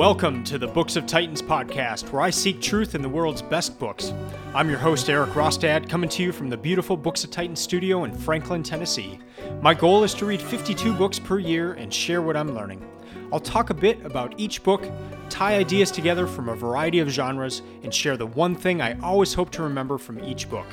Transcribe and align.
Welcome 0.00 0.44
to 0.44 0.56
the 0.56 0.66
Books 0.66 0.96
of 0.96 1.04
Titans 1.04 1.42
podcast, 1.42 2.10
where 2.10 2.22
I 2.22 2.30
seek 2.30 2.62
truth 2.62 2.94
in 2.94 3.02
the 3.02 3.08
world's 3.10 3.42
best 3.42 3.78
books. 3.78 4.14
I'm 4.54 4.70
your 4.70 4.78
host, 4.78 5.10
Eric 5.10 5.32
Rostad, 5.32 5.90
coming 5.90 6.08
to 6.08 6.22
you 6.22 6.32
from 6.32 6.48
the 6.48 6.56
beautiful 6.56 6.96
Books 6.96 7.22
of 7.22 7.30
Titans 7.30 7.60
studio 7.60 8.04
in 8.04 8.16
Franklin, 8.16 8.62
Tennessee. 8.62 9.18
My 9.60 9.74
goal 9.74 10.02
is 10.02 10.14
to 10.14 10.24
read 10.24 10.40
52 10.40 10.94
books 10.94 11.18
per 11.18 11.38
year 11.38 11.74
and 11.74 11.92
share 11.92 12.22
what 12.22 12.34
I'm 12.34 12.54
learning. 12.54 12.82
I'll 13.30 13.40
talk 13.40 13.68
a 13.68 13.74
bit 13.74 14.02
about 14.06 14.32
each 14.40 14.62
book, 14.62 14.90
tie 15.28 15.56
ideas 15.56 15.90
together 15.90 16.26
from 16.26 16.48
a 16.48 16.56
variety 16.56 17.00
of 17.00 17.10
genres, 17.10 17.60
and 17.82 17.94
share 17.94 18.16
the 18.16 18.24
one 18.24 18.54
thing 18.54 18.80
I 18.80 18.98
always 19.00 19.34
hope 19.34 19.50
to 19.50 19.62
remember 19.62 19.98
from 19.98 20.24
each 20.24 20.48
book. 20.48 20.66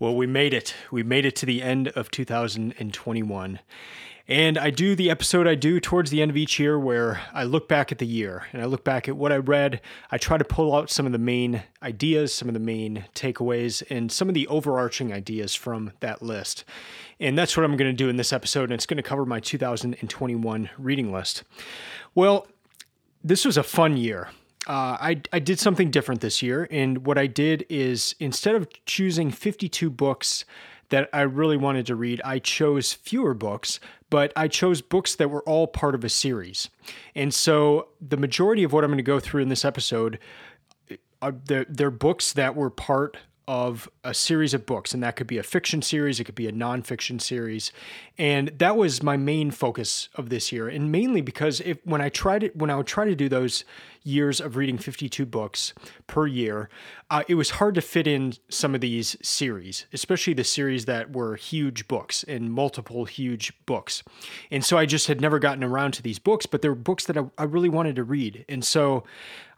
Well, 0.00 0.16
we 0.16 0.26
made 0.26 0.54
it. 0.54 0.74
We 0.90 1.04
made 1.04 1.24
it 1.24 1.36
to 1.36 1.46
the 1.46 1.62
end 1.62 1.86
of 1.90 2.10
2021. 2.10 3.60
And 4.28 4.58
I 4.58 4.70
do 4.70 4.96
the 4.96 5.08
episode 5.08 5.46
I 5.46 5.54
do 5.54 5.78
towards 5.78 6.10
the 6.10 6.20
end 6.20 6.32
of 6.32 6.36
each 6.36 6.58
year 6.58 6.78
where 6.78 7.22
I 7.32 7.44
look 7.44 7.68
back 7.68 7.92
at 7.92 7.98
the 7.98 8.06
year 8.06 8.44
and 8.52 8.60
I 8.60 8.64
look 8.64 8.82
back 8.82 9.08
at 9.08 9.16
what 9.16 9.32
I 9.32 9.36
read. 9.36 9.80
I 10.10 10.18
try 10.18 10.36
to 10.36 10.44
pull 10.44 10.74
out 10.74 10.90
some 10.90 11.06
of 11.06 11.12
the 11.12 11.18
main 11.18 11.62
ideas, 11.80 12.34
some 12.34 12.48
of 12.48 12.54
the 12.54 12.60
main 12.60 13.04
takeaways, 13.14 13.84
and 13.88 14.10
some 14.10 14.28
of 14.28 14.34
the 14.34 14.48
overarching 14.48 15.12
ideas 15.12 15.54
from 15.54 15.92
that 16.00 16.22
list. 16.22 16.64
And 17.20 17.38
that's 17.38 17.56
what 17.56 17.62
I'm 17.62 17.76
going 17.76 17.90
to 17.90 17.96
do 17.96 18.08
in 18.08 18.16
this 18.16 18.32
episode. 18.32 18.64
And 18.64 18.72
it's 18.72 18.86
going 18.86 18.96
to 18.96 19.02
cover 19.02 19.24
my 19.24 19.38
2021 19.38 20.70
reading 20.76 21.12
list. 21.12 21.44
Well, 22.16 22.48
this 23.22 23.44
was 23.44 23.56
a 23.56 23.62
fun 23.62 23.96
year. 23.96 24.30
Uh, 24.66 24.98
I, 25.00 25.22
I 25.32 25.38
did 25.38 25.60
something 25.60 25.92
different 25.92 26.20
this 26.20 26.42
year. 26.42 26.66
And 26.72 27.06
what 27.06 27.16
I 27.16 27.28
did 27.28 27.64
is 27.68 28.16
instead 28.18 28.56
of 28.56 28.66
choosing 28.86 29.30
52 29.30 29.88
books 29.88 30.44
that 30.90 31.08
I 31.12 31.22
really 31.22 31.56
wanted 31.56 31.86
to 31.86 31.94
read, 31.94 32.20
I 32.24 32.38
chose 32.38 32.92
fewer 32.92 33.34
books, 33.34 33.80
but 34.10 34.32
I 34.36 34.48
chose 34.48 34.80
books 34.80 35.14
that 35.16 35.30
were 35.30 35.42
all 35.42 35.66
part 35.66 35.94
of 35.94 36.04
a 36.04 36.08
series. 36.08 36.68
And 37.14 37.32
so 37.34 37.88
the 38.00 38.16
majority 38.16 38.62
of 38.62 38.72
what 38.72 38.84
I'm 38.84 38.90
going 38.90 38.98
to 38.98 39.02
go 39.02 39.20
through 39.20 39.42
in 39.42 39.48
this 39.48 39.64
episode 39.64 40.18
are 41.20 41.32
they're, 41.32 41.66
they're 41.68 41.90
books 41.90 42.32
that 42.34 42.54
were 42.54 42.70
part 42.70 43.16
of 43.48 43.88
a 44.02 44.12
series 44.12 44.54
of 44.54 44.66
books, 44.66 44.92
and 44.92 45.02
that 45.02 45.14
could 45.14 45.26
be 45.26 45.38
a 45.38 45.42
fiction 45.42 45.80
series, 45.80 46.18
it 46.18 46.24
could 46.24 46.34
be 46.34 46.48
a 46.48 46.52
nonfiction 46.52 47.20
series, 47.20 47.70
and 48.18 48.48
that 48.58 48.76
was 48.76 49.04
my 49.04 49.16
main 49.16 49.52
focus 49.52 50.08
of 50.16 50.30
this 50.30 50.50
year, 50.50 50.68
and 50.68 50.90
mainly 50.90 51.20
because 51.20 51.60
if 51.60 51.78
when 51.84 52.00
I 52.00 52.08
tried 52.08 52.42
it, 52.42 52.56
when 52.56 52.70
I 52.70 52.76
would 52.76 52.88
try 52.88 53.04
to 53.04 53.14
do 53.14 53.28
those 53.28 53.64
years 54.06 54.40
of 54.40 54.56
reading 54.56 54.78
52 54.78 55.26
books 55.26 55.74
per 56.06 56.26
year, 56.26 56.68
uh, 57.10 57.22
it 57.28 57.34
was 57.34 57.50
hard 57.50 57.74
to 57.74 57.80
fit 57.80 58.06
in 58.06 58.34
some 58.48 58.74
of 58.74 58.80
these 58.80 59.16
series, 59.22 59.86
especially 59.92 60.32
the 60.32 60.44
series 60.44 60.84
that 60.84 61.12
were 61.12 61.36
huge 61.36 61.88
books 61.88 62.22
and 62.24 62.52
multiple 62.52 63.04
huge 63.04 63.52
books, 63.66 64.02
and 64.50 64.64
so 64.64 64.78
I 64.78 64.86
just 64.86 65.08
had 65.08 65.20
never 65.20 65.38
gotten 65.38 65.64
around 65.64 65.92
to 65.92 66.02
these 66.02 66.18
books, 66.18 66.46
but 66.46 66.62
they 66.62 66.68
were 66.68 66.74
books 66.74 67.06
that 67.06 67.16
I, 67.16 67.24
I 67.36 67.44
really 67.44 67.68
wanted 67.68 67.96
to 67.96 68.04
read, 68.04 68.44
and 68.48 68.64
so 68.64 69.04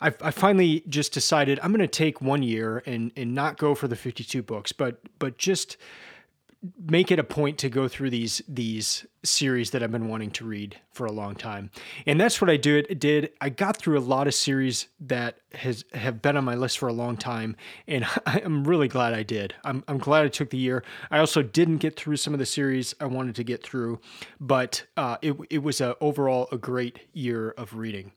I, 0.00 0.12
I 0.20 0.30
finally 0.30 0.84
just 0.88 1.12
decided 1.12 1.58
I'm 1.62 1.72
going 1.72 1.80
to 1.80 1.86
take 1.88 2.20
one 2.20 2.42
year 2.42 2.82
and 2.86 3.12
and 3.16 3.34
not 3.34 3.58
go 3.58 3.74
for 3.74 3.88
the 3.88 3.96
52 3.96 4.42
books, 4.42 4.72
but 4.72 5.00
but 5.18 5.38
just 5.38 5.76
make 6.76 7.12
it 7.12 7.18
a 7.18 7.24
point 7.24 7.56
to 7.58 7.68
go 7.68 7.86
through 7.86 8.10
these 8.10 8.42
these 8.48 9.06
series 9.24 9.70
that 9.70 9.82
I've 9.82 9.92
been 9.92 10.08
wanting 10.08 10.30
to 10.32 10.44
read 10.44 10.76
for 10.92 11.06
a 11.06 11.12
long 11.12 11.36
time. 11.36 11.70
And 12.06 12.20
that's 12.20 12.40
what 12.40 12.50
I 12.50 12.56
did 12.56 12.98
did. 12.98 13.30
I 13.40 13.48
got 13.48 13.76
through 13.76 13.98
a 13.98 14.00
lot 14.00 14.26
of 14.26 14.34
series 14.34 14.88
that 15.00 15.38
has 15.54 15.84
have 15.94 16.20
been 16.20 16.36
on 16.36 16.44
my 16.44 16.56
list 16.56 16.78
for 16.78 16.88
a 16.88 16.92
long 16.92 17.16
time 17.16 17.56
and 17.86 18.04
I'm 18.26 18.64
really 18.64 18.88
glad 18.88 19.14
I 19.14 19.22
did. 19.22 19.54
I'm 19.64 19.84
I'm 19.86 19.98
glad 19.98 20.24
I 20.24 20.28
took 20.28 20.50
the 20.50 20.58
year. 20.58 20.82
I 21.10 21.18
also 21.18 21.42
didn't 21.42 21.78
get 21.78 21.96
through 21.96 22.16
some 22.16 22.32
of 22.32 22.40
the 22.40 22.46
series 22.46 22.94
I 23.00 23.06
wanted 23.06 23.36
to 23.36 23.44
get 23.44 23.62
through, 23.62 24.00
but 24.40 24.84
uh, 24.96 25.16
it 25.22 25.36
it 25.50 25.62
was 25.62 25.80
a 25.80 25.96
overall 26.00 26.48
a 26.50 26.58
great 26.58 27.00
year 27.12 27.50
of 27.50 27.74
reading. 27.74 28.12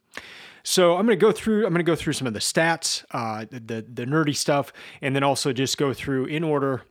So 0.64 0.92
I'm 0.96 1.06
going 1.06 1.18
to 1.18 1.26
go 1.26 1.32
through. 1.32 1.66
I'm 1.66 1.74
going 1.74 1.84
to 1.84 1.92
go 1.92 1.96
through 1.96 2.14
some 2.14 2.28
of 2.28 2.34
the 2.34 2.40
stats, 2.40 3.04
uh, 3.12 3.46
the 3.50 3.82
the 3.82 4.06
nerdy 4.06 4.36
stuff, 4.36 4.72
and 5.02 5.16
then 5.16 5.24
also 5.24 5.54
just 5.54 5.78
go 5.78 5.94
through 5.94 6.26
in 6.26 6.44
order 6.44 6.84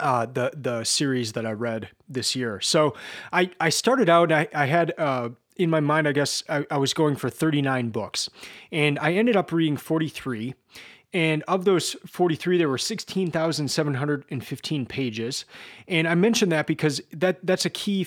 uh, 0.00 0.26
the 0.26 0.52
the 0.54 0.84
series 0.84 1.32
that 1.32 1.46
I 1.46 1.52
read 1.52 1.88
this 2.08 2.36
year. 2.36 2.60
So 2.60 2.94
I 3.32 3.50
I 3.60 3.68
started 3.68 4.08
out. 4.08 4.32
I 4.32 4.48
I 4.54 4.66
had. 4.66 4.94
Uh, 4.98 5.30
in 5.58 5.70
my 5.70 5.80
mind, 5.80 6.06
I 6.06 6.12
guess 6.12 6.42
I, 6.50 6.66
I 6.70 6.76
was 6.76 6.92
going 6.92 7.16
for 7.16 7.30
39 7.30 7.88
books, 7.88 8.28
and 8.70 8.98
I 8.98 9.14
ended 9.14 9.36
up 9.36 9.50
reading 9.50 9.78
43. 9.78 10.54
And 11.14 11.42
of 11.48 11.64
those 11.64 11.96
43, 12.06 12.58
there 12.58 12.68
were 12.68 12.76
16,715 12.76 14.86
pages. 14.86 15.46
And 15.88 16.06
I 16.06 16.14
mentioned 16.14 16.52
that 16.52 16.66
because 16.66 17.00
that 17.10 17.38
that's 17.42 17.64
a 17.64 17.70
key 17.70 18.06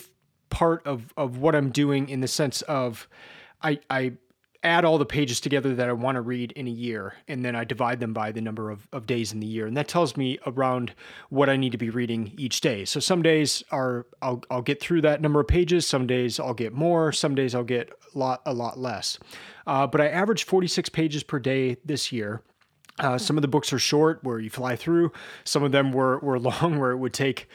part 0.52 0.86
of, 0.86 1.12
of 1.18 1.38
what 1.38 1.56
I'm 1.56 1.72
doing 1.72 2.10
in 2.10 2.20
the 2.20 2.28
sense 2.28 2.62
of 2.64 3.08
I, 3.64 3.80
I 3.90 4.12
add 4.64 4.84
all 4.84 4.98
the 4.98 5.06
pages 5.06 5.40
together 5.40 5.74
that 5.76 5.88
I 5.88 5.94
want 5.94 6.16
to 6.16 6.22
read 6.22 6.52
in 6.52 6.68
a 6.68 6.72
year, 6.72 7.14
and 7.28 7.46
then 7.46 7.56
I 7.56 7.64
divide 7.64 8.00
them 8.00 8.14
by 8.14 8.32
the 8.32 8.42
number 8.42 8.70
of, 8.70 8.88
of 8.92 9.08
days 9.08 9.32
in 9.32 9.40
the 9.40 9.48
year. 9.48 9.66
And 9.66 9.78
that 9.78 9.88
tells 9.88 10.18
me 10.18 10.38
around 10.46 10.94
what 11.30 11.50
I 11.50 11.56
need 11.56 11.72
to 11.72 11.78
be 11.78 11.90
reading 11.90 12.34
each 12.38 12.60
day. 12.60 12.84
So 12.84 13.00
some 13.00 13.22
days 13.22 13.64
are 13.72 14.06
I'll, 14.22 14.44
I'll 14.52 14.62
get 14.62 14.82
through 14.82 15.02
that 15.02 15.22
number 15.22 15.40
of 15.40 15.48
pages, 15.48 15.88
some 15.88 16.08
days 16.08 16.40
I'll 16.40 16.54
get 16.54 16.74
more, 16.74 17.12
some 17.12 17.36
days 17.36 17.56
I'll 17.56 17.64
get 17.64 17.90
a 18.14 18.18
lot, 18.18 18.42
a 18.46 18.54
lot 18.54 18.78
less. 18.78 19.18
Uh, 19.66 19.88
but 19.88 20.02
I 20.02 20.08
averaged 20.08 20.48
46 20.48 20.90
pages 20.90 21.24
per 21.24 21.40
day 21.40 21.78
this 21.86 22.12
year. 22.12 22.42
Uh, 23.00 23.18
some 23.18 23.38
of 23.38 23.42
the 23.42 23.48
books 23.48 23.72
are 23.72 23.80
short 23.80 24.22
where 24.24 24.40
you 24.40 24.50
fly 24.50 24.76
through. 24.76 25.12
Some 25.46 25.64
of 25.64 25.72
them 25.72 25.94
were, 25.94 26.20
were 26.20 26.40
long 26.62 26.80
where 26.80 26.92
it 26.92 26.98
would 26.98 27.14
take 27.14 27.48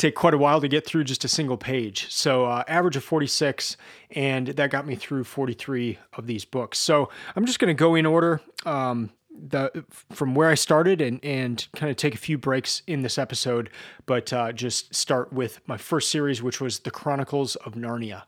take 0.00 0.14
quite 0.14 0.34
a 0.34 0.38
while 0.38 0.60
to 0.60 0.68
get 0.68 0.86
through 0.86 1.04
just 1.04 1.24
a 1.24 1.28
single 1.28 1.56
page. 1.56 2.10
So 2.12 2.46
uh, 2.46 2.64
average 2.66 2.96
of 2.96 3.04
46, 3.04 3.76
and 4.12 4.48
that 4.48 4.70
got 4.70 4.86
me 4.86 4.94
through 4.94 5.24
43 5.24 5.98
of 6.14 6.26
these 6.26 6.44
books. 6.44 6.78
So 6.78 7.10
I'm 7.36 7.44
just 7.44 7.58
going 7.58 7.74
to 7.74 7.78
go 7.78 7.94
in 7.94 8.06
order. 8.06 8.40
Um, 8.64 9.10
the 9.48 9.84
from 10.10 10.34
where 10.34 10.50
I 10.50 10.54
started 10.54 11.00
and 11.00 11.24
and 11.24 11.66
kind 11.74 11.88
of 11.88 11.96
take 11.96 12.14
a 12.14 12.18
few 12.18 12.36
breaks 12.36 12.82
in 12.86 13.02
this 13.02 13.16
episode, 13.16 13.70
but 14.04 14.32
uh, 14.32 14.52
just 14.52 14.94
start 14.94 15.32
with 15.32 15.60
my 15.66 15.78
first 15.78 16.10
series, 16.10 16.42
which 16.42 16.60
was 16.60 16.80
the 16.80 16.90
Chronicles 16.90 17.56
of 17.56 17.74
Narnia. 17.74 18.24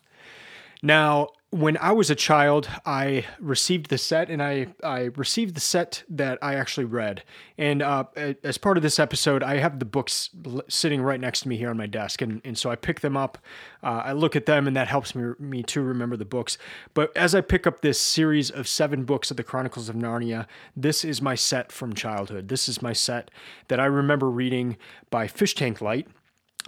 Now, 0.82 1.28
when 1.53 1.77
I 1.77 1.93
was 1.93 2.09
a 2.09 2.15
child, 2.15 2.67
I 2.87 3.27
received 3.39 3.91
the 3.91 3.99
set, 3.99 4.31
and 4.31 4.43
I 4.43 4.69
I 4.83 5.11
received 5.17 5.55
the 5.55 5.61
set 5.61 6.03
that 6.09 6.39
I 6.41 6.55
actually 6.55 6.87
read. 6.87 7.25
And 7.59 7.83
uh, 7.83 8.05
as 8.43 8.57
part 8.57 8.79
of 8.79 8.83
this 8.83 8.99
episode, 8.99 9.43
I 9.43 9.59
have 9.59 9.79
the 9.79 9.85
books 9.85 10.31
sitting 10.69 11.03
right 11.03 11.21
next 11.21 11.41
to 11.41 11.49
me 11.49 11.59
here 11.59 11.69
on 11.69 11.77
my 11.77 11.87
desk, 11.87 12.23
and, 12.23 12.41
and 12.43 12.57
so 12.57 12.71
I 12.71 12.77
pick 12.77 13.01
them 13.01 13.19
up. 13.19 13.37
Uh, 13.83 14.01
I 14.03 14.12
look 14.12 14.35
at 14.35 14.47
them, 14.47 14.67
and 14.67 14.75
that 14.77 14.89
helps 14.89 15.15
me 15.15 15.35
me 15.39 15.62
to 15.65 15.83
remember 15.83 16.17
the 16.17 16.25
books. 16.25 16.57
But 16.95 17.15
as 17.15 17.35
I 17.35 17.43
pick 17.43 17.67
up 17.67 17.83
this 17.83 18.01
series 18.01 18.51
of 18.51 18.67
seven 18.67 19.05
books 19.05 19.31
of 19.31 19.37
the 19.37 19.45
Chronicles 19.45 19.91
of 19.91 19.95
Narnia, 19.95 20.47
this 20.75 21.05
is 21.05 21.21
my 21.21 21.35
set 21.35 21.71
from 21.71 21.93
childhood. 21.93 22.49
This 22.49 22.67
is 22.67 22.81
my 22.81 22.95
set 22.95 23.31
that 23.69 23.79
I 23.79 23.85
remember 23.85 24.31
reading 24.31 24.79
by 25.11 25.27
Fish 25.27 25.55
Tank 25.55 25.83
Light 25.83 26.09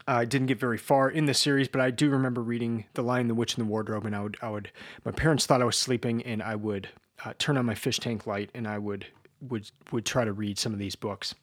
I 0.06 0.25
didn't 0.25 0.49
get 0.49 0.60
very 0.60 0.78
far 0.78 1.09
in 1.09 1.27
the 1.27 1.34
series, 1.34 1.69
but 1.69 1.81
I 1.81 1.91
do 1.91 2.10
remember 2.10 2.43
reading 2.43 2.84
The 2.94 3.03
Lion, 3.03 3.28
the 3.28 3.34
Witch, 3.34 3.56
and 3.56 3.65
the 3.66 3.71
Wardrobe, 3.71 4.05
and 4.05 4.15
I 4.15 4.22
would, 4.22 4.37
I 4.43 4.50
would, 4.50 4.71
my 5.05 5.12
parents 5.12 5.47
thought 5.47 5.62
I 5.62 5.65
was 5.65 5.77
sleeping, 5.77 6.22
and 6.22 6.43
I 6.43 6.56
would 6.56 6.88
uh, 7.25 7.32
turn 7.38 7.56
on 7.56 7.66
my 7.66 7.75
fish 7.75 7.99
tank 7.99 8.27
light, 8.27 8.50
and 8.55 8.69
I 8.69 8.78
would, 8.78 9.06
would, 9.41 9.71
would 9.93 10.05
try 10.05 10.25
to 10.25 10.32
read 10.32 10.59
some 10.59 10.72
of 10.72 10.78
these 10.78 10.97
books. 10.97 11.34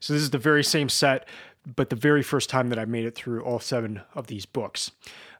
So 0.00 0.12
this 0.12 0.22
is 0.22 0.30
the 0.30 0.38
very 0.38 0.64
same 0.64 0.88
set, 0.88 1.28
but 1.74 1.90
the 1.90 1.96
very 1.96 2.22
first 2.22 2.48
time 2.48 2.68
that 2.70 2.78
I 2.78 2.84
made 2.84 3.04
it 3.04 3.14
through 3.14 3.42
all 3.42 3.60
seven 3.60 4.00
of 4.14 4.28
these 4.28 4.46
books. 4.46 4.92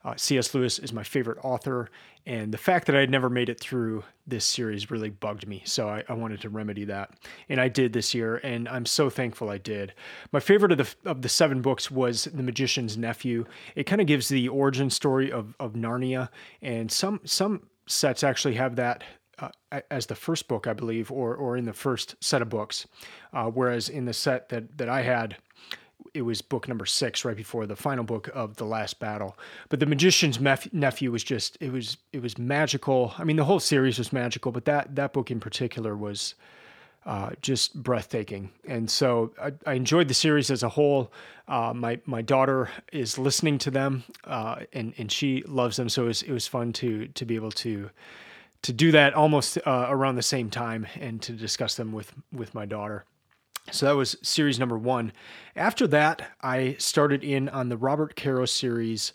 Uh, 0.04 0.14
C.S. 0.16 0.54
Lewis 0.54 0.78
is 0.78 0.92
my 0.92 1.02
favorite 1.02 1.38
author, 1.42 1.88
and 2.26 2.52
the 2.52 2.58
fact 2.58 2.86
that 2.86 2.96
I 2.96 3.00
had 3.00 3.10
never 3.10 3.30
made 3.30 3.48
it 3.48 3.60
through 3.60 4.02
this 4.26 4.44
series 4.44 4.90
really 4.90 5.10
bugged 5.10 5.46
me. 5.46 5.62
So 5.64 5.88
I, 5.88 6.02
I, 6.08 6.14
wanted 6.14 6.40
to 6.40 6.48
remedy 6.48 6.84
that, 6.84 7.10
and 7.48 7.60
I 7.60 7.68
did 7.68 7.92
this 7.92 8.14
year, 8.14 8.40
and 8.42 8.68
I'm 8.68 8.84
so 8.84 9.08
thankful 9.08 9.48
I 9.48 9.58
did. 9.58 9.94
My 10.32 10.40
favorite 10.40 10.72
of 10.72 10.78
the 10.78 11.10
of 11.10 11.22
the 11.22 11.28
seven 11.28 11.62
books 11.62 11.90
was 11.90 12.24
The 12.24 12.42
Magician's 12.42 12.98
Nephew. 12.98 13.46
It 13.76 13.84
kind 13.84 14.00
of 14.00 14.08
gives 14.08 14.28
the 14.28 14.48
origin 14.48 14.90
story 14.90 15.30
of 15.30 15.54
of 15.60 15.74
Narnia, 15.74 16.28
and 16.60 16.90
some 16.90 17.20
some 17.24 17.68
sets 17.86 18.24
actually 18.24 18.54
have 18.54 18.76
that 18.76 19.04
uh, 19.38 19.50
as 19.90 20.06
the 20.06 20.14
first 20.14 20.48
book, 20.48 20.66
I 20.66 20.72
believe, 20.72 21.12
or 21.12 21.34
or 21.36 21.56
in 21.56 21.64
the 21.64 21.72
first 21.72 22.16
set 22.20 22.42
of 22.42 22.48
books. 22.48 22.86
Uh, 23.32 23.46
whereas 23.46 23.88
in 23.88 24.04
the 24.04 24.12
set 24.12 24.48
that 24.48 24.76
that 24.78 24.88
I 24.88 25.02
had, 25.02 25.36
it 26.16 26.22
was 26.22 26.40
book 26.42 26.66
number 26.66 26.86
six, 26.86 27.24
right 27.24 27.36
before 27.36 27.66
the 27.66 27.76
final 27.76 28.04
book 28.04 28.30
of 28.34 28.56
the 28.56 28.64
last 28.64 28.98
battle. 28.98 29.36
But 29.68 29.80
the 29.80 29.86
magician's 29.86 30.38
mef- 30.38 30.72
nephew 30.72 31.12
was 31.12 31.22
just 31.22 31.58
it 31.60 31.72
was 31.72 31.98
it 32.12 32.22
was 32.22 32.38
magical. 32.38 33.14
I 33.18 33.24
mean, 33.24 33.36
the 33.36 33.44
whole 33.44 33.60
series 33.60 33.98
was 33.98 34.12
magical, 34.12 34.50
but 34.52 34.64
that 34.64 34.96
that 34.96 35.12
book 35.12 35.30
in 35.30 35.40
particular 35.40 35.96
was 35.96 36.34
uh, 37.04 37.30
just 37.40 37.80
breathtaking. 37.80 38.50
And 38.66 38.90
so 38.90 39.32
I, 39.40 39.52
I, 39.64 39.74
enjoyed 39.74 40.08
the 40.08 40.14
series 40.14 40.50
as 40.50 40.64
a 40.64 40.68
whole. 40.68 41.12
Uh, 41.46 41.72
my 41.72 42.00
my 42.04 42.20
daughter 42.20 42.68
is 42.92 43.16
listening 43.16 43.58
to 43.58 43.70
them, 43.70 44.02
uh, 44.24 44.60
and 44.72 44.92
and 44.98 45.12
she 45.12 45.42
loves 45.46 45.76
them. 45.76 45.88
So 45.88 46.04
it 46.04 46.06
was 46.06 46.22
it 46.22 46.32
was 46.32 46.48
fun 46.48 46.72
to 46.74 47.06
to 47.08 47.24
be 47.24 47.36
able 47.36 47.52
to 47.52 47.90
to 48.62 48.72
do 48.72 48.90
that 48.90 49.14
almost 49.14 49.58
uh, 49.64 49.86
around 49.88 50.16
the 50.16 50.22
same 50.22 50.50
time 50.50 50.86
and 50.98 51.22
to 51.22 51.32
discuss 51.32 51.76
them 51.76 51.92
with 51.92 52.12
with 52.32 52.54
my 52.54 52.66
daughter. 52.66 53.04
So 53.70 53.86
that 53.86 53.96
was 53.96 54.16
series 54.22 54.58
number 54.58 54.78
one. 54.78 55.12
After 55.54 55.86
that, 55.88 56.30
I 56.40 56.76
started 56.78 57.24
in 57.24 57.48
on 57.48 57.68
the 57.68 57.76
Robert 57.76 58.14
Caro 58.16 58.46
series, 58.46 59.12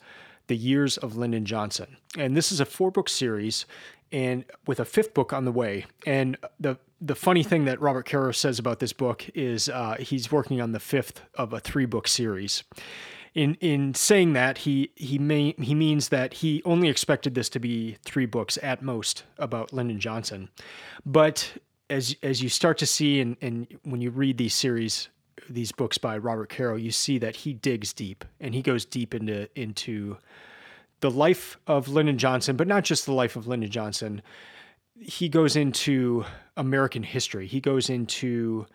The 0.47 0.57
Years 0.57 0.97
of 0.97 1.15
Lyndon 1.15 1.45
Johnson. 1.45 1.97
And 2.17 2.35
this 2.35 2.51
is 2.51 2.59
a 2.59 2.65
four 2.65 2.91
book 2.91 3.09
series 3.09 3.65
and 4.11 4.43
with 4.67 4.79
a 4.79 4.85
fifth 4.85 5.13
book 5.13 5.31
on 5.31 5.45
the 5.45 5.51
way. 5.51 5.85
And 6.05 6.37
the 6.59 6.77
the 7.03 7.15
funny 7.15 7.41
thing 7.41 7.65
that 7.65 7.81
Robert 7.81 8.05
Caro 8.05 8.31
says 8.31 8.59
about 8.59 8.79
this 8.79 8.93
book 8.93 9.27
is 9.33 9.67
uh, 9.69 9.95
he's 9.99 10.31
working 10.31 10.61
on 10.61 10.71
the 10.71 10.79
fifth 10.79 11.21
of 11.33 11.51
a 11.51 11.59
three 11.59 11.85
book 11.85 12.07
series. 12.07 12.63
In 13.33 13.55
in 13.55 13.93
saying 13.93 14.33
that, 14.33 14.59
he 14.59 14.91
he 14.95 15.17
may 15.17 15.55
he 15.57 15.73
means 15.73 16.09
that 16.09 16.35
he 16.35 16.61
only 16.65 16.89
expected 16.89 17.33
this 17.33 17.49
to 17.49 17.59
be 17.59 17.97
three 18.03 18.25
books 18.25 18.59
at 18.61 18.81
most 18.81 19.23
about 19.37 19.71
Lyndon 19.71 19.99
Johnson, 19.99 20.49
but 21.05 21.53
as 21.91 22.15
as 22.23 22.41
you 22.41 22.49
start 22.49 22.79
to 22.79 22.87
see 22.87 23.19
and 23.19 23.37
and 23.41 23.67
when 23.83 24.01
you 24.01 24.09
read 24.09 24.37
these 24.37 24.55
series 24.55 25.09
these 25.49 25.71
books 25.71 25.97
by 25.97 26.17
Robert 26.17 26.49
Caro, 26.49 26.75
you 26.75 26.91
see 26.91 27.17
that 27.17 27.35
he 27.35 27.53
digs 27.53 27.93
deep 27.93 28.23
and 28.39 28.55
he 28.55 28.61
goes 28.61 28.85
deep 28.85 29.13
into 29.13 29.47
into 29.59 30.17
the 31.01 31.11
life 31.11 31.57
of 31.67 31.87
Lyndon 31.87 32.17
Johnson, 32.17 32.55
but 32.55 32.67
not 32.67 32.83
just 32.83 33.05
the 33.05 33.13
life 33.13 33.35
of 33.35 33.47
Lyndon 33.47 33.69
Johnson. 33.69 34.21
He 34.99 35.29
goes 35.29 35.55
into 35.55 36.25
American 36.55 37.03
history. 37.03 37.47
He 37.47 37.59
goes 37.59 37.89
into 37.89 38.67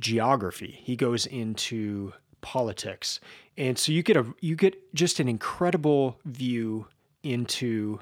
geography. 0.00 0.80
He 0.82 0.96
goes 0.96 1.26
into 1.26 2.12
politics. 2.40 3.20
And 3.56 3.78
so 3.78 3.92
you 3.92 4.02
get 4.02 4.16
a 4.16 4.26
you 4.40 4.56
get 4.56 4.94
just 4.94 5.20
an 5.20 5.28
incredible 5.28 6.18
view 6.24 6.86
into 7.22 8.00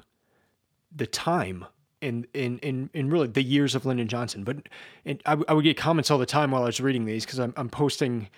the 0.95 1.07
time 1.07 1.65
in 2.01 2.27
in 2.33 2.59
in, 2.59 2.89
in 2.93 3.09
really 3.09 3.27
the 3.27 3.43
years 3.43 3.75
of 3.75 3.85
Lyndon 3.85 4.07
Johnson. 4.07 4.43
But 4.43 4.69
it, 5.05 5.21
I, 5.25 5.37
I 5.47 5.53
would 5.53 5.63
get 5.63 5.77
comments 5.77 6.11
all 6.11 6.17
the 6.17 6.25
time 6.25 6.51
while 6.51 6.63
I 6.63 6.67
was 6.67 6.79
reading 6.79 7.05
these 7.05 7.25
because 7.25 7.39
I'm, 7.39 7.53
I'm 7.57 7.69
posting. 7.69 8.29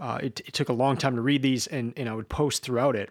Uh, 0.00 0.20
it, 0.22 0.40
it, 0.46 0.52
took 0.52 0.68
a 0.68 0.72
long 0.72 0.96
time 0.96 1.16
to 1.16 1.20
read 1.20 1.42
these, 1.42 1.66
and 1.66 1.92
and 1.96 2.08
I 2.08 2.14
would 2.14 2.28
post 2.28 2.62
throughout 2.62 2.94
it, 2.94 3.10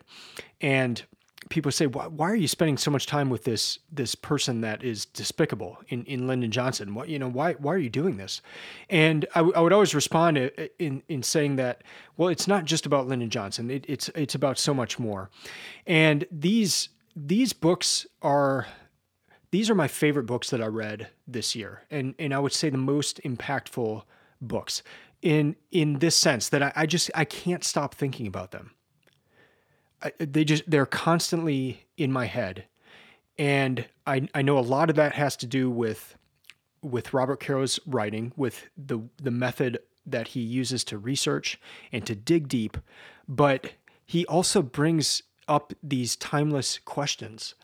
and 0.61 1.03
people 1.49 1.71
say, 1.71 1.87
why, 1.87 2.07
why, 2.07 2.29
are 2.29 2.35
you 2.35 2.47
spending 2.47 2.77
so 2.77 2.91
much 2.91 3.05
time 3.05 3.29
with 3.29 3.43
this 3.43 3.79
this 3.91 4.15
person 4.15 4.61
that 4.61 4.83
is 4.83 5.05
despicable 5.05 5.77
in, 5.89 6.03
in 6.05 6.27
Lyndon 6.27 6.51
Johnson? 6.51 6.93
What 6.93 7.09
you 7.09 7.19
know, 7.19 7.29
why 7.29 7.53
why 7.53 7.73
are 7.73 7.79
you 7.79 7.89
doing 7.89 8.17
this? 8.17 8.41
And 8.89 9.25
I, 9.35 9.39
w- 9.39 9.53
I 9.55 9.61
would 9.61 9.73
always 9.73 9.95
respond 9.95 10.37
in 10.37 11.03
in 11.07 11.23
saying 11.23 11.55
that, 11.57 11.83
well, 12.15 12.29
it's 12.29 12.47
not 12.47 12.65
just 12.65 12.85
about 12.85 13.07
Lyndon 13.07 13.29
Johnson. 13.29 13.69
It, 13.69 13.85
it's 13.87 14.09
it's 14.09 14.35
about 14.35 14.57
so 14.57 14.73
much 14.73 14.99
more. 14.99 15.29
And 15.85 16.25
these 16.31 16.89
these 17.15 17.53
books 17.53 18.05
are 18.21 18.67
these 19.51 19.69
are 19.69 19.75
my 19.75 19.87
favorite 19.87 20.25
books 20.25 20.49
that 20.49 20.61
I 20.61 20.67
read 20.67 21.09
this 21.27 21.55
year, 21.55 21.83
and 21.89 22.15
and 22.19 22.33
I 22.33 22.39
would 22.39 22.53
say 22.53 22.69
the 22.69 22.77
most 22.77 23.21
impactful 23.23 24.03
books 24.41 24.83
in 25.21 25.55
in 25.71 25.99
this 25.99 26.15
sense 26.15 26.49
that 26.49 26.61
I, 26.61 26.73
I 26.75 26.85
just 26.85 27.09
I 27.15 27.25
can't 27.25 27.63
stop 27.63 27.95
thinking 27.95 28.27
about 28.27 28.51
them 28.51 28.71
they 30.19 30.43
just 30.43 30.69
they're 30.69 30.85
constantly 30.85 31.87
in 31.97 32.11
my 32.11 32.25
head 32.25 32.65
and 33.37 33.85
I, 34.05 34.27
I 34.33 34.41
know 34.41 34.57
a 34.57 34.61
lot 34.61 34.89
of 34.89 34.95
that 34.95 35.13
has 35.13 35.35
to 35.37 35.45
do 35.45 35.69
with 35.69 36.15
with 36.81 37.13
Robert 37.13 37.39
Caro's 37.39 37.79
writing, 37.85 38.31
with 38.35 38.67
the 38.77 38.99
the 39.17 39.31
method 39.31 39.79
that 40.05 40.29
he 40.29 40.39
uses 40.39 40.83
to 40.85 40.97
research 40.97 41.59
and 41.91 42.05
to 42.05 42.15
dig 42.15 42.47
deep, 42.47 42.77
but 43.27 43.73
he 44.05 44.25
also 44.27 44.61
brings 44.61 45.21
up 45.47 45.73
these 45.83 46.15
timeless 46.15 46.79
questions. 46.85 47.55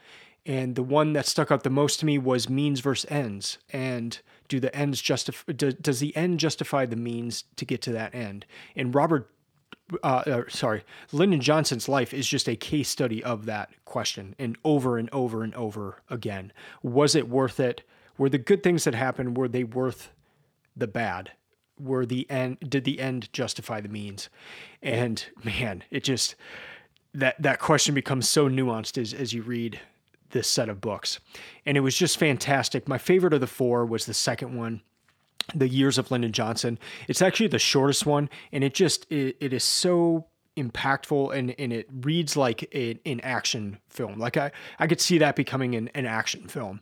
And 0.45 0.75
the 0.75 0.84
one 0.84 1.13
that 1.13 1.25
stuck 1.25 1.51
out 1.51 1.63
the 1.63 1.69
most 1.69 2.00
to 2.01 2.06
me 2.06 2.18
was 2.18 2.50
means 2.50 2.81
versus 2.81 3.10
ends. 3.10 3.57
And 3.72 4.19
do 4.50 4.60
the 4.60 4.75
ends 4.75 5.01
justify? 5.01 5.54
Does 5.54 6.00
the 6.00 6.16
end 6.16 6.40
justify 6.40 6.86
the 6.86 6.98
means 6.98 7.45
to 7.56 7.66
get 7.66 7.81
to 7.84 7.94
that 7.94 8.13
end? 8.13 8.45
And 8.75 8.94
Robert 8.94 9.30
uh, 10.01 10.24
uh, 10.25 10.44
sorry, 10.48 10.84
Lyndon 11.12 11.42
Johnson's 11.42 11.90
life 11.90 12.13
is 12.13 12.28
just 12.28 12.48
a 12.48 12.56
case 12.56 12.90
study 12.90 13.24
of 13.24 13.45
that 13.45 13.69
question, 13.86 14.36
and 14.40 14.57
over 14.63 14.98
and 14.98 15.10
over 15.12 15.44
and 15.44 15.54
over 15.56 16.01
again. 16.10 16.51
Was 16.81 17.16
it 17.16 17.30
worth 17.30 17.60
it? 17.60 17.84
Were 18.18 18.30
the 18.30 18.38
good 18.38 18.63
things 18.63 18.84
that 18.86 18.96
happened 18.96 19.38
were 19.38 19.48
they 19.48 19.63
worth 19.63 20.12
the 20.75 20.88
bad? 20.88 21.31
Were 21.80 22.06
the 22.06 22.30
end 22.30 22.57
did 22.68 22.86
the 22.86 23.00
end 23.00 23.31
justify 23.34 23.81
the 23.81 23.89
means? 23.89 24.30
And 24.81 25.24
man, 25.44 25.84
it 25.92 26.04
just 26.04 26.36
that 27.13 27.42
that 27.42 27.60
question 27.60 27.94
becomes 27.94 28.28
so 28.30 28.48
nuanced 28.48 28.98
as 28.98 29.13
as 29.13 29.34
you 29.34 29.42
read 29.42 29.80
this 30.33 30.50
set 30.50 30.69
of 30.69 30.81
books, 30.81 31.19
and 31.65 31.77
it 31.77 31.80
was 31.80 31.97
just 31.97 32.18
fantastic. 32.18 32.88
My 32.88 32.97
favorite 32.97 33.33
of 33.33 33.41
the 33.41 33.47
four 33.47 33.85
was 33.85 34.06
the 34.06 34.13
second 34.13 34.56
one 34.56 34.81
the 35.53 35.68
years 35.68 35.97
of 35.97 36.09
Lyndon 36.09 36.31
Johnson. 36.31 36.80
It's 37.07 37.21
actually 37.21 37.47
the 37.47 37.59
shortest 37.59 38.06
one, 38.06 38.30
and 38.51 38.63
it 38.63 38.74
just 38.74 39.09
it, 39.12 39.38
it 39.39 39.53
is 39.53 39.63
so 39.63 40.27
impactful 40.56 41.35
and, 41.35 41.56
and 41.57 41.74
it 41.74 41.88
reads 42.01 42.38
like 42.38 42.69
a, 42.75 43.00
an 43.06 43.19
action 43.21 43.80
film. 43.89 44.19
Like 44.19 44.38
I, 44.38 44.51
I 44.80 44.88
could 44.88 45.01
see 45.01 45.18
that 45.18 45.35
becoming 45.35 45.75
an, 45.75 45.89
an 45.95 46.06
action 46.06 46.47
film. 46.47 46.81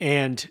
And 0.00 0.48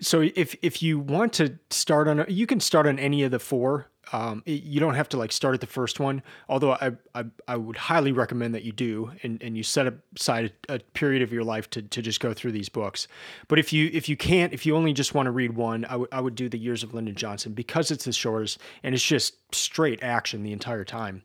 so 0.00 0.22
if 0.34 0.56
if 0.62 0.82
you 0.82 0.98
want 0.98 1.32
to 1.34 1.58
start 1.70 2.08
on, 2.08 2.24
you 2.28 2.46
can 2.46 2.60
start 2.60 2.86
on 2.86 2.98
any 2.98 3.22
of 3.22 3.30
the 3.30 3.38
four 3.38 3.88
um, 4.12 4.42
it, 4.46 4.62
you 4.64 4.80
don't 4.80 4.94
have 4.94 5.08
to 5.10 5.16
like 5.16 5.32
start 5.32 5.54
at 5.54 5.60
the 5.60 5.66
first 5.66 6.00
one, 6.00 6.22
although 6.48 6.72
I, 6.72 6.92
I, 7.14 7.24
I 7.46 7.56
would 7.56 7.76
highly 7.76 8.12
recommend 8.12 8.54
that 8.54 8.64
you 8.64 8.72
do, 8.72 9.12
and, 9.22 9.42
and 9.42 9.56
you 9.56 9.62
set 9.62 9.92
aside 10.16 10.52
a, 10.68 10.80
period 10.80 11.22
of 11.22 11.32
your 11.32 11.44
life 11.44 11.70
to, 11.70 11.82
to 11.82 12.02
just 12.02 12.20
go 12.20 12.34
through 12.34 12.52
these 12.52 12.68
books. 12.68 13.06
But 13.48 13.58
if 13.58 13.72
you 13.72 13.90
if 13.92 14.08
you 14.08 14.16
can't, 14.16 14.52
if 14.52 14.66
you 14.66 14.76
only 14.76 14.92
just 14.92 15.14
want 15.14 15.26
to 15.26 15.30
read 15.30 15.54
one, 15.54 15.84
I, 15.84 15.92
w- 15.92 16.08
I 16.10 16.20
would 16.20 16.34
do 16.34 16.48
the 16.48 16.58
Years 16.58 16.82
of 16.82 16.94
Lyndon 16.94 17.14
Johnson 17.14 17.52
because 17.52 17.90
it's 17.90 18.04
the 18.04 18.12
shortest 18.12 18.58
and 18.82 18.94
it's 18.94 19.04
just 19.04 19.34
straight 19.54 20.02
action 20.02 20.42
the 20.42 20.52
entire 20.52 20.84
time. 20.84 21.22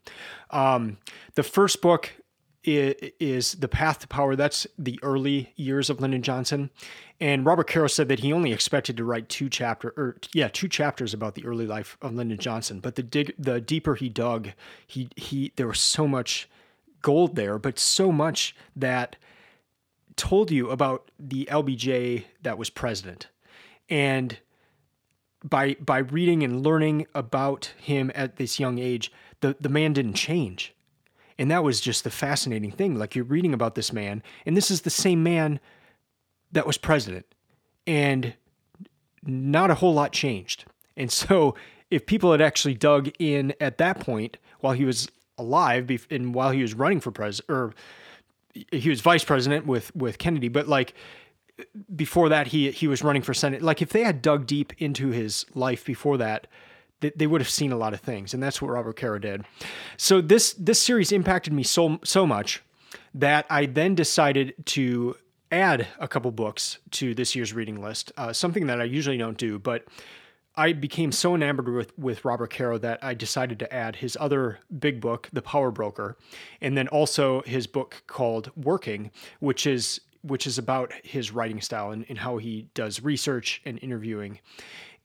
Um, 0.51 0.97
the 1.35 1.44
first 1.44 1.81
book 1.81 2.12
is 2.68 3.53
The 3.53 3.68
Path 3.68 4.00
to 4.00 4.07
Power. 4.07 4.35
That's 4.35 4.68
the 4.77 5.00
early 5.01 5.53
years 5.56 5.89
of 5.89 6.01
Lyndon 6.01 6.21
Johnson. 6.21 6.69
And 7.19 7.45
Robert 7.45 7.67
Caro 7.67 7.87
said 7.87 8.09
that 8.09 8.19
he 8.19 8.31
only 8.31 8.53
expected 8.53 8.95
to 8.97 9.03
write 9.03 9.27
two 9.27 9.49
chapter 9.49 9.93
or 9.97 10.17
yeah, 10.33 10.49
two 10.49 10.67
chapters 10.67 11.13
about 11.13 11.33
the 11.33 11.45
early 11.45 11.65
life 11.65 11.97
of 12.01 12.13
Lyndon 12.13 12.37
Johnson. 12.37 12.79
But 12.79 12.95
the 12.95 13.03
dig, 13.03 13.33
the 13.39 13.59
deeper 13.59 13.95
he 13.95 14.07
dug, 14.07 14.49
he 14.85 15.09
he 15.15 15.51
there 15.55 15.67
was 15.67 15.79
so 15.79 16.07
much 16.07 16.47
gold 17.01 17.35
there, 17.35 17.57
but 17.57 17.79
so 17.79 18.11
much 18.11 18.55
that 18.75 19.15
told 20.15 20.51
you 20.51 20.69
about 20.69 21.09
the 21.19 21.47
LBJ 21.51 22.25
that 22.43 22.57
was 22.57 22.69
president. 22.69 23.27
And 23.89 24.38
by 25.43 25.75
by 25.79 26.00
reading 26.00 26.43
and 26.43 26.63
learning 26.63 27.07
about 27.15 27.74
him 27.77 28.12
at 28.13 28.36
this 28.36 28.59
young 28.59 28.77
age, 28.77 29.12
the, 29.41 29.55
the 29.59 29.69
man 29.69 29.93
didn't 29.93 30.15
change 30.15 30.75
and 31.39 31.51
that 31.51 31.63
was 31.63 31.79
just 31.79 32.03
the 32.03 32.09
fascinating 32.09 32.71
thing. 32.71 32.97
Like 32.97 33.15
you're 33.15 33.25
reading 33.25 33.53
about 33.53 33.75
this 33.75 33.93
man, 33.93 34.24
and 34.45 34.57
this 34.57 34.71
is 34.71 34.81
the 34.81 34.89
same 34.89 35.21
man 35.21 35.59
that 36.51 36.66
was 36.66 36.77
president, 36.77 37.25
and 37.86 38.34
not 39.24 39.70
a 39.72 39.75
whole 39.75 39.94
lot 39.94 40.12
changed. 40.12 40.66
And 40.96 41.12
so, 41.12 41.56
if 41.89 42.06
people 42.06 42.32
had 42.32 42.42
actually 42.42 42.74
dug 42.74 43.10
in 43.20 43.54
at 43.62 43.77
that 43.77 44.00
point 44.00 44.38
while 44.60 44.74
he 44.74 44.86
was 44.86 45.10
alive 45.38 46.08
and 46.10 46.34
while 46.34 46.51
he 46.51 46.62
was 46.62 46.74
running 46.74 47.00
for 47.00 47.12
president, 47.12 47.50
or 47.50 47.74
he 48.72 48.89
was 48.89 49.01
vice 49.01 49.24
president 49.24 49.66
with 49.66 49.96
with 49.96 50.18
Kennedy, 50.18 50.48
but 50.48 50.68
like 50.68 50.94
before 51.96 52.30
that, 52.30 52.48
he 52.48 52.72
he 52.72 52.88
was 52.88 53.04
running 53.04 53.22
for 53.22 53.34
senate. 53.34 53.62
Like 53.62 53.82
if 53.82 53.89
they 53.89 54.04
had 54.04 54.22
dug 54.22 54.46
deep 54.46 54.74
into 54.77 55.10
his 55.10 55.46
life 55.54 55.86
before 55.86 56.18
that, 56.18 56.48
they 57.00 57.27
would 57.27 57.42
have 57.42 57.50
seen 57.50 57.72
a 57.72 57.77
lot 57.77 57.94
of 57.94 58.00
things, 58.00 58.34
and 58.34 58.42
that's 58.42 58.62
what 58.62 58.70
Robert 58.70 58.96
Caro 58.96 59.20
did. 59.20 59.46
So 59.98 60.22
this 60.22 60.54
this 60.54 60.82
series 60.82 61.12
impacted 61.12 61.54
me 61.54 61.63
so 61.63 62.00
so 62.04 62.25
much 62.25 62.63
that 63.13 63.46
I 63.50 63.66
then 63.66 63.96
decided 63.96 64.54
to 64.66 65.16
add 65.51 65.88
a 66.00 66.08
couple 66.08 66.32
books 66.32 66.80
to 66.92 67.13
this 67.13 67.36
year's 67.36 67.54
reading 67.54 67.82
list. 67.82 68.12
Uh, 68.18 68.34
something 68.34 68.68
that 68.68 68.82
I 68.82 68.86
usually 68.86 69.18
don't 69.18 69.38
do, 69.38 69.60
but 69.60 69.86
I 70.56 70.74
became 70.74 71.12
so 71.12 71.36
enamored 71.36 71.70
with 71.70 71.98
with 71.98 72.25
Robert 72.25 72.51
Caro 72.51 72.77
that 72.80 73.04
I 73.04 73.13
decided 73.13 73.60
to 73.60 73.74
add 73.74 73.98
his 73.98 74.18
other 74.20 74.60
big 74.80 75.00
book, 75.00 75.30
The 75.32 75.44
Power 75.44 75.70
Broker, 75.70 76.18
and 76.62 76.75
then 76.75 76.88
also 76.88 77.42
his 77.44 77.68
book 77.68 78.04
called 78.08 78.51
Working, 78.56 79.12
which 79.39 79.68
is 79.68 80.01
which 80.24 80.48
is 80.48 80.58
about 80.58 80.92
his 81.04 81.32
writing 81.32 81.62
style 81.62 81.92
and, 81.92 82.06
and 82.10 82.18
how 82.18 82.38
he 82.38 82.70
does 82.74 83.01
research 83.01 83.62
and 83.66 83.80
interviewing 83.82 84.39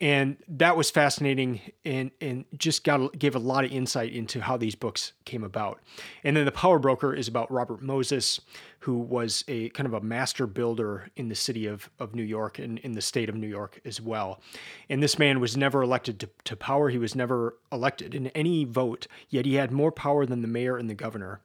and 0.02 0.36
that 0.48 0.76
was 0.76 0.90
fascinating 0.90 1.60
and 1.84 2.10
and 2.20 2.44
just 2.58 2.82
got 2.82 3.16
gave 3.16 3.36
a 3.36 3.38
lot 3.38 3.64
of 3.64 3.70
insight 3.70 4.12
into 4.12 4.40
how 4.40 4.56
these 4.56 4.74
books 4.74 5.12
came 5.24 5.44
about. 5.44 5.80
And 6.24 6.36
then 6.36 6.44
the 6.44 6.52
power 6.52 6.80
broker 6.80 7.14
is 7.14 7.28
about 7.28 7.50
robert 7.50 7.80
moses 7.80 8.40
who 8.80 8.98
was 8.98 9.44
a 9.46 9.68
kind 9.70 9.86
of 9.86 9.94
a 9.94 10.00
master 10.00 10.48
builder 10.48 11.08
in 11.14 11.28
the 11.28 11.36
city 11.36 11.66
of, 11.66 11.88
of 12.00 12.16
new 12.16 12.24
york 12.24 12.58
and 12.58 12.80
in 12.80 12.92
the 12.92 13.00
state 13.00 13.28
of 13.28 13.36
new 13.36 13.46
york 13.46 13.80
as 13.84 14.00
well. 14.00 14.42
And 14.90 15.00
this 15.00 15.18
man 15.18 15.38
was 15.38 15.56
never 15.56 15.82
elected 15.82 16.18
to, 16.20 16.28
to 16.44 16.56
power. 16.56 16.88
He 16.90 16.98
was 16.98 17.14
never 17.14 17.56
elected 17.70 18.14
in 18.14 18.26
any 18.28 18.64
vote 18.64 19.06
yet 19.30 19.46
he 19.46 19.54
had 19.54 19.70
more 19.70 19.92
power 19.92 20.26
than 20.26 20.42
the 20.42 20.48
mayor 20.48 20.76
and 20.76 20.90
the 20.90 20.94
governor. 20.94 21.40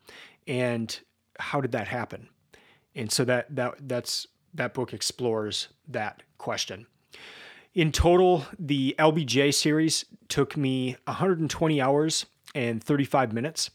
And 0.47 0.99
how 1.39 1.61
did 1.61 1.73
that 1.73 1.87
happen? 1.87 2.29
And 2.95 3.11
so 3.11 3.23
that 3.25 3.55
that 3.55 3.75
that's 3.87 4.25
that 4.55 4.73
book 4.73 4.93
explores 4.93 5.67
that 5.87 6.23
question 6.39 6.87
in 7.77 7.91
total, 7.91 8.43
the 8.57 8.95
LBJ 8.97 9.53
series 9.53 10.03
took 10.29 10.57
me 10.57 10.97
120 11.05 11.79
hours 11.79 12.25
and 12.55 12.83
35 12.83 13.31
minutes. 13.33 13.69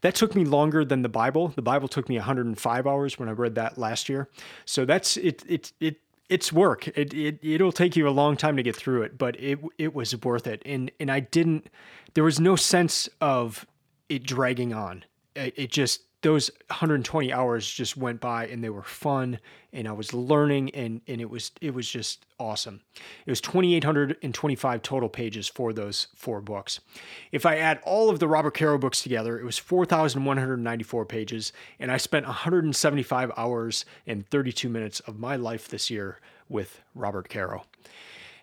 That 0.00 0.16
took 0.16 0.34
me 0.34 0.44
longer 0.44 0.84
than 0.84 1.02
the 1.02 1.08
Bible. 1.08 1.48
The 1.54 1.62
Bible 1.62 1.86
took 1.86 2.08
me 2.08 2.16
105 2.16 2.86
hours 2.86 3.16
when 3.16 3.28
I 3.28 3.32
read 3.32 3.54
that 3.54 3.78
last 3.78 4.08
year. 4.08 4.28
So 4.64 4.84
that's 4.84 5.16
it. 5.16 5.44
It 5.48 5.72
it 5.78 6.00
it's 6.28 6.52
work. 6.52 6.88
It, 6.88 7.14
it 7.14 7.38
it'll 7.42 7.70
take 7.70 7.94
you 7.94 8.08
a 8.08 8.10
long 8.10 8.36
time 8.36 8.56
to 8.56 8.62
get 8.64 8.74
through 8.74 9.02
it, 9.02 9.16
but 9.16 9.38
it 9.40 9.60
it 9.78 9.94
was 9.94 10.20
worth 10.24 10.48
it. 10.48 10.60
And 10.66 10.90
and 10.98 11.08
I 11.08 11.20
didn't. 11.20 11.70
There 12.14 12.24
was 12.24 12.40
no 12.40 12.56
sense 12.56 13.08
of 13.20 13.66
it 14.08 14.24
dragging 14.24 14.74
on. 14.74 15.04
It, 15.36 15.54
it 15.56 15.70
just 15.70 16.00
those 16.24 16.50
120 16.68 17.34
hours 17.34 17.70
just 17.70 17.98
went 17.98 18.18
by 18.18 18.46
and 18.46 18.64
they 18.64 18.70
were 18.70 18.82
fun 18.82 19.38
and 19.74 19.86
I 19.86 19.92
was 19.92 20.14
learning 20.14 20.70
and 20.74 21.02
and 21.06 21.20
it 21.20 21.28
was 21.28 21.52
it 21.60 21.74
was 21.74 21.86
just 21.86 22.24
awesome. 22.40 22.80
It 23.26 23.30
was 23.30 23.42
2825 23.42 24.80
total 24.80 25.10
pages 25.10 25.48
for 25.48 25.74
those 25.74 26.08
four 26.16 26.40
books. 26.40 26.80
If 27.30 27.44
I 27.44 27.58
add 27.58 27.78
all 27.84 28.08
of 28.08 28.20
the 28.20 28.26
Robert 28.26 28.54
Caro 28.54 28.78
books 28.78 29.02
together, 29.02 29.38
it 29.38 29.44
was 29.44 29.58
4194 29.58 31.04
pages 31.04 31.52
and 31.78 31.92
I 31.92 31.98
spent 31.98 32.24
175 32.24 33.30
hours 33.36 33.84
and 34.06 34.26
32 34.26 34.70
minutes 34.70 35.00
of 35.00 35.18
my 35.18 35.36
life 35.36 35.68
this 35.68 35.90
year 35.90 36.20
with 36.48 36.80
Robert 36.94 37.28
Caro, 37.28 37.64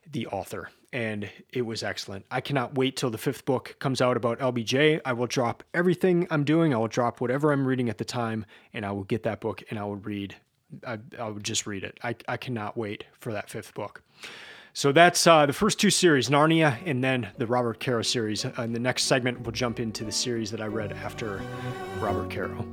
the 0.10 0.28
author 0.28 0.70
and 0.94 1.30
it 1.54 1.62
was 1.62 1.84
excellent. 1.84 2.26
I 2.30 2.42
cannot 2.42 2.76
wait 2.76 2.98
till 2.98 3.10
the 3.10 3.18
fifth 3.18 3.46
book 3.46 3.76
comes 3.80 4.02
out 4.02 4.18
about 4.18 4.40
LBJ. 4.40 5.02
I 5.06 5.14
will 5.14 5.28
drop 5.28 5.64
everything 5.74 6.28
I'm 6.30 6.44
doing. 6.44 6.74
I 6.74 6.78
will 6.78 6.88
drop 6.88 7.22
whatever 7.22 7.52
I'm 7.52 7.66
reading 7.66 7.90
at 7.90 7.98
the 7.98 8.06
time, 8.06 8.46
and 8.74 8.86
I 8.86 8.92
will 8.92 9.06
get 9.06 9.24
that 9.24 9.40
book 9.40 9.64
and 9.70 9.80
I 9.80 9.84
will 9.84 9.98
read. 9.98 10.36
I, 10.86 11.00
I 11.20 11.30
would 11.30 11.44
just 11.44 11.68
read 11.68 11.84
it. 11.84 12.00
I, 12.04 12.16
I 12.28 12.38
cannot 12.38 12.78
wait 12.78 13.06
for 13.20 13.34
that 13.34 13.50
fifth 13.50 13.74
book. 13.74 14.02
So 14.74 14.94
that's 14.94 15.28
uh, 15.28 15.46
the 15.46 15.54
first 15.54 15.80
two 15.80 15.90
series, 15.90 16.30
Narnia, 16.30 16.78
and 16.86 17.04
then 17.04 17.28
the 17.38 17.46
Robert 17.46 17.82
Caro 17.82 18.02
series. 18.04 18.46
In 18.46 18.72
the 18.72 18.80
next 18.80 19.04
segment, 19.04 19.42
we'll 19.42 19.52
jump 19.52 19.82
into 19.82 20.06
the 20.06 20.14
series 20.14 20.50
that 20.52 20.62
I 20.62 20.68
read 20.68 20.94
after 20.94 21.42
Robert 22.00 22.32
Caro. 22.32 22.66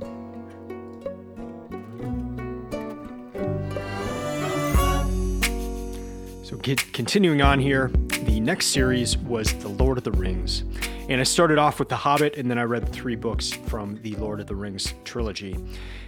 So, 6.49 6.57
continuing 6.57 7.43
on 7.43 7.59
here, 7.59 7.91
the 8.23 8.39
next 8.39 8.69
series 8.69 9.15
was 9.15 9.53
The 9.53 9.67
Lord 9.67 9.99
of 9.99 10.03
the 10.03 10.11
Rings. 10.11 10.63
And 11.07 11.21
I 11.21 11.23
started 11.23 11.59
off 11.59 11.77
with 11.77 11.89
The 11.89 11.95
Hobbit, 11.95 12.37
and 12.37 12.49
then 12.49 12.57
I 12.57 12.63
read 12.63 12.89
three 12.89 13.15
books 13.15 13.51
from 13.51 14.01
the 14.01 14.15
Lord 14.15 14.39
of 14.39 14.47
the 14.47 14.55
Rings 14.55 14.95
trilogy. 15.03 15.55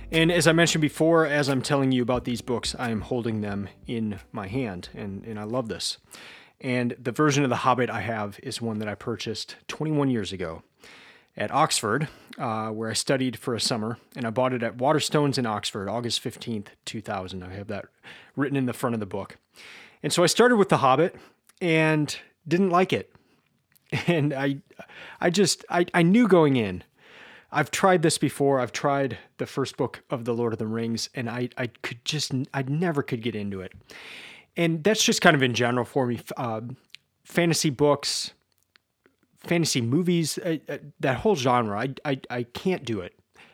And 0.09 0.31
as 0.31 0.47
I 0.47 0.51
mentioned 0.51 0.81
before, 0.81 1.27
as 1.27 1.47
I'm 1.47 1.61
telling 1.61 1.91
you 1.91 2.01
about 2.01 2.23
these 2.23 2.41
books, 2.41 2.75
I 2.79 2.89
am 2.89 3.01
holding 3.01 3.41
them 3.41 3.69
in 3.85 4.19
my 4.31 4.47
hand, 4.47 4.89
and, 4.95 5.23
and 5.25 5.39
I 5.39 5.43
love 5.43 5.67
this. 5.67 5.99
And 6.59 6.95
the 6.99 7.11
version 7.11 7.43
of 7.43 7.51
The 7.51 7.57
Hobbit 7.57 7.91
I 7.91 8.01
have 8.01 8.39
is 8.41 8.59
one 8.59 8.79
that 8.79 8.87
I 8.87 8.95
purchased 8.95 9.57
21 9.67 10.09
years 10.09 10.33
ago 10.33 10.63
at 11.37 11.51
Oxford, 11.51 12.07
uh, 12.39 12.69
where 12.69 12.89
I 12.89 12.93
studied 12.93 13.37
for 13.37 13.53
a 13.53 13.61
summer, 13.61 13.99
and 14.15 14.25
I 14.25 14.31
bought 14.31 14.53
it 14.53 14.63
at 14.63 14.77
Waterstones 14.77 15.37
in 15.37 15.45
Oxford, 15.45 15.87
August 15.87 16.23
15th, 16.23 16.69
2000. 16.85 17.43
I 17.43 17.53
have 17.53 17.67
that 17.67 17.85
written 18.35 18.57
in 18.57 18.65
the 18.65 18.73
front 18.73 18.95
of 18.95 18.99
the 18.99 19.05
book. 19.05 19.37
And 20.03 20.11
so 20.11 20.23
I 20.23 20.27
started 20.27 20.57
with 20.57 20.69
The 20.69 20.77
Hobbit, 20.77 21.15
and 21.61 22.17
didn't 22.47 22.69
like 22.69 22.91
it. 22.91 23.13
And 24.07 24.33
I 24.33 24.57
I 25.19 25.29
just 25.29 25.65
I, 25.69 25.85
I 25.93 26.01
knew 26.01 26.25
going 26.27 26.55
in. 26.55 26.83
I've 27.51 27.71
tried 27.71 28.03
this 28.03 28.17
before. 28.17 28.61
I've 28.61 28.71
tried 28.71 29.17
the 29.37 29.45
first 29.45 29.75
book 29.75 30.01
of 30.09 30.23
The 30.23 30.33
Lord 30.33 30.53
of 30.53 30.59
the 30.59 30.65
Rings 30.65 31.09
and 31.13 31.29
I 31.29 31.49
I 31.57 31.67
could 31.67 32.03
just 32.05 32.31
I 32.53 32.61
never 32.61 33.03
could 33.03 33.21
get 33.21 33.35
into 33.35 33.59
it. 33.59 33.73
And 34.55 34.81
that's 34.81 35.03
just 35.03 35.21
kind 35.21 35.35
of 35.35 35.43
in 35.43 35.53
general 35.53 35.83
for 35.83 36.05
me. 36.07 36.21
Uh, 36.37 36.61
fantasy 37.25 37.69
books, 37.69 38.31
fantasy 39.39 39.81
movies, 39.81 40.37
uh, 40.37 40.57
uh, 40.69 40.77
that 40.99 41.17
whole 41.17 41.35
genre, 41.35 41.79
I, 41.79 41.93
I, 42.05 42.19
I 42.29 42.43
can't 42.43 42.83
do 42.85 42.99
it. 42.99 43.13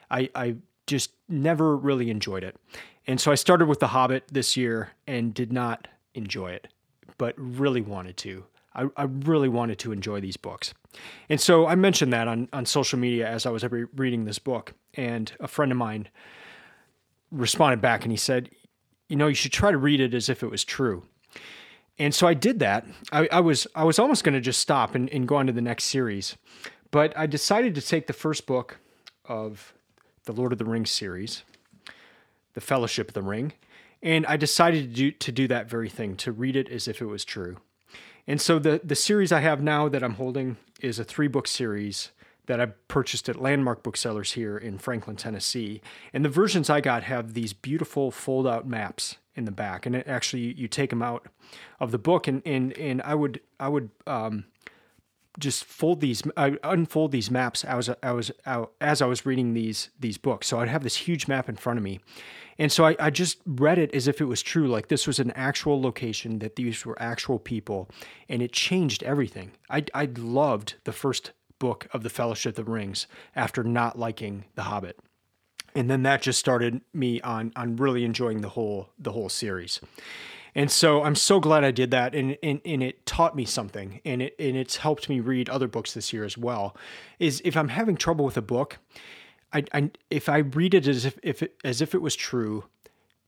I, 0.10 0.30
I 0.36 0.56
just 0.86 1.12
never 1.30 1.76
really 1.76 2.10
enjoyed 2.10 2.44
it. 2.44 2.56
And 3.06 3.22
so 3.22 3.32
I 3.32 3.36
started 3.36 3.68
with 3.68 3.80
The 3.80 3.88
Hobbit 3.88 4.26
this 4.32 4.58
year 4.58 4.92
and 5.06 5.34
did 5.34 5.54
not 5.54 5.88
enjoy 6.18 6.52
it 6.52 6.68
but 7.18 7.34
really 7.38 7.82
wanted 7.82 8.18
to. 8.18 8.46
I, 8.76 8.88
I 8.96 9.04
really 9.04 9.50
wanted 9.50 9.80
to 9.80 9.92
enjoy 9.92 10.22
these 10.22 10.38
books. 10.38 10.74
And 11.30 11.42
so 11.42 11.68
I 11.68 11.76
mentioned 11.76 12.14
that 12.14 12.28
on, 12.28 12.48
on 12.54 12.66
social 12.66 13.00
media 13.00 13.28
as 13.28 13.46
I 13.46 13.50
was 13.50 13.64
reading 13.96 14.26
this 14.26 14.40
book. 14.40 14.74
And 14.94 15.32
a 15.40 15.48
friend 15.48 15.72
of 15.72 15.78
mine 15.78 16.10
responded 17.32 17.82
back 17.82 18.04
and 18.04 18.12
he 18.12 18.18
said, 18.18 18.50
You 19.10 19.16
know, 19.16 19.28
you 19.28 19.36
should 19.36 19.52
try 19.52 19.72
to 19.72 19.78
read 19.78 20.00
it 20.00 20.14
as 20.14 20.30
if 20.30 20.44
it 20.44 20.52
was 20.52 20.64
true. 20.64 21.04
And 22.00 22.14
so 22.14 22.28
I 22.28 22.36
did 22.36 22.60
that. 22.60 22.86
I, 23.12 23.28
I 23.32 23.40
was 23.40 23.66
I 23.74 23.84
was 23.84 23.98
almost 23.98 24.24
going 24.24 24.36
to 24.36 24.42
just 24.42 24.62
stop 24.62 24.94
and, 24.94 25.10
and 25.10 25.28
go 25.28 25.38
on 25.38 25.48
to 25.48 25.54
the 25.54 25.62
next 25.62 25.86
series. 25.86 26.38
But 26.92 27.18
I 27.18 27.26
decided 27.26 27.74
to 27.76 27.82
take 27.82 28.06
the 28.06 28.14
first 28.14 28.46
book 28.46 28.78
of 29.26 29.74
the 30.26 30.32
Lord 30.32 30.52
of 30.52 30.60
the 30.60 30.66
Rings 30.66 30.92
series, 30.92 31.44
The 32.54 32.62
Fellowship 32.62 33.10
of 33.10 33.14
the 33.14 33.24
Ring, 33.24 33.54
and 34.02 34.26
I 34.26 34.38
decided 34.38 34.90
to 34.90 34.96
do, 34.96 35.12
to 35.12 35.32
do 35.32 35.48
that 35.48 35.70
very 35.70 35.90
thing, 35.90 36.16
to 36.18 36.32
read 36.32 36.56
it 36.56 36.70
as 36.70 36.88
if 36.88 37.02
it 37.02 37.06
was 37.06 37.26
true. 37.26 37.58
And 38.28 38.42
so 38.42 38.60
the, 38.60 38.82
the 38.84 38.96
series 38.96 39.32
I 39.32 39.40
have 39.40 39.62
now 39.62 39.88
that 39.90 40.04
I'm 40.04 40.16
holding 40.16 40.58
is 40.82 41.00
a 41.00 41.04
three 41.04 41.28
book 41.28 41.48
series 41.48 42.12
that 42.48 42.62
I 42.62 42.68
purchased 42.88 43.30
at 43.30 43.42
Landmark 43.42 43.84
Booksellers 43.84 44.34
here 44.34 44.58
in 44.58 44.78
Franklin, 44.78 45.16
Tennessee. 45.16 45.82
And 46.14 46.24
the 46.24 46.30
versions 46.30 46.70
I 46.70 46.82
got 46.82 47.04
have 47.04 47.34
these 47.34 47.54
beautiful 47.54 48.12
fold 48.12 48.48
out 48.48 48.68
maps 48.68 49.16
in 49.36 49.46
the 49.46 49.52
back. 49.52 49.86
And 49.86 49.96
it 49.96 50.08
actually, 50.08 50.54
you 50.54 50.68
take 50.68 50.90
them 50.90 51.02
out 51.02 51.28
of 51.80 51.92
the 51.92 51.98
book 51.98 52.28
and, 52.28 52.42
and, 52.46 52.74
and 52.74 53.02
I 53.02 53.16
would, 53.16 53.42
I 53.60 53.68
would, 53.70 53.90
um, 54.06 54.46
just 55.40 55.64
fold 55.66 56.02
these, 56.02 56.24
I 56.36 56.58
unfold 56.64 57.12
these 57.12 57.30
maps 57.30 57.64
as 57.64 57.90
I 58.02 58.12
was, 58.12 58.32
as 58.82 59.02
I 59.02 59.06
was 59.06 59.26
reading 59.26 59.54
these, 59.54 59.90
these 60.00 60.18
books. 60.18 60.48
So 60.48 60.60
I'd 60.60 60.70
have 60.70 60.84
this 60.84 60.96
huge 60.96 61.28
map 61.28 61.48
in 61.48 61.56
front 61.56 61.78
of 61.78 61.84
me 61.84 62.00
and 62.60 62.72
so 62.72 62.86
I, 62.86 62.96
I 63.00 63.10
just 63.10 63.40
read 63.46 63.78
it 63.78 63.94
as 63.94 64.08
if 64.08 64.20
it 64.20 64.26
was 64.26 64.42
true, 64.42 64.68
like 64.68 64.88
this 64.88 65.06
was 65.06 65.20
an 65.20 65.32
actual 65.32 65.82
location, 65.82 66.40
that 66.40 66.56
these 66.56 66.86
were 66.86 67.00
actual 67.02 67.40
people, 67.40 67.90
and 68.28 68.42
it 68.42 68.52
changed 68.52 69.04
everything. 69.04 69.52
I, 69.70 69.86
I 69.94 70.06
loved 70.06 70.76
the 70.84 70.92
first 70.92 71.32
book 71.60 71.88
of 71.92 72.04
the 72.04 72.10
Fellowship 72.10 72.58
of 72.58 72.66
the 72.66 72.72
Rings 72.72 73.08
after 73.36 73.64
not 73.64 74.00
liking 74.00 74.46
The 74.56 74.64
Hobbit. 74.64 75.00
And 75.76 75.90
then 75.90 76.04
that 76.04 76.24
just 76.24 76.40
started 76.40 76.82
me 76.94 77.22
on 77.22 77.52
on 77.56 77.76
really 77.76 78.04
enjoying 78.04 78.42
the 78.42 78.50
whole 78.50 78.90
the 78.98 79.12
whole 79.12 79.30
series. 79.30 79.80
And 80.58 80.72
so 80.72 81.04
I'm 81.04 81.14
so 81.14 81.40
glad 81.40 81.64
I 81.64 81.70
did 81.70 81.92
that 81.92 82.16
and, 82.16 82.36
and, 82.42 82.60
and 82.66 82.82
it 82.82 83.06
taught 83.06 83.36
me 83.36 83.46
something 83.46 84.02
and 84.04 84.24
it 84.24 84.36
and 84.40 84.58
it's 84.58 84.78
helped 84.78 85.08
me 85.08 85.20
read 85.20 85.50
other 85.50 85.68
books 85.68 85.94
this 85.94 86.12
year 86.12 86.26
as 86.26 86.36
well. 86.36 86.76
Is 87.20 87.44
if 87.46 87.56
I'm 87.56 87.68
having 87.68 87.96
trouble 87.96 88.26
with 88.26 88.38
a 88.38 88.42
book, 88.42 88.80
I, 89.54 89.64
I 89.72 89.92
if 90.10 90.28
I 90.28 90.40
read 90.40 90.74
it 90.74 90.88
as 90.88 91.06
if, 91.06 91.20
if 91.22 91.44
it, 91.44 91.56
as 91.64 91.80
if 91.80 91.94
it 91.94 92.02
was 92.02 92.16
true, 92.16 92.64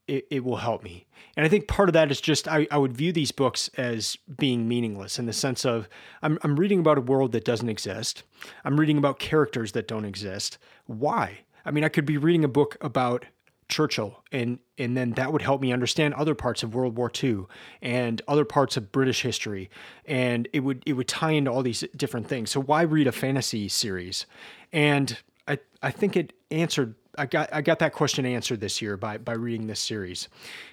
it, 0.08 0.26
it 0.32 0.44
will 0.44 0.58
help 0.58 0.82
me. 0.82 1.06
And 1.38 1.46
I 1.46 1.50
think 1.50 1.68
part 1.68 1.88
of 1.88 1.94
that 1.94 2.10
is 2.10 2.20
just 2.20 2.48
I, 2.48 2.66
I 2.72 2.80
would 2.80 2.98
view 2.98 3.14
these 3.14 3.32
books 3.32 3.70
as 3.78 4.18
being 4.40 4.68
meaningless 4.68 5.20
in 5.20 5.28
the 5.28 5.34
sense 5.34 5.66
of 5.66 5.88
I'm, 6.24 6.40
I'm 6.42 6.60
reading 6.60 6.80
about 6.80 6.98
a 6.98 7.02
world 7.02 7.32
that 7.34 7.46
doesn't 7.46 7.70
exist. 7.70 8.24
I'm 8.66 8.80
reading 8.80 8.98
about 8.98 9.20
characters 9.20 9.74
that 9.74 9.88
don't 9.88 10.04
exist. 10.04 10.58
Why? 10.88 11.42
I 11.64 11.70
mean, 11.70 11.84
I 11.84 11.90
could 11.90 12.06
be 12.06 12.18
reading 12.18 12.44
a 12.44 12.48
book 12.48 12.76
about 12.82 13.26
Churchill, 13.70 14.24
and 14.32 14.60
and 14.78 14.98
then 14.98 15.12
that 15.12 15.32
would 15.32 15.42
help 15.42 15.62
me 15.62 15.72
understand 15.72 16.16
other 16.16 16.36
parts 16.36 16.64
of 16.64 16.74
World 16.74 16.98
War 16.98 17.12
II 17.24 17.46
and 17.82 18.22
other 18.28 18.44
parts 18.44 18.76
of 18.76 18.92
British 18.92 19.22
history, 19.22 19.70
and 20.06 20.50
it 20.52 20.62
would 20.62 20.84
it 20.86 20.94
would 20.94 21.08
tie 21.08 21.32
into 21.32 21.52
all 21.52 21.62
these 21.62 21.84
different 21.96 22.28
things. 22.28 22.50
So 22.50 22.62
why 22.62 22.82
read 22.82 23.08
a 23.08 23.12
fantasy 23.12 23.70
series? 23.70 24.26
And 24.74 25.18
I, 25.48 25.60
I 25.82 25.92
think 25.92 26.18
it 26.18 26.34
answered 26.52 26.96
I 27.18 27.26
got 27.26 27.50
I 27.54 27.62
got 27.62 27.80
that 27.80 27.94
question 27.94 28.26
answered 28.26 28.60
this 28.60 28.82
year 28.82 28.98
by 28.98 29.18
by 29.18 29.34
reading 29.34 29.68
this 29.68 29.80
series. 29.80 30.30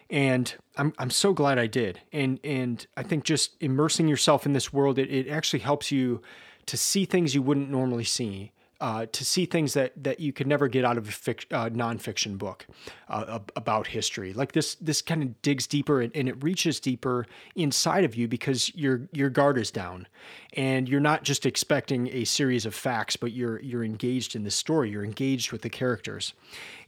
And 0.09 0.55
I'm 0.77 0.93
I'm 0.99 1.11
so 1.11 1.33
glad 1.33 1.59
I 1.59 1.67
did. 1.67 2.01
And 2.13 2.41
and 2.45 2.87
I 2.97 3.03
think 3.03 3.25
just 3.25 3.57
immersing 3.61 4.09
yourself 4.09 4.47
in 4.47 4.53
this 4.53 4.73
world 4.73 4.99
it, 4.99 5.11
it 5.11 5.29
actually 5.29 5.61
helps 5.61 5.93
you 5.93 6.23
to 6.67 6.77
see 6.77 7.05
things 7.05 7.35
you 7.35 7.43
wouldn't 7.43 7.71
normally 7.71 8.05
see 8.05 8.53
uh, 8.81 9.07
to 9.13 9.25
see 9.25 9.47
things 9.47 9.73
that 9.75 9.93
that 10.03 10.21
you 10.21 10.33
could 10.33 10.47
never 10.47 10.69
get 10.69 10.85
out 10.85 10.99
of 10.99 11.09
a 11.09 11.13
fic, 11.13 11.45
uh, 11.51 11.71
nonfiction 11.71 12.37
book 12.37 12.67
uh, 13.09 13.39
about 13.55 13.87
history. 13.87 14.33
Like 14.33 14.53
this, 14.53 14.75
this 14.77 15.01
kind 15.01 15.23
of 15.23 15.41
digs 15.43 15.67
deeper 15.67 16.01
and, 16.01 16.15
and, 16.15 16.29
it 16.29 16.43
reaches 16.43 16.81
deeper 16.81 17.25
inside 17.55 18.05
of 18.05 18.17
you 18.17 18.29
because 18.29 18.75
your 18.75 19.09
your 19.13 19.31
guard 19.31 19.59
is 19.59 19.71
down, 19.71 20.09
and 20.55 20.89
you're 20.89 21.01
not 21.01 21.23
just 21.23 21.47
expecting 21.47 22.09
a 22.09 22.25
series 22.25 22.67
of 22.67 22.75
facts, 22.75 23.17
but 23.17 23.33
you're 23.33 23.61
you're 23.63 23.85
engaged 23.85 24.37
in 24.37 24.45
the 24.45 24.51
story. 24.51 24.91
You're 24.91 25.05
engaged 25.05 25.53
with 25.53 25.63
the 25.63 25.71
characters, 25.71 26.35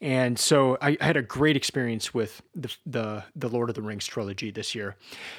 and 0.01 0.39
so 0.39 0.77
I, 0.83 0.97
I 1.01 1.05
had 1.05 1.17
a 1.17 1.23
great 1.23 1.57
experience 1.57 2.13
with 2.13 2.43
the, 2.55 2.75
the 2.85 3.25
the 3.35 3.49
Lord 3.49 3.71
of 3.71 3.77
the 3.77 3.83
Rings 3.83 4.07
trilogy 4.07 4.51
this 4.51 4.75
year. 4.75 4.97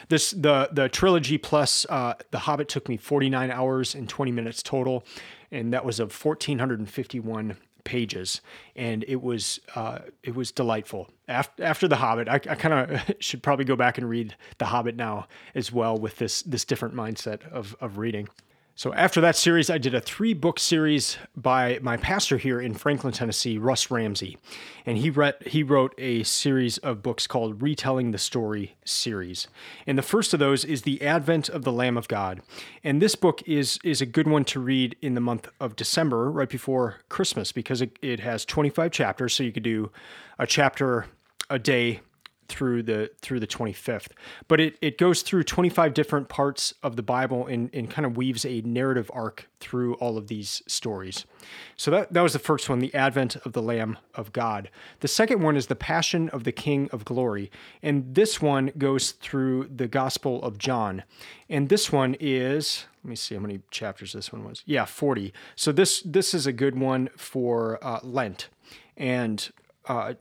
This 0.07 0.31
the 0.31 0.69
the 0.71 0.89
trilogy 0.89 1.37
plus 1.37 1.85
uh, 1.89 2.15
the 2.31 2.39
Hobbit 2.39 2.69
took 2.69 2.89
me 2.89 2.97
49 2.97 3.51
hours 3.51 3.93
and 3.93 4.09
20 4.09 4.31
minutes 4.31 4.63
total 4.63 5.03
and 5.51 5.73
that 5.73 5.85
was 5.85 5.99
of 5.99 6.13
1451 6.13 7.57
pages, 7.83 8.41
and 8.75 9.03
it 9.07 9.21
was 9.21 9.59
uh, 9.75 9.99
it 10.23 10.35
was 10.35 10.51
delightful. 10.51 11.09
After, 11.27 11.63
after 11.63 11.87
the 11.87 11.95
Hobbit, 11.97 12.27
I, 12.27 12.35
I 12.35 12.55
kind 12.55 12.91
of 12.91 13.15
should 13.19 13.41
probably 13.41 13.65
go 13.65 13.75
back 13.75 13.97
and 13.97 14.09
read 14.09 14.35
the 14.57 14.65
Hobbit 14.65 14.95
now 14.95 15.27
as 15.55 15.71
well 15.71 15.97
with 15.97 16.17
this 16.17 16.41
this 16.43 16.65
different 16.65 16.95
mindset 16.95 17.49
of 17.51 17.75
of 17.81 17.97
reading. 17.97 18.27
So 18.79 18.93
after 18.93 19.19
that 19.19 19.35
series, 19.35 19.69
I 19.69 19.77
did 19.77 19.93
a 19.93 19.99
three 19.99 20.33
book 20.33 20.57
series 20.57 21.17
by 21.35 21.79
my 21.81 21.97
pastor 21.97 22.37
here 22.37 22.61
in 22.61 22.73
Franklin, 22.73 23.11
Tennessee, 23.11 23.57
Russ 23.57 23.91
Ramsey, 23.91 24.37
and 24.85 24.97
he 24.97 25.09
read 25.09 25.35
he 25.45 25.63
wrote 25.63 25.93
a 25.97 26.23
series 26.23 26.77
of 26.77 27.03
books 27.03 27.27
called 27.27 27.61
Retelling 27.61 28.11
the 28.11 28.17
Story 28.17 28.77
series. 28.85 29.49
And 29.85 29.97
the 29.97 30.01
first 30.01 30.33
of 30.33 30.39
those 30.39 30.63
is 30.63 30.83
The 30.83 31.01
Advent 31.01 31.49
of 31.49 31.65
the 31.65 31.73
Lamb 31.73 31.97
of 31.97 32.07
God, 32.07 32.41
and 32.81 33.01
this 33.01 33.15
book 33.15 33.43
is 33.45 33.79
is 33.83 33.99
a 33.99 34.05
good 34.05 34.29
one 34.29 34.45
to 34.45 34.61
read 34.61 34.95
in 35.01 35.13
the 35.13 35.19
month 35.19 35.49
of 35.59 35.75
December, 35.75 36.31
right 36.31 36.47
before 36.47 36.99
Christmas, 37.09 37.51
because 37.51 37.81
it, 37.81 37.99
it 38.01 38.21
has 38.21 38.45
25 38.45 38.93
chapters, 38.93 39.33
so 39.33 39.43
you 39.43 39.51
could 39.51 39.61
do 39.61 39.91
a 40.37 40.47
chapter 40.47 41.07
a 41.49 41.59
day 41.59 41.99
through 42.49 42.83
the 42.83 43.09
through 43.21 43.39
the 43.39 43.47
25th 43.47 44.09
but 44.47 44.59
it, 44.59 44.77
it 44.81 44.97
goes 44.97 45.21
through 45.21 45.43
25 45.43 45.93
different 45.93 46.27
parts 46.27 46.73
of 46.83 46.95
the 46.95 47.03
bible 47.03 47.47
and, 47.47 47.69
and 47.73 47.89
kind 47.89 48.05
of 48.05 48.17
weaves 48.17 48.45
a 48.45 48.61
narrative 48.61 49.09
arc 49.13 49.49
through 49.59 49.95
all 49.95 50.17
of 50.17 50.27
these 50.27 50.61
stories. 50.67 51.25
So 51.75 51.91
that, 51.91 52.13
that 52.13 52.21
was 52.21 52.33
the 52.33 52.39
first 52.39 52.69
one 52.69 52.79
the 52.79 52.93
advent 52.93 53.35
of 53.37 53.53
the 53.53 53.61
lamb 53.61 53.97
of 54.15 54.31
god. 54.33 54.69
The 55.01 55.07
second 55.07 55.41
one 55.41 55.55
is 55.57 55.67
the 55.67 55.75
passion 55.75 56.29
of 56.29 56.43
the 56.43 56.51
king 56.51 56.89
of 56.91 57.05
glory. 57.05 57.51
And 57.83 58.15
this 58.15 58.41
one 58.41 58.71
goes 58.77 59.11
through 59.11 59.69
the 59.75 59.87
gospel 59.87 60.41
of 60.43 60.57
john. 60.57 61.03
And 61.49 61.69
this 61.69 61.91
one 61.91 62.15
is 62.19 62.85
let 63.03 63.09
me 63.09 63.15
see 63.15 63.35
how 63.35 63.41
many 63.41 63.61
chapters 63.71 64.13
this 64.13 64.31
one 64.31 64.43
was. 64.43 64.63
Yeah 64.65 64.85
40 64.85 65.33
so 65.55 65.71
this 65.71 66.01
this 66.01 66.33
is 66.33 66.47
a 66.47 66.53
good 66.53 66.77
one 66.77 67.09
for 67.15 67.79
uh, 67.81 67.99
lent. 68.03 68.49
And 68.97 69.49
uh, 69.85 70.13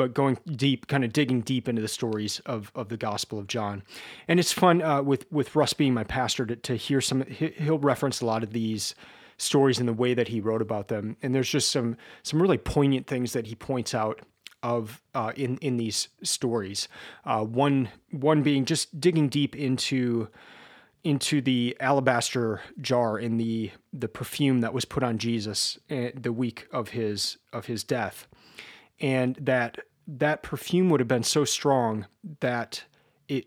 but 0.00 0.14
going 0.14 0.38
deep, 0.46 0.86
kind 0.86 1.04
of 1.04 1.12
digging 1.12 1.42
deep 1.42 1.68
into 1.68 1.82
the 1.82 1.86
stories 1.86 2.40
of, 2.46 2.72
of 2.74 2.88
the 2.88 2.96
Gospel 2.96 3.38
of 3.38 3.46
John. 3.46 3.82
And 4.28 4.40
it's 4.40 4.50
fun 4.50 4.80
uh, 4.80 5.02
with 5.02 5.30
with 5.30 5.54
Russ 5.54 5.74
being 5.74 5.92
my 5.92 6.04
pastor 6.04 6.46
to, 6.46 6.56
to 6.56 6.74
hear 6.74 7.02
some. 7.02 7.22
He'll 7.26 7.78
reference 7.78 8.22
a 8.22 8.24
lot 8.24 8.42
of 8.42 8.54
these 8.54 8.94
stories 9.36 9.78
in 9.78 9.84
the 9.84 9.92
way 9.92 10.14
that 10.14 10.28
he 10.28 10.40
wrote 10.40 10.62
about 10.62 10.88
them, 10.88 11.18
and 11.20 11.34
there's 11.34 11.50
just 11.50 11.70
some 11.70 11.98
some 12.22 12.40
really 12.40 12.56
poignant 12.56 13.06
things 13.06 13.34
that 13.34 13.48
he 13.48 13.54
points 13.54 13.94
out 13.94 14.22
of 14.62 15.02
uh, 15.14 15.32
in 15.36 15.58
in 15.58 15.76
these 15.76 16.08
stories. 16.22 16.88
Uh, 17.26 17.44
one 17.44 17.90
one 18.10 18.42
being 18.42 18.64
just 18.64 19.02
digging 19.02 19.28
deep 19.28 19.54
into 19.54 20.28
into 21.04 21.42
the 21.42 21.76
alabaster 21.78 22.62
jar 22.80 23.18
in 23.18 23.36
the 23.36 23.70
the 23.92 24.08
perfume 24.08 24.62
that 24.62 24.72
was 24.72 24.86
put 24.86 25.02
on 25.02 25.18
Jesus 25.18 25.78
eh, 25.90 26.10
the 26.14 26.32
week 26.32 26.66
of 26.72 26.88
his 26.88 27.36
of 27.52 27.66
his 27.66 27.84
death, 27.84 28.26
and 28.98 29.36
that 29.36 29.80
that 30.18 30.42
perfume 30.42 30.90
would 30.90 31.00
have 31.00 31.08
been 31.08 31.22
so 31.22 31.44
strong 31.44 32.06
that 32.40 32.84
it 33.28 33.46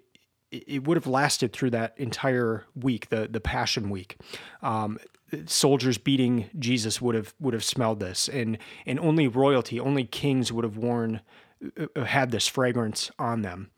it 0.52 0.88
would 0.88 0.98
have 0.98 1.08
lasted 1.08 1.52
through 1.52 1.72
that 1.72 1.94
entire 1.98 2.66
week, 2.76 3.10
the 3.10 3.28
the 3.30 3.42
Passion 3.42 3.90
Week. 3.90 4.18
Um, 4.62 5.00
soldiers 5.46 5.98
beating 5.98 6.50
Jesus 6.58 7.02
would 7.02 7.16
have 7.16 7.34
would 7.40 7.54
have 7.54 7.64
smelled 7.64 8.00
this, 8.00 8.30
and 8.30 8.58
and 8.86 9.00
only 9.00 9.28
royalty, 9.28 9.80
only 9.80 10.06
kings 10.06 10.52
would 10.52 10.64
have 10.64 10.78
worn 10.78 11.22
uh, 11.96 12.04
had 12.04 12.32
this 12.32 12.48
fragrance 12.48 13.12
on 13.20 13.42
them. 13.42 13.72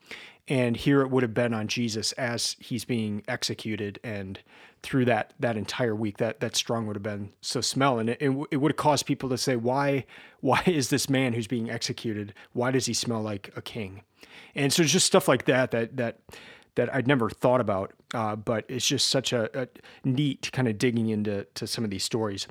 And 0.48 0.76
here 0.76 1.00
it 1.00 1.10
would 1.10 1.22
have 1.22 1.34
been 1.34 1.52
on 1.52 1.66
Jesus 1.66 2.12
as 2.12 2.56
he's 2.60 2.84
being 2.84 3.24
executed, 3.26 3.98
and 4.04 4.38
through 4.82 5.04
that 5.04 5.34
that 5.40 5.56
entire 5.56 5.94
week 5.94 6.18
that 6.18 6.38
that 6.38 6.54
strong 6.54 6.86
would 6.86 6.94
have 6.94 7.02
been 7.02 7.32
so 7.40 7.60
smell 7.60 7.98
and 7.98 8.10
it, 8.10 8.18
it, 8.20 8.58
would 8.58 8.70
have 8.70 8.76
caused 8.76 9.04
people 9.04 9.28
to 9.28 9.36
say 9.36 9.56
why 9.56 10.04
why 10.40 10.62
is 10.66 10.90
this 10.90 11.10
man 11.10 11.32
who's 11.32 11.48
being 11.48 11.68
executed 11.68 12.32
why 12.52 12.70
does 12.70 12.86
he 12.86 12.94
smell 12.94 13.20
like 13.20 13.50
a 13.56 13.62
king 13.62 14.02
and 14.54 14.72
so 14.72 14.84
just 14.84 15.06
stuff 15.06 15.26
like 15.26 15.44
that 15.46 15.72
that 15.72 15.96
that 15.96 16.18
that 16.76 16.94
I'd 16.94 17.08
never 17.08 17.28
thought 17.30 17.60
about, 17.60 17.92
uh, 18.14 18.36
but 18.36 18.64
it's 18.68 18.86
just 18.86 19.08
such 19.08 19.32
a, 19.32 19.62
a 19.62 19.66
neat 20.04 20.50
kind 20.52 20.68
of 20.68 20.78
digging 20.78 21.08
into 21.08 21.44
to 21.54 21.66
some 21.66 21.84
of 21.84 21.90
these 21.90 22.04
stories. 22.04 22.46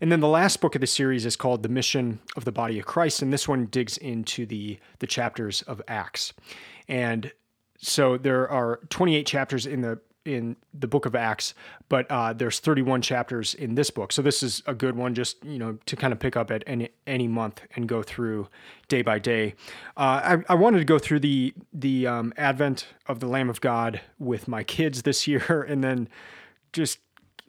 And 0.00 0.12
then 0.12 0.20
the 0.20 0.28
last 0.28 0.60
book 0.60 0.74
of 0.74 0.80
the 0.80 0.86
series 0.86 1.24
is 1.24 1.36
called 1.36 1.62
"The 1.62 1.68
Mission 1.68 2.18
of 2.36 2.44
the 2.44 2.52
Body 2.52 2.78
of 2.78 2.86
Christ," 2.86 3.22
and 3.22 3.32
this 3.32 3.48
one 3.48 3.66
digs 3.66 3.96
into 3.96 4.44
the 4.44 4.78
the 4.98 5.06
chapters 5.06 5.62
of 5.62 5.80
Acts. 5.88 6.34
And 6.88 7.32
so 7.78 8.16
there 8.16 8.48
are 8.48 8.80
28 8.88 9.26
chapters 9.26 9.66
in 9.66 9.82
the 9.82 10.00
in 10.24 10.56
the 10.74 10.86
book 10.86 11.06
of 11.06 11.14
Acts, 11.14 11.54
but 11.88 12.06
uh, 12.10 12.34
there's 12.34 12.60
31 12.60 13.00
chapters 13.00 13.54
in 13.54 13.76
this 13.76 13.88
book. 13.88 14.12
So 14.12 14.20
this 14.20 14.42
is 14.42 14.62
a 14.66 14.74
good 14.74 14.94
one, 14.94 15.14
just 15.14 15.42
you 15.42 15.58
know, 15.58 15.78
to 15.86 15.96
kind 15.96 16.12
of 16.12 16.20
pick 16.20 16.36
up 16.36 16.50
at 16.50 16.62
any 16.66 16.90
any 17.06 17.26
month 17.26 17.62
and 17.74 17.88
go 17.88 18.02
through 18.02 18.48
day 18.88 19.02
by 19.02 19.18
day. 19.18 19.54
Uh, 19.96 20.40
I, 20.48 20.52
I 20.52 20.54
wanted 20.54 20.78
to 20.78 20.84
go 20.84 20.98
through 20.98 21.20
the 21.20 21.54
the 21.72 22.06
um, 22.06 22.34
Advent 22.36 22.88
of 23.06 23.20
the 23.20 23.26
Lamb 23.26 23.48
of 23.48 23.60
God 23.60 24.00
with 24.18 24.48
my 24.48 24.62
kids 24.62 25.02
this 25.02 25.26
year, 25.26 25.64
and 25.68 25.82
then 25.82 26.08
just 26.72 26.98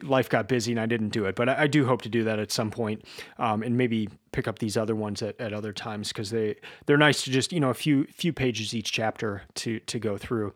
life 0.02 0.28
got 0.28 0.48
busy 0.48 0.72
and 0.72 0.80
I 0.80 0.86
didn't 0.86 1.10
do 1.10 1.26
it. 1.26 1.36
But 1.36 1.48
I, 1.48 1.62
I 1.62 1.66
do 1.66 1.86
hope 1.86 2.02
to 2.02 2.08
do 2.08 2.24
that 2.24 2.38
at 2.38 2.50
some 2.52 2.70
point, 2.70 3.04
um, 3.38 3.62
and 3.62 3.76
maybe 3.76 4.08
pick 4.32 4.46
up 4.48 4.58
these 4.58 4.76
other 4.76 4.94
ones 4.94 5.22
at, 5.22 5.40
at 5.40 5.52
other 5.52 5.72
times 5.72 6.08
because 6.08 6.30
they 6.30 6.56
they're 6.86 6.96
nice 6.96 7.22
to 7.24 7.30
just 7.30 7.52
you 7.52 7.60
know 7.60 7.70
a 7.70 7.74
few 7.74 8.04
few 8.04 8.32
pages 8.32 8.74
each 8.74 8.92
chapter 8.92 9.42
to 9.54 9.80
to 9.80 9.98
go 9.98 10.16
through. 10.16 10.54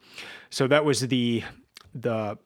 So 0.50 0.66
that 0.68 0.84
was 0.84 1.00
the 1.00 1.44
the 1.94 2.38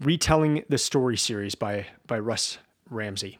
retelling 0.00 0.64
the 0.68 0.78
story 0.78 1.16
series 1.16 1.54
by 1.54 1.86
by 2.06 2.18
Russ 2.18 2.58
Ramsey. 2.90 3.38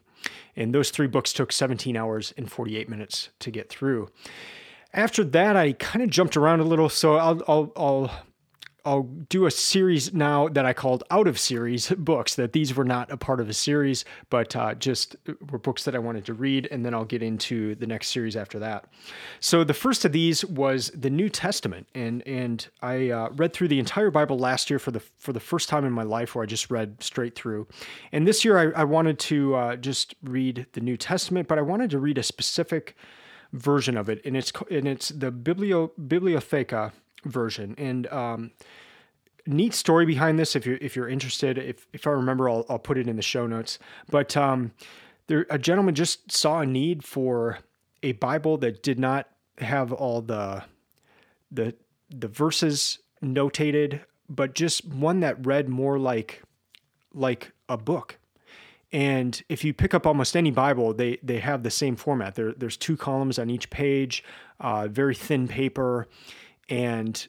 And 0.55 0.75
those 0.75 0.91
three 0.91 1.07
books 1.07 1.33
took 1.33 1.51
17 1.51 1.97
hours 1.97 2.35
and 2.37 2.51
48 2.51 2.88
minutes 2.88 3.31
to 3.41 3.51
get 3.51 3.69
through. 3.69 4.11
After 4.93 5.25
that, 5.25 5.57
I 5.57 5.73
kind 5.73 6.03
of 6.03 6.11
jumped 6.11 6.37
around 6.37 6.61
a 6.61 6.65
little, 6.65 6.91
so 6.91 7.17
I'll, 7.17 7.43
I'll, 7.49 7.73
I'll 7.77 8.11
I'll 8.85 9.05
do 9.29 9.47
a 9.47 9.51
series 9.51 10.12
now 10.12 10.49
that 10.49 10.64
I 10.64 10.73
called 10.73 11.05
out 11.11 11.27
of 11.27 11.38
series 11.38 11.90
books. 11.90 12.35
That 12.35 12.53
these 12.53 12.75
were 12.75 12.85
not 12.85 13.11
a 13.11 13.16
part 13.16 13.40
of 13.40 13.49
a 13.49 13.53
series, 13.53 14.05
but 14.31 14.55
uh, 14.57 14.75
just 14.75 15.16
were 15.51 15.59
books 15.59 15.85
that 15.85 15.95
I 15.95 15.99
wanted 15.99 16.25
to 16.27 16.35
read, 16.35 16.68
and 16.71 16.85
then 16.85 16.95
I'll 16.95 17.05
get 17.05 17.23
into 17.23 17.75
the 17.77 17.87
next 17.87 18.09
series 18.09 18.37
after 18.37 18.59
that. 18.59 18.87
So 19.40 19.64
the 19.64 19.75
first 19.75 20.05
of 20.05 20.12
these 20.12 20.45
was 20.45 20.90
the 20.95 21.11
New 21.11 21.29
Testament, 21.29 21.88
and 21.95 22.27
and 22.27 22.68
I 22.81 23.11
uh, 23.11 23.31
read 23.31 23.53
through 23.53 23.68
the 23.68 23.79
entire 23.79 24.11
Bible 24.11 24.38
last 24.38 24.71
year 24.71 24.79
for 24.79 24.90
the 24.90 25.01
for 25.18 25.33
the 25.33 25.40
first 25.40 25.68
time 25.68 25.85
in 25.85 25.92
my 25.92 26.05
life, 26.05 26.35
where 26.35 26.42
I 26.42 26.47
just 26.47 26.71
read 26.71 27.03
straight 27.03 27.35
through. 27.35 27.68
And 28.11 28.27
this 28.27 28.45
year, 28.45 28.59
I, 28.59 28.81
I 28.81 28.85
wanted 28.85 29.18
to 29.21 29.55
uh, 29.55 29.77
just 29.77 30.14
read 30.23 30.66
the 30.73 30.81
New 30.81 30.97
Testament, 30.97 31.49
but 31.49 31.59
I 31.59 31.62
wanted 31.62 31.90
to 31.90 31.99
read 31.99 32.18
a 32.18 32.23
specific 32.23 32.97
version 33.53 33.97
of 33.97 34.09
it, 34.09 34.21
and 34.25 34.37
it's 34.37 34.53
and 34.71 34.88
it's 34.88 35.11
the 35.11 35.31
Biblio 35.31 35.90
Bibliotheca 36.01 36.92
version. 37.25 37.75
And 37.79 38.07
um, 38.09 38.51
neat 39.47 39.75
story 39.75 40.07
behind 40.07 40.39
this. 40.39 40.55
If 40.57 40.67
you're 40.67 40.79
if 40.81 40.97
you're 40.97 41.09
interested, 41.09 41.59
if 41.59 41.87
if 41.93 42.07
I 42.07 42.11
remember, 42.11 42.49
I'll 42.49 42.65
I'll 42.69 42.79
put 42.79 42.99
it 42.99 43.09
in 43.09 43.17
the 43.17 43.23
show 43.23 43.47
notes. 43.47 43.79
But 44.11 44.37
um, 44.37 44.73
there, 45.27 45.47
a 45.51 45.59
gentleman 45.59 45.95
just 45.95 46.31
saw 46.31 46.61
a 46.61 46.67
need 46.67 47.05
for 47.05 47.59
a 48.03 48.13
Bible 48.13 48.59
that 48.59 48.83
did 48.83 48.99
not 48.99 49.29
have 49.59 49.93
all 49.93 50.23
the 50.23 50.65
the 51.51 51.75
the 52.11 52.29
verses 52.29 52.99
notated, 53.23 54.01
but 54.29 54.55
just 54.55 54.87
one 54.87 55.21
that 55.21 55.45
read 55.47 55.69
more 55.69 55.99
like 55.99 56.43
like 57.15 57.53
a 57.69 57.77
book. 57.77 58.19
And 58.93 59.43
if 59.49 59.65
you 59.65 59.73
pick 59.73 59.95
up 59.95 60.07
almost 60.07 60.37
any 60.37 60.51
Bible, 60.51 60.93
they 60.93 61.19
they 61.23 61.39
have 61.39 61.63
the 61.63 61.71
same 61.71 61.97
format. 61.97 62.35
There, 62.35 62.53
there's 62.53 62.77
two 62.77 62.97
columns 62.97 63.39
on 63.39 63.49
each 63.49 63.71
page, 63.71 64.23
uh, 64.61 64.89
very 64.89 65.15
thin 65.15 65.49
paper, 65.49 66.09
and 66.68 67.27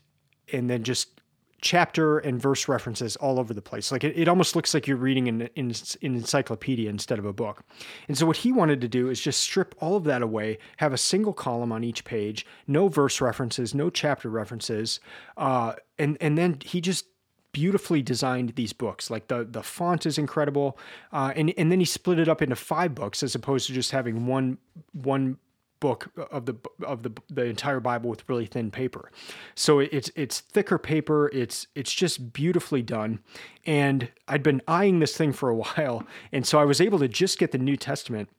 and 0.51 0.69
then 0.69 0.83
just 0.83 1.21
chapter 1.63 2.19
and 2.19 2.41
verse 2.41 2.67
references 2.67 3.15
all 3.15 3.39
over 3.39 3.53
the 3.53 3.61
place. 3.61 3.91
Like 3.91 4.03
it, 4.03 4.19
it 4.19 4.27
almost 4.27 4.55
looks 4.55 4.73
like 4.73 4.85
you're 4.85 4.97
reading 4.97 5.29
an, 5.29 5.49
an, 5.55 5.73
encyclopedia 6.01 6.89
instead 6.89 7.17
of 7.19 7.25
a 7.25 7.31
book. 7.31 7.63
And 8.09 8.17
so 8.17 8.25
what 8.25 8.37
he 8.37 8.51
wanted 8.51 8.81
to 8.81 8.89
do 8.89 9.09
is 9.09 9.19
just 9.21 9.39
strip 9.39 9.73
all 9.79 9.95
of 9.95 10.03
that 10.03 10.21
away, 10.21 10.59
have 10.77 10.91
a 10.91 10.97
single 10.97 11.31
column 11.31 11.71
on 11.71 11.83
each 11.83 12.03
page, 12.03 12.45
no 12.67 12.89
verse 12.89 13.21
references, 13.21 13.73
no 13.73 13.89
chapter 13.89 14.29
references, 14.29 14.99
uh, 15.37 15.75
and 15.97 16.17
and 16.19 16.37
then 16.37 16.57
he 16.63 16.81
just 16.81 17.05
beautifully 17.53 18.01
designed 18.01 18.49
these 18.55 18.73
books. 18.73 19.09
Like 19.09 19.29
the 19.29 19.47
the 19.49 19.63
font 19.63 20.05
is 20.05 20.17
incredible, 20.17 20.77
uh, 21.13 21.31
and 21.35 21.53
and 21.57 21.71
then 21.71 21.79
he 21.79 21.85
split 21.85 22.19
it 22.19 22.27
up 22.27 22.41
into 22.41 22.57
five 22.57 22.93
books 22.93 23.23
as 23.23 23.35
opposed 23.35 23.67
to 23.67 23.73
just 23.73 23.91
having 23.91 24.27
one 24.27 24.57
one 24.91 25.37
book 25.83 26.09
of 26.31 26.45
the 26.45 26.55
of 26.87 27.03
the 27.03 27.11
the 27.29 27.43
entire 27.43 27.81
Bible 27.81 28.09
with 28.09 28.23
really 28.29 28.45
thin 28.45 28.71
paper. 28.71 29.11
So 29.53 29.79
it's 29.79 30.09
it's 30.15 30.39
thicker 30.39 30.77
paper. 30.77 31.29
It's 31.33 31.67
it's 31.75 31.93
just 31.93 32.31
beautifully 32.31 32.81
done. 32.81 33.19
And 33.65 34.09
I'd 34.29 34.43
been 34.43 34.61
eyeing 34.65 34.99
this 34.99 35.17
thing 35.17 35.33
for 35.33 35.49
a 35.49 35.55
while, 35.65 36.07
and 36.31 36.47
so 36.47 36.57
I 36.57 36.63
was 36.63 36.79
able 36.79 36.99
to 36.99 37.09
just 37.09 37.37
get 37.37 37.51
the 37.51 37.57
New 37.57 37.75
Testament 37.75 38.29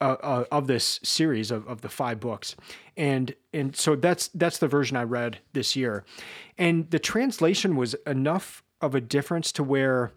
uh, 0.00 0.16
uh, 0.20 0.44
of 0.50 0.66
this 0.66 0.98
series 1.04 1.52
of, 1.52 1.64
of 1.68 1.82
the 1.82 1.88
five 1.88 2.18
books, 2.18 2.56
and 2.96 3.36
and 3.54 3.76
so 3.76 3.94
that's 3.94 4.26
that's 4.34 4.58
the 4.58 4.66
version 4.66 4.96
I 4.96 5.04
read 5.04 5.38
this 5.52 5.76
year, 5.76 6.04
and 6.58 6.90
the 6.90 6.98
translation 6.98 7.76
was 7.76 7.94
enough 8.04 8.64
of 8.80 8.96
a 8.96 9.00
difference 9.00 9.52
to 9.52 9.62
where 9.62 10.10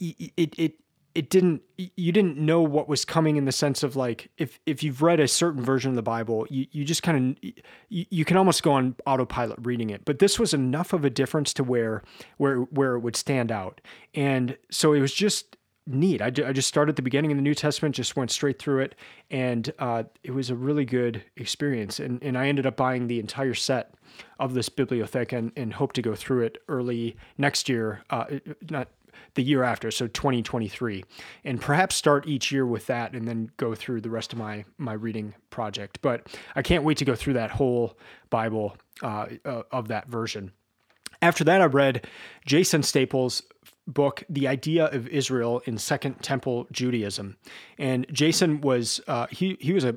it 0.00 0.54
it 0.58 0.72
it 1.14 1.28
didn't 1.28 1.62
you 1.76 2.12
didn't 2.12 2.36
know 2.36 2.62
what 2.62 2.88
was 2.88 3.04
coming 3.04 3.36
in 3.36 3.44
the 3.44 3.52
sense 3.52 3.82
of 3.82 3.96
like 3.96 4.30
if 4.38 4.60
if 4.66 4.82
you've 4.82 5.02
read 5.02 5.18
a 5.18 5.26
certain 5.26 5.62
version 5.62 5.90
of 5.90 5.96
the 5.96 6.02
bible 6.02 6.46
you, 6.50 6.66
you 6.70 6.84
just 6.84 7.02
kind 7.02 7.36
of 7.36 7.50
you, 7.88 8.06
you 8.10 8.24
can 8.24 8.36
almost 8.36 8.62
go 8.62 8.72
on 8.72 8.94
autopilot 9.06 9.58
reading 9.62 9.90
it. 9.90 10.04
But 10.04 10.18
this 10.18 10.38
was 10.38 10.54
enough 10.54 10.92
of 10.92 11.04
a 11.04 11.10
difference 11.10 11.52
to 11.54 11.64
where 11.64 12.02
where 12.36 12.58
where 12.58 12.94
it 12.94 13.00
would 13.00 13.16
stand 13.16 13.50
out. 13.52 13.80
And 14.14 14.56
so 14.70 14.92
it 14.92 15.00
was 15.00 15.12
just 15.12 15.56
neat. 15.86 16.22
I, 16.22 16.26
I 16.26 16.52
just 16.52 16.68
started 16.68 16.90
at 16.90 16.96
the 16.96 17.02
beginning 17.02 17.32
of 17.32 17.38
the 17.38 17.42
new 17.42 17.54
testament 17.54 17.94
just 17.94 18.14
went 18.14 18.30
straight 18.30 18.58
through 18.58 18.80
it 18.80 18.94
and 19.30 19.72
uh, 19.78 20.04
it 20.22 20.32
was 20.32 20.50
a 20.50 20.54
really 20.54 20.84
good 20.84 21.24
experience. 21.36 21.98
And, 21.98 22.22
and 22.22 22.38
i 22.38 22.46
ended 22.46 22.66
up 22.66 22.76
buying 22.76 23.06
the 23.06 23.18
entire 23.18 23.54
set 23.54 23.94
of 24.38 24.54
this 24.54 24.68
Bibliotheca 24.68 25.36
and, 25.36 25.52
and 25.56 25.72
hope 25.72 25.92
to 25.94 26.02
go 26.02 26.14
through 26.14 26.42
it 26.42 26.58
early 26.68 27.16
next 27.38 27.68
year 27.68 28.02
uh, 28.10 28.24
not 28.68 28.88
the 29.34 29.42
year 29.42 29.62
after, 29.62 29.90
so 29.90 30.06
2023, 30.06 31.04
and 31.44 31.60
perhaps 31.60 31.94
start 31.94 32.26
each 32.26 32.50
year 32.50 32.66
with 32.66 32.86
that 32.86 33.12
and 33.12 33.26
then 33.26 33.50
go 33.56 33.74
through 33.74 34.00
the 34.00 34.10
rest 34.10 34.32
of 34.32 34.38
my 34.38 34.64
my 34.78 34.92
reading 34.92 35.34
project. 35.50 36.00
But 36.02 36.26
I 36.54 36.62
can't 36.62 36.84
wait 36.84 36.98
to 36.98 37.04
go 37.04 37.14
through 37.14 37.34
that 37.34 37.50
whole 37.50 37.98
Bible 38.30 38.76
uh, 39.02 39.26
uh, 39.44 39.62
of 39.70 39.88
that 39.88 40.08
version. 40.08 40.52
After 41.22 41.44
that, 41.44 41.60
I 41.60 41.66
read 41.66 42.06
Jason 42.46 42.82
Staples' 42.82 43.42
book, 43.86 44.24
The 44.28 44.48
Idea 44.48 44.86
of 44.86 45.06
Israel 45.08 45.62
in 45.66 45.76
Second 45.76 46.22
Temple 46.22 46.66
Judaism, 46.72 47.36
and 47.78 48.06
Jason 48.12 48.60
was 48.60 49.00
uh, 49.06 49.26
he 49.30 49.56
he 49.60 49.72
was 49.72 49.84
a 49.84 49.96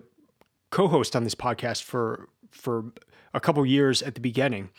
co-host 0.70 1.16
on 1.16 1.24
this 1.24 1.36
podcast 1.36 1.84
for 1.84 2.28
for 2.52 2.86
a 3.34 3.40
couple 3.40 3.66
years 3.66 4.02
at 4.02 4.16
the 4.16 4.22
beginning 4.22 4.70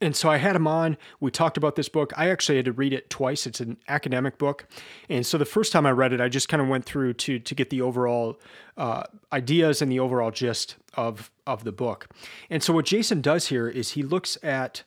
and 0.00 0.16
so 0.16 0.30
I 0.30 0.38
had 0.38 0.56
him 0.56 0.66
on. 0.66 0.96
We 1.20 1.30
talked 1.30 1.56
about 1.56 1.76
this 1.76 1.88
book. 1.88 2.12
I 2.16 2.30
actually 2.30 2.56
had 2.56 2.64
to 2.66 2.72
read 2.72 2.92
it 2.92 3.10
twice. 3.10 3.46
It's 3.46 3.60
an 3.60 3.76
academic 3.88 4.38
book, 4.38 4.66
and 5.08 5.26
so 5.26 5.38
the 5.38 5.44
first 5.44 5.72
time 5.72 5.86
I 5.86 5.90
read 5.90 6.12
it, 6.12 6.20
I 6.20 6.28
just 6.28 6.48
kind 6.48 6.62
of 6.62 6.68
went 6.68 6.84
through 6.84 7.14
to 7.14 7.38
to 7.38 7.54
get 7.54 7.70
the 7.70 7.82
overall 7.82 8.40
uh, 8.76 9.04
ideas 9.32 9.82
and 9.82 9.90
the 9.90 10.00
overall 10.00 10.30
gist 10.30 10.76
of 10.94 11.30
of 11.46 11.64
the 11.64 11.72
book. 11.72 12.08
And 12.48 12.62
so 12.62 12.72
what 12.72 12.86
Jason 12.86 13.20
does 13.20 13.48
here 13.48 13.68
is 13.68 13.90
he 13.90 14.02
looks 14.02 14.38
at 14.42 14.84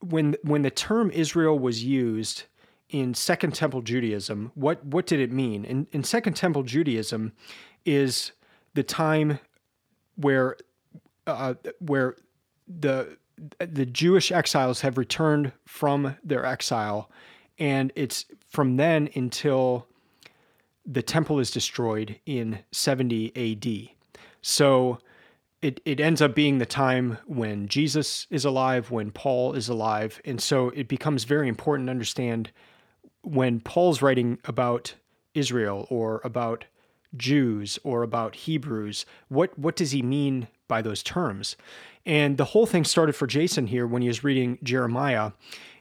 when 0.00 0.36
when 0.42 0.62
the 0.62 0.70
term 0.70 1.10
Israel 1.10 1.58
was 1.58 1.84
used 1.84 2.44
in 2.88 3.14
Second 3.14 3.54
Temple 3.54 3.82
Judaism. 3.82 4.50
What 4.54 4.84
what 4.84 5.06
did 5.06 5.20
it 5.20 5.32
mean? 5.32 5.64
In 5.64 5.86
in 5.92 6.04
Second 6.04 6.34
Temple 6.34 6.62
Judaism, 6.62 7.32
is 7.84 8.32
the 8.74 8.82
time 8.82 9.38
where 10.16 10.56
uh, 11.26 11.54
where 11.78 12.16
the 12.68 13.16
the 13.58 13.86
Jewish 13.86 14.30
exiles 14.32 14.80
have 14.82 14.98
returned 14.98 15.52
from 15.66 16.16
their 16.22 16.44
exile, 16.44 17.10
and 17.58 17.92
it's 17.94 18.26
from 18.48 18.76
then 18.76 19.08
until 19.14 19.86
the 20.86 21.02
temple 21.02 21.38
is 21.38 21.50
destroyed 21.50 22.18
in 22.26 22.60
70 22.72 23.32
AD. 23.36 23.96
So 24.42 24.98
it, 25.62 25.80
it 25.84 26.00
ends 26.00 26.22
up 26.22 26.34
being 26.34 26.58
the 26.58 26.66
time 26.66 27.18
when 27.26 27.68
Jesus 27.68 28.26
is 28.30 28.44
alive, 28.44 28.90
when 28.90 29.10
Paul 29.10 29.52
is 29.52 29.68
alive. 29.68 30.20
And 30.24 30.40
so 30.40 30.70
it 30.70 30.88
becomes 30.88 31.24
very 31.24 31.48
important 31.48 31.86
to 31.86 31.92
understand 31.92 32.50
when 33.22 33.60
Paul's 33.60 34.00
writing 34.00 34.38
about 34.44 34.94
Israel 35.34 35.86
or 35.90 36.20
about 36.24 36.64
Jews 37.16 37.78
or 37.84 38.02
about 38.02 38.34
Hebrews, 38.34 39.04
what, 39.28 39.56
what 39.58 39.76
does 39.76 39.90
he 39.90 40.02
mean 40.02 40.48
by 40.70 40.80
those 40.80 41.02
terms? 41.02 41.56
And 42.06 42.38
the 42.38 42.46
whole 42.46 42.64
thing 42.64 42.84
started 42.84 43.12
for 43.14 43.26
Jason 43.26 43.66
here 43.66 43.86
when 43.86 44.00
he 44.00 44.08
was 44.08 44.24
reading 44.24 44.58
Jeremiah. 44.62 45.32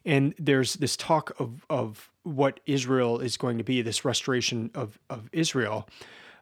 And 0.03 0.33
there's 0.37 0.73
this 0.73 0.97
talk 0.97 1.31
of, 1.39 1.65
of 1.69 2.09
what 2.23 2.59
Israel 2.65 3.19
is 3.19 3.37
going 3.37 3.57
to 3.57 3.63
be, 3.63 3.81
this 3.81 4.03
restoration 4.03 4.71
of, 4.75 4.99
of 5.09 5.29
Israel. 5.31 5.87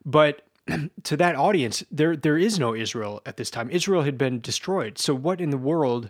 But 0.06 0.42
to 1.04 1.18
that 1.18 1.36
audience, 1.36 1.84
there 1.92 2.16
there 2.16 2.38
is 2.38 2.60
no 2.60 2.74
Israel 2.74 3.22
at 3.26 3.38
this 3.38 3.50
time. 3.50 3.70
Israel 3.70 4.04
had 4.04 4.18
been 4.18 4.42
destroyed. 4.42 4.98
So 4.98 5.14
what 5.14 5.40
in 5.42 5.50
the 5.50 5.58
world 5.58 6.10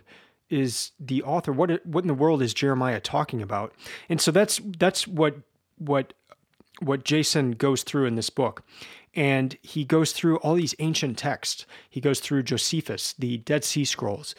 is 0.50 0.92
the 0.98 1.22
author? 1.22 1.52
What 1.52 1.84
what 1.86 2.04
in 2.04 2.08
the 2.08 2.14
world 2.14 2.42
is 2.42 2.54
Jeremiah 2.54 3.00
talking 3.00 3.42
about? 3.42 3.72
And 4.08 4.20
so 4.20 4.30
that's 4.30 4.60
that's 4.78 5.06
what 5.06 5.36
what 5.76 6.14
what 6.80 7.04
Jason 7.04 7.52
goes 7.52 7.82
through 7.82 8.06
in 8.06 8.14
this 8.14 8.30
book 8.30 8.64
and 9.18 9.58
he 9.62 9.84
goes 9.84 10.12
through 10.12 10.36
all 10.36 10.54
these 10.54 10.76
ancient 10.78 11.18
texts. 11.18 11.66
He 11.90 12.00
goes 12.00 12.20
through 12.20 12.44
Josephus, 12.44 13.14
the 13.18 13.38
Dead 13.38 13.64
Sea 13.64 13.84
Scrolls, 13.84 14.36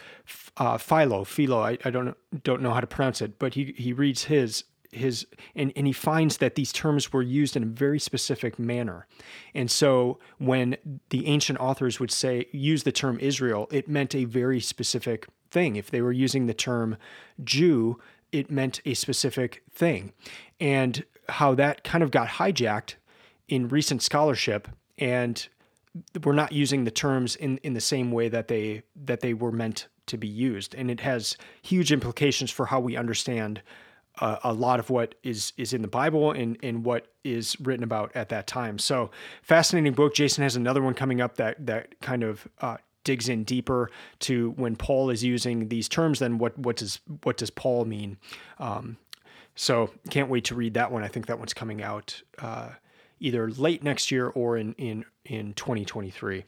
uh, 0.56 0.78
Philo, 0.78 1.26
Philo. 1.26 1.60
I, 1.60 1.78
I 1.84 1.90
don't 1.90 2.16
don't 2.44 2.62
know 2.62 2.72
how 2.72 2.80
to 2.80 2.88
pronounce 2.88 3.22
it, 3.22 3.38
but 3.40 3.56
he 3.56 3.76
he 3.78 3.92
reads 3.92 4.24
his 4.24 4.64
his 4.90 5.28
and, 5.54 5.74
and 5.76 5.86
he 5.86 5.92
finds 5.92 6.38
that 6.38 6.56
these 6.56 6.72
terms 6.72 7.12
were 7.12 7.22
used 7.22 7.58
in 7.58 7.64
a 7.64 7.66
very 7.66 8.00
specific 8.00 8.58
manner. 8.58 9.06
And 9.54 9.70
so 9.70 10.18
when 10.38 10.78
the 11.10 11.28
ancient 11.28 11.60
authors 11.60 12.00
would 12.00 12.12
say 12.12 12.46
use 12.54 12.84
the 12.84 12.94
term 12.94 13.20
Israel, 13.20 13.68
it 13.72 13.90
meant 13.90 14.16
a 14.16 14.24
very 14.24 14.62
specific 14.62 15.28
thing. 15.52 15.76
If 15.76 15.92
they 15.92 16.02
were 16.02 16.14
using 16.14 16.46
the 16.46 16.54
term 16.54 16.96
Jew, 17.44 18.00
it 18.32 18.50
meant 18.50 18.80
a 18.86 18.94
specific 18.94 19.62
thing. 19.70 20.14
And 20.62 21.04
how 21.28 21.54
that 21.56 21.84
kind 21.84 22.02
of 22.02 22.12
got 22.12 22.30
hijacked 22.30 22.96
in 23.50 23.68
recent 23.68 24.02
scholarship 24.02 24.68
and 24.98 25.48
we're 26.24 26.34
not 26.34 26.52
using 26.52 26.84
the 26.84 26.92
terms 26.92 27.36
in, 27.36 27.58
in 27.58 27.74
the 27.74 27.82
same 27.82 28.12
way 28.12 28.30
that 28.30 28.48
they 28.48 28.84
that 28.96 29.20
they 29.20 29.34
were 29.34 29.52
meant 29.52 29.88
to 30.06 30.18
be 30.18 30.28
used 30.28 30.74
and 30.76 30.90
it 30.90 31.02
has 31.02 31.36
huge 31.62 31.92
implications 31.92 32.52
for 32.52 32.68
how 32.68 32.80
we 32.80 32.96
understand 32.96 33.62
uh, 34.20 34.38
a 34.44 34.54
lot 34.54 34.80
of 34.80 34.90
what 34.90 35.16
is 35.24 35.54
is 35.58 35.74
in 35.74 35.82
the 35.82 35.88
Bible 35.88 36.32
and 36.32 36.58
and 36.64 36.84
what 36.84 37.08
is 37.24 37.60
written 37.60 37.84
about 37.84 38.16
at 38.16 38.30
that 38.30 38.48
time. 38.48 38.78
So 38.78 39.12
fascinating 39.42 39.94
book. 39.94 40.14
Jason 40.14 40.44
has 40.44 40.56
another 40.56 40.82
one 40.82 40.94
coming 40.94 41.22
up 41.22 41.36
that 41.38 41.66
that 41.66 42.00
kind 42.02 42.24
of 42.24 42.48
uh, 42.62 42.78
digs 43.04 43.30
in 43.30 43.44
deeper 43.44 43.90
to 44.20 44.52
when 44.52 44.76
Paul 44.76 45.10
is 45.10 45.24
using 45.24 45.70
these 45.70 45.88
terms. 45.88 46.20
Then 46.20 46.38
what 46.38 46.58
what 46.58 46.76
does 46.76 47.00
what 47.24 47.38
does 47.38 47.50
Paul 47.50 47.86
mean? 47.86 48.18
Um, 48.58 48.98
so 49.56 49.92
can't 50.10 50.30
wait 50.30 50.46
to 50.46 50.56
read 50.56 50.74
that 50.76 50.92
one. 50.92 51.04
I 51.04 51.08
think 51.08 51.28
that 51.28 51.38
one's 51.38 51.54
coming 51.54 51.82
out. 51.82 52.22
Uh, 52.38 52.70
either 53.20 53.50
late 53.50 53.84
next 53.84 54.12
year 54.12 54.28
or 54.28 54.58
in 54.58 54.74
in 54.74 55.06
in 55.26 55.54
2023. 55.54 56.46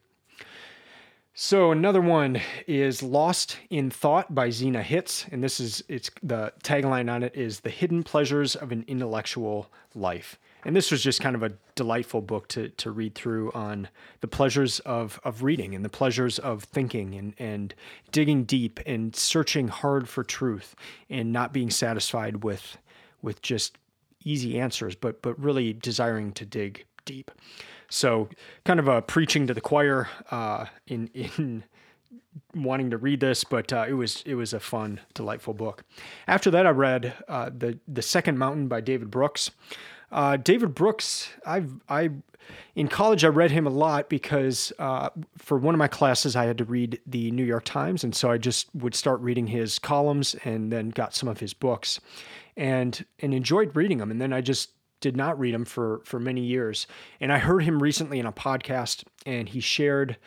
So 1.33 1.71
another 1.71 2.01
one 2.01 2.41
is 2.67 3.01
Lost 3.01 3.57
in 3.69 3.89
Thought 3.89 4.35
by 4.35 4.49
Zena 4.49 4.83
Hitz, 4.83 5.25
and 5.31 5.41
this 5.41 5.61
is 5.61 5.81
it's 5.87 6.11
the 6.21 6.51
tagline 6.61 7.11
on 7.11 7.23
it 7.23 7.35
is 7.35 7.61
the 7.61 7.69
hidden 7.69 8.03
pleasures 8.03 8.55
of 8.55 8.71
an 8.71 8.83
intellectual 8.87 9.71
life. 9.95 10.37
And 10.65 10.75
this 10.75 10.91
was 10.91 11.01
just 11.01 11.21
kind 11.21 11.35
of 11.35 11.41
a 11.41 11.53
delightful 11.75 12.21
book 12.21 12.47
to 12.49 12.69
to 12.69 12.91
read 12.91 13.15
through 13.15 13.51
on 13.53 13.87
the 14.19 14.27
pleasures 14.27 14.79
of 14.81 15.19
of 15.23 15.41
reading 15.41 15.73
and 15.73 15.85
the 15.85 15.89
pleasures 15.89 16.37
of 16.37 16.65
thinking 16.65 17.15
and 17.15 17.33
and 17.39 17.73
digging 18.11 18.43
deep 18.43 18.79
and 18.85 19.15
searching 19.15 19.69
hard 19.69 20.09
for 20.09 20.23
truth 20.23 20.75
and 21.09 21.31
not 21.31 21.53
being 21.53 21.69
satisfied 21.69 22.43
with 22.43 22.77
with 23.21 23.41
just 23.41 23.77
easy 24.23 24.59
answers, 24.59 24.95
but 24.95 25.21
but 25.21 25.39
really 25.39 25.73
desiring 25.73 26.31
to 26.33 26.45
dig 26.45 26.85
deep. 27.05 27.31
So, 27.89 28.29
kind 28.63 28.79
of 28.79 28.87
a 28.87 29.01
preaching 29.01 29.47
to 29.47 29.53
the 29.53 29.61
choir 29.61 30.07
uh, 30.31 30.65
in 30.87 31.07
in 31.13 31.63
wanting 32.55 32.89
to 32.91 32.97
read 32.97 33.19
this, 33.19 33.43
but 33.43 33.73
uh, 33.73 33.85
it 33.87 33.93
was 33.93 34.23
it 34.25 34.35
was 34.35 34.53
a 34.53 34.59
fun, 34.59 35.01
delightful 35.13 35.53
book. 35.53 35.83
After 36.27 36.51
that, 36.51 36.65
I 36.65 36.69
read 36.69 37.13
uh, 37.27 37.49
the 37.55 37.79
the 37.87 38.01
Second 38.01 38.37
Mountain 38.37 38.67
by 38.67 38.81
David 38.81 39.11
Brooks. 39.11 39.51
Uh, 40.11 40.37
David 40.37 40.75
Brooks, 40.75 41.29
I've 41.45 41.71
I 41.87 42.11
in 42.75 42.87
college 42.87 43.25
I 43.25 43.27
read 43.27 43.51
him 43.51 43.67
a 43.67 43.71
lot 43.71 44.09
because 44.09 44.71
uh, 44.79 45.09
for 45.37 45.57
one 45.57 45.75
of 45.75 45.79
my 45.79 45.87
classes 45.87 46.35
I 46.35 46.45
had 46.45 46.57
to 46.59 46.65
read 46.65 46.99
the 47.05 47.31
New 47.31 47.43
York 47.43 47.65
Times, 47.65 48.03
and 48.03 48.15
so 48.15 48.31
I 48.31 48.37
just 48.37 48.73
would 48.75 48.95
start 48.95 49.19
reading 49.21 49.47
his 49.47 49.79
columns 49.79 50.35
and 50.45 50.71
then 50.71 50.89
got 50.89 51.13
some 51.13 51.29
of 51.29 51.39
his 51.39 51.53
books 51.53 51.99
and 52.57 53.05
and 53.19 53.33
enjoyed 53.33 53.75
reading 53.75 53.97
them. 53.97 54.11
And 54.11 54.21
then 54.21 54.33
I 54.33 54.41
just 54.41 54.71
did 55.01 55.17
not 55.17 55.37
read 55.39 55.53
them 55.53 55.65
for 55.65 56.01
for 56.05 56.19
many 56.19 56.41
years. 56.41 56.87
And 57.19 57.31
I 57.31 57.39
heard 57.39 57.63
him 57.63 57.81
recently 57.81 58.19
in 58.19 58.25
a 58.25 58.31
podcast, 58.31 59.03
and 59.25 59.49
he 59.49 59.59
shared 59.59 60.17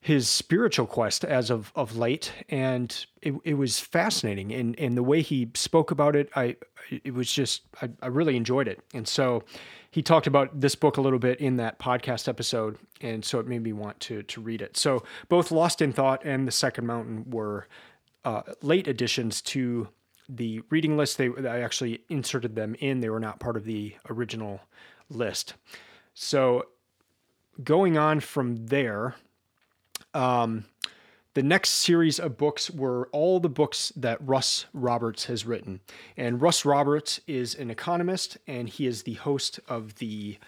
his 0.00 0.28
spiritual 0.28 0.86
quest 0.86 1.24
as 1.24 1.50
of 1.50 1.72
of 1.74 1.96
late, 1.96 2.32
and 2.48 3.06
it, 3.22 3.34
it 3.44 3.54
was 3.54 3.78
fascinating. 3.78 4.52
And 4.52 4.78
and 4.78 4.96
the 4.96 5.02
way 5.02 5.22
he 5.22 5.50
spoke 5.54 5.90
about 5.90 6.16
it, 6.16 6.30
I 6.34 6.56
it 6.90 7.14
was 7.14 7.32
just 7.32 7.62
I, 7.82 7.90
I 8.02 8.06
really 8.08 8.36
enjoyed 8.36 8.68
it. 8.68 8.80
And 8.94 9.06
so 9.06 9.44
he 9.90 10.02
talked 10.02 10.26
about 10.26 10.60
this 10.60 10.74
book 10.74 10.96
a 10.96 11.00
little 11.00 11.18
bit 11.18 11.40
in 11.40 11.56
that 11.56 11.78
podcast 11.78 12.28
episode, 12.28 12.76
and 13.00 13.24
so 13.24 13.38
it 13.38 13.46
made 13.46 13.62
me 13.62 13.72
want 13.72 13.98
to 14.00 14.22
to 14.24 14.40
read 14.40 14.62
it. 14.62 14.76
So 14.76 15.02
both 15.28 15.50
Lost 15.50 15.80
in 15.80 15.92
Thought 15.92 16.24
and 16.24 16.46
The 16.46 16.52
Second 16.52 16.86
Mountain 16.86 17.30
were 17.30 17.66
uh, 18.24 18.42
late 18.62 18.86
additions 18.86 19.40
to 19.42 19.88
the 20.28 20.60
reading 20.70 20.96
list. 20.96 21.16
They 21.16 21.30
I 21.48 21.60
actually 21.60 22.02
inserted 22.08 22.54
them 22.54 22.74
in. 22.80 23.00
They 23.00 23.08
were 23.08 23.20
not 23.20 23.40
part 23.40 23.56
of 23.56 23.64
the 23.64 23.94
original 24.10 24.60
list. 25.08 25.54
So 26.14 26.66
going 27.62 27.96
on 27.96 28.20
from 28.20 28.66
there, 28.66 29.16
um, 30.14 30.64
the 31.34 31.42
next 31.42 31.70
series 31.70 32.18
of 32.18 32.36
books 32.36 32.70
were 32.70 33.08
all 33.12 33.38
the 33.38 33.48
books 33.48 33.92
that 33.96 34.18
Russ 34.26 34.66
Roberts 34.72 35.26
has 35.26 35.44
written. 35.46 35.80
And 36.16 36.40
Russ 36.40 36.64
Roberts 36.64 37.20
is 37.26 37.54
an 37.54 37.70
economist 37.70 38.38
and 38.46 38.68
he 38.68 38.86
is 38.86 39.02
the 39.02 39.14
host 39.14 39.60
of 39.68 39.96
the 39.96 40.38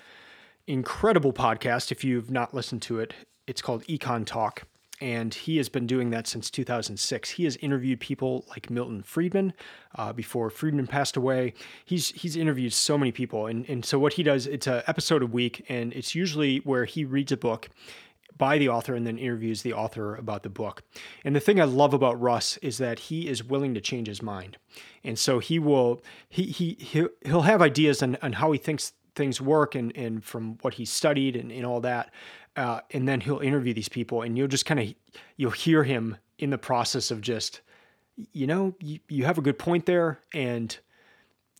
incredible 0.66 1.32
podcast. 1.32 1.92
If 1.92 2.02
you've 2.04 2.30
not 2.30 2.54
listened 2.54 2.82
to 2.82 2.98
it, 2.98 3.14
it's 3.46 3.62
called 3.62 3.84
Econ 3.84 4.24
Talk. 4.24 4.64
And 5.02 5.32
he 5.32 5.56
has 5.56 5.70
been 5.70 5.86
doing 5.86 6.10
that 6.10 6.26
since 6.26 6.50
2006. 6.50 7.30
He 7.30 7.44
has 7.44 7.56
interviewed 7.56 8.00
people 8.00 8.44
like 8.50 8.68
Milton 8.68 9.02
Friedman 9.02 9.54
uh, 9.94 10.12
before 10.12 10.50
Friedman 10.50 10.86
passed 10.86 11.16
away. 11.16 11.54
He's 11.86 12.08
he's 12.08 12.36
interviewed 12.36 12.74
so 12.74 12.98
many 12.98 13.10
people, 13.10 13.46
and 13.46 13.66
and 13.66 13.82
so 13.82 13.98
what 13.98 14.12
he 14.12 14.22
does, 14.22 14.46
it's 14.46 14.66
an 14.66 14.82
episode 14.86 15.22
a 15.22 15.26
week, 15.26 15.64
and 15.70 15.94
it's 15.94 16.14
usually 16.14 16.58
where 16.58 16.84
he 16.84 17.06
reads 17.06 17.32
a 17.32 17.38
book 17.38 17.70
by 18.40 18.56
the 18.56 18.70
author 18.70 18.94
and 18.94 19.06
then 19.06 19.18
interviews 19.18 19.60
the 19.60 19.74
author 19.74 20.16
about 20.16 20.42
the 20.42 20.48
book. 20.48 20.82
And 21.24 21.36
the 21.36 21.40
thing 21.40 21.60
I 21.60 21.64
love 21.64 21.92
about 21.92 22.18
Russ 22.18 22.56
is 22.56 22.78
that 22.78 22.98
he 22.98 23.28
is 23.28 23.44
willing 23.44 23.74
to 23.74 23.82
change 23.82 24.08
his 24.08 24.22
mind. 24.22 24.56
And 25.04 25.18
so 25.18 25.40
he 25.40 25.58
will 25.58 26.02
he 26.28 26.44
he 26.44 26.78
he'll, 27.22 27.42
have 27.42 27.60
ideas 27.60 28.02
on, 28.02 28.16
on 28.22 28.32
how 28.32 28.50
he 28.52 28.58
thinks 28.58 28.94
things 29.14 29.42
work 29.42 29.74
and, 29.74 29.94
and 29.94 30.24
from 30.24 30.56
what 30.62 30.74
he 30.74 30.86
studied 30.86 31.36
and, 31.36 31.52
and 31.52 31.66
all 31.66 31.80
that. 31.82 32.12
Uh, 32.56 32.80
and 32.92 33.06
then 33.06 33.20
he'll 33.20 33.40
interview 33.40 33.74
these 33.74 33.90
people 33.90 34.22
and 34.22 34.38
you'll 34.38 34.48
just 34.48 34.64
kind 34.64 34.80
of 34.80 34.94
you'll 35.36 35.50
hear 35.50 35.84
him 35.84 36.16
in 36.38 36.48
the 36.48 36.58
process 36.58 37.10
of 37.10 37.20
just 37.20 37.60
you 38.32 38.46
know 38.46 38.74
you, 38.80 38.98
you 39.08 39.26
have 39.26 39.36
a 39.36 39.42
good 39.42 39.58
point 39.58 39.84
there 39.84 40.18
and 40.32 40.78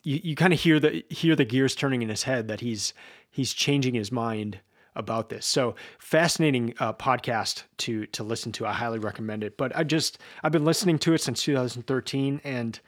you, 0.03 0.19
you 0.23 0.35
kind 0.35 0.55
of 0.55 0.61
hear 0.61 0.81
the 0.81 1.05
hear 1.11 1.37
the 1.37 1.45
gears 1.45 1.75
turning 1.75 2.01
in 2.01 2.09
his 2.09 2.23
head 2.23 2.49
that 2.49 2.61
he's 2.61 2.95
he's 3.31 3.53
changing 3.53 3.95
his 3.95 4.11
mind 4.11 4.61
about 4.97 5.29
this. 5.29 5.47
So 5.47 5.75
fascinating 5.99 6.75
uh, 6.79 6.93
podcast 6.93 7.65
to 7.79 8.07
to 8.07 8.25
listen 8.25 8.53
to. 8.53 8.67
I 8.67 8.73
highly 8.73 8.99
recommend 8.99 9.45
it. 9.45 9.57
But 9.57 9.77
I 9.77 9.85
just 9.85 10.19
I've 10.43 10.53
been 10.53 10.65
listening 10.65 10.99
to 11.01 11.15
it 11.15 11.21
since 11.21 11.43
2013 11.43 12.41
and 12.45 12.79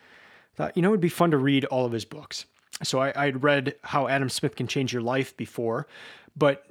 thought 0.55 0.77
you 0.77 0.83
know 0.83 0.91
it'd 0.91 1.01
be 1.01 1.09
fun 1.09 1.31
to 1.31 1.39
read 1.39 1.65
all 1.67 1.87
of 1.87 1.93
his 1.93 2.05
books. 2.05 2.47
So 2.83 2.99
I, 2.99 3.13
I'd 3.15 3.43
read 3.43 3.77
How 3.83 4.09
Adam 4.09 4.29
Smith 4.29 4.57
Can 4.57 4.67
Change 4.67 4.93
Your 4.93 5.03
Life 5.03 5.37
before, 5.37 5.87
but 6.37 6.67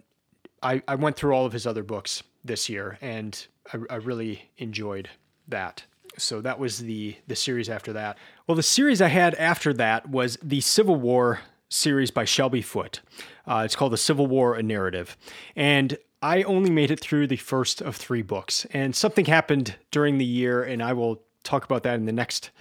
I, 0.63 0.81
I 0.87 0.95
went 0.95 1.15
through 1.15 1.33
all 1.33 1.45
of 1.45 1.53
his 1.53 1.65
other 1.65 1.83
books 1.83 2.23
this 2.43 2.69
year 2.69 2.97
and 3.01 3.47
I, 3.73 3.77
I 3.89 3.95
really 3.95 4.49
enjoyed 4.57 5.09
that. 5.47 5.85
So 6.17 6.41
that 6.41 6.59
was 6.59 6.79
the 6.79 7.15
the 7.27 7.35
series 7.35 7.69
after 7.69 7.93
that. 7.93 8.17
Well, 8.45 8.55
the 8.55 8.63
series 8.63 9.01
I 9.01 9.07
had 9.07 9.33
after 9.35 9.73
that 9.73 10.09
was 10.09 10.37
the 10.43 10.61
Civil 10.61 10.97
War 10.97 11.39
series 11.71 12.11
by 12.11 12.25
Shelby 12.25 12.61
Foote. 12.61 13.01
Uh, 13.47 13.63
it's 13.65 13.75
called 13.75 13.93
The 13.93 13.97
Civil 13.97 14.27
War 14.27 14.55
A 14.55 14.61
Narrative. 14.61 15.17
And 15.55 15.97
I 16.21 16.43
only 16.43 16.69
made 16.69 16.91
it 16.91 16.99
through 16.99 17.27
the 17.27 17.37
first 17.37 17.81
of 17.81 17.95
three 17.95 18.21
books. 18.21 18.67
And 18.71 18.95
something 18.95 19.25
happened 19.25 19.75
during 19.89 20.17
the 20.17 20.25
year, 20.25 20.63
and 20.63 20.83
I 20.83 20.93
will 20.93 21.23
talk 21.43 21.65
about 21.65 21.83
that 21.83 21.95
in 21.95 22.05
the 22.05 22.11
next 22.11 22.51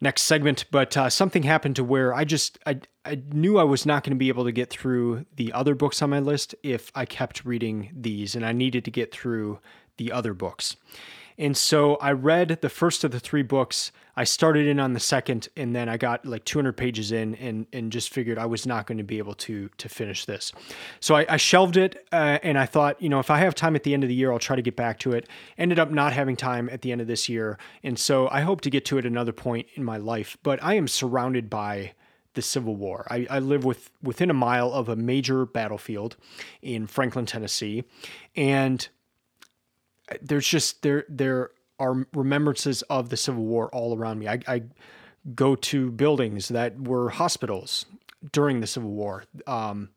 next 0.00 0.22
segment. 0.22 0.64
But 0.70 0.96
uh, 0.96 1.10
something 1.10 1.42
happened 1.42 1.76
to 1.76 1.84
where 1.84 2.14
I 2.14 2.24
just 2.24 2.58
I 2.64 2.80
I 3.04 3.20
knew 3.32 3.58
I 3.58 3.64
was 3.64 3.84
not 3.84 4.04
going 4.04 4.12
to 4.12 4.18
be 4.18 4.28
able 4.28 4.44
to 4.44 4.52
get 4.52 4.70
through 4.70 5.26
the 5.36 5.52
other 5.52 5.74
books 5.74 6.00
on 6.00 6.10
my 6.10 6.20
list 6.20 6.54
if 6.62 6.90
I 6.94 7.04
kept 7.04 7.44
reading 7.44 7.90
these, 7.94 8.34
and 8.34 8.46
I 8.46 8.52
needed 8.52 8.84
to 8.86 8.90
get 8.90 9.12
through 9.12 9.58
the 9.96 10.10
other 10.10 10.32
books. 10.32 10.76
And 11.36 11.56
so 11.56 11.96
I 11.96 12.12
read 12.12 12.58
the 12.60 12.68
first 12.68 13.02
of 13.02 13.10
the 13.10 13.18
three 13.18 13.42
books. 13.42 13.90
I 14.16 14.22
started 14.22 14.66
in 14.66 14.78
on 14.78 14.92
the 14.92 15.00
second, 15.00 15.48
and 15.56 15.74
then 15.74 15.88
I 15.88 15.96
got 15.96 16.24
like 16.24 16.44
200 16.44 16.76
pages 16.76 17.10
in, 17.10 17.34
and 17.36 17.66
and 17.72 17.90
just 17.90 18.12
figured 18.12 18.38
I 18.38 18.46
was 18.46 18.66
not 18.66 18.86
going 18.86 18.98
to 18.98 19.04
be 19.04 19.18
able 19.18 19.34
to 19.34 19.68
to 19.76 19.88
finish 19.88 20.24
this. 20.24 20.52
So 21.00 21.16
I, 21.16 21.26
I 21.28 21.36
shelved 21.36 21.76
it, 21.76 22.06
uh, 22.12 22.38
and 22.42 22.56
I 22.56 22.66
thought, 22.66 23.02
you 23.02 23.08
know, 23.08 23.18
if 23.18 23.30
I 23.30 23.38
have 23.38 23.54
time 23.54 23.74
at 23.74 23.82
the 23.82 23.92
end 23.92 24.04
of 24.04 24.08
the 24.08 24.14
year, 24.14 24.30
I'll 24.30 24.38
try 24.38 24.54
to 24.54 24.62
get 24.62 24.76
back 24.76 25.00
to 25.00 25.12
it. 25.12 25.28
Ended 25.58 25.80
up 25.80 25.90
not 25.90 26.12
having 26.12 26.36
time 26.36 26.68
at 26.70 26.82
the 26.82 26.92
end 26.92 27.00
of 27.00 27.08
this 27.08 27.28
year, 27.28 27.58
and 27.82 27.98
so 27.98 28.28
I 28.28 28.42
hope 28.42 28.60
to 28.62 28.70
get 28.70 28.84
to 28.86 28.98
it 28.98 29.04
another 29.04 29.32
point 29.32 29.66
in 29.74 29.82
my 29.82 29.96
life. 29.96 30.36
But 30.44 30.62
I 30.62 30.74
am 30.74 30.86
surrounded 30.86 31.50
by 31.50 31.94
the 32.34 32.42
Civil 32.42 32.76
War. 32.76 33.06
I, 33.10 33.26
I, 33.30 33.38
live 33.38 33.64
with 33.64 33.90
within 34.02 34.28
a 34.28 34.34
mile 34.34 34.72
of 34.72 34.88
a 34.88 34.96
major 34.96 35.46
battlefield 35.46 36.16
in 36.62 36.86
Franklin, 36.86 37.26
Tennessee, 37.26 37.84
and 38.36 38.88
there's 40.20 40.46
just 40.46 40.82
there 40.82 41.04
there 41.08 41.50
are 41.78 42.06
remembrances 42.14 42.82
of 42.82 43.08
the 43.08 43.16
Civil 43.16 43.44
War 43.44 43.68
all 43.70 43.96
around 43.96 44.18
me. 44.18 44.28
I, 44.28 44.40
I 44.46 44.62
go 45.34 45.56
to 45.56 45.90
buildings 45.90 46.48
that 46.48 46.80
were 46.80 47.10
hospitals 47.10 47.86
during 48.32 48.60
the 48.60 48.66
Civil 48.66 48.90
War. 48.90 49.24
Um, 49.46 49.90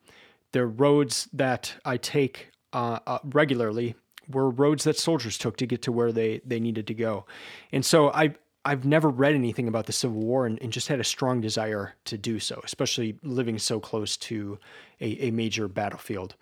the 0.53 0.65
roads 0.65 1.27
that 1.33 1.75
I 1.85 1.97
take 1.97 2.49
uh, 2.73 2.99
uh, 3.05 3.19
regularly 3.23 3.95
were 4.29 4.49
roads 4.49 4.83
that 4.85 4.97
soldiers 4.97 5.37
took 5.37 5.57
to 5.57 5.65
get 5.65 5.81
to 5.83 5.91
where 5.91 6.11
they 6.11 6.41
they 6.45 6.59
needed 6.59 6.87
to 6.87 6.93
go, 6.93 7.25
and 7.71 7.85
so 7.85 8.11
I 8.11 8.35
I've 8.67 8.83
never 8.83 9.09
read 9.09 9.33
anything 9.33 9.69
about 9.69 9.85
the 9.85 9.93
Civil 9.93 10.19
War 10.19 10.45
and, 10.45 10.61
and, 10.61 10.73
just 10.73 10.89
had 10.89 10.99
a 10.99 11.03
strong 11.03 11.39
desire 11.39 11.95
to 12.05 12.17
do 12.17 12.37
so, 12.37 12.59
especially 12.65 13.17
living 13.23 13.57
so 13.59 13.79
close 13.79 14.17
to 14.17 14.59
a, 14.99 15.27
a, 15.27 15.31
major 15.31 15.69
battlefield. 15.69 16.35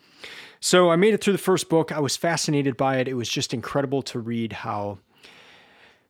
So 0.60 0.90
I 0.90 0.96
made 0.96 1.14
it 1.14 1.24
through 1.24 1.34
the 1.34 1.40
first 1.40 1.70
book. 1.70 1.92
I 1.92 2.00
was 2.00 2.18
fascinated 2.18 2.78
by 2.78 2.98
it. 2.98 3.08
It 3.08 3.14
was 3.14 3.30
just 3.30 3.54
incredible 3.54 4.02
to 4.04 4.20
read 4.20 4.54
how 4.54 4.98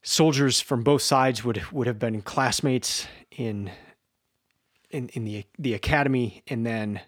soldiers 0.03 0.61
from 0.61 0.83
both 0.83 1.01
sides 1.01 1.43
would 1.43 1.61
would 1.73 1.87
have 1.87 1.99
been 1.99 2.21
classmates 2.21 3.07
in 3.31 3.71
in, 4.91 5.09
in 5.09 5.25
the 5.25 5.43
the 5.59 5.73
academy, 5.73 6.43
and 6.47 6.65
then 6.65 7.01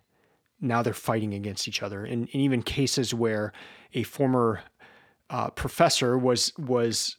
now 0.60 0.82
they're 0.82 0.94
fighting 0.94 1.34
against 1.34 1.68
each 1.68 1.82
other. 1.82 2.04
And, 2.04 2.24
and 2.34 2.42
even 2.42 2.62
cases 2.62 3.14
where 3.14 3.54
a 3.94 4.04
former 4.04 4.62
uh, 5.30 5.50
professor 5.52 6.18
was 6.18 6.52
was 6.58 7.16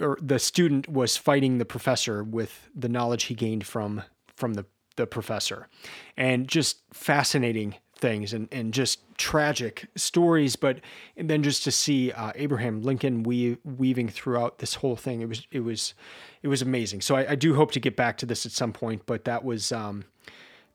or 0.00 0.18
the 0.20 0.38
student 0.38 0.88
was 0.88 1.16
fighting 1.16 1.58
the 1.58 1.64
professor 1.64 2.24
with 2.24 2.68
the 2.74 2.88
knowledge 2.88 3.24
he 3.24 3.34
gained 3.34 3.66
from 3.66 4.02
from 4.36 4.54
the 4.54 4.66
the 4.96 5.06
professor 5.06 5.68
and 6.16 6.46
just 6.46 6.82
fascinating 6.92 7.74
things 7.96 8.32
and, 8.32 8.48
and 8.52 8.72
just 8.72 9.00
tragic 9.16 9.88
stories 9.96 10.56
but 10.56 10.80
and 11.16 11.28
then 11.28 11.42
just 11.42 11.64
to 11.64 11.70
see 11.70 12.12
uh, 12.12 12.32
Abraham 12.34 12.82
Lincoln 12.82 13.22
weaving 13.22 14.08
throughout 14.08 14.58
this 14.58 14.74
whole 14.74 14.96
thing 14.96 15.20
it 15.20 15.28
was 15.28 15.46
it 15.50 15.60
was 15.60 15.94
it 16.42 16.48
was 16.48 16.62
amazing 16.62 17.00
so 17.00 17.16
I, 17.16 17.32
I 17.32 17.34
do 17.34 17.54
hope 17.54 17.72
to 17.72 17.80
get 17.80 17.96
back 17.96 18.18
to 18.18 18.26
this 18.26 18.46
at 18.46 18.52
some 18.52 18.72
point 18.72 19.02
but 19.06 19.24
that 19.24 19.44
was 19.44 19.72
um, 19.72 20.04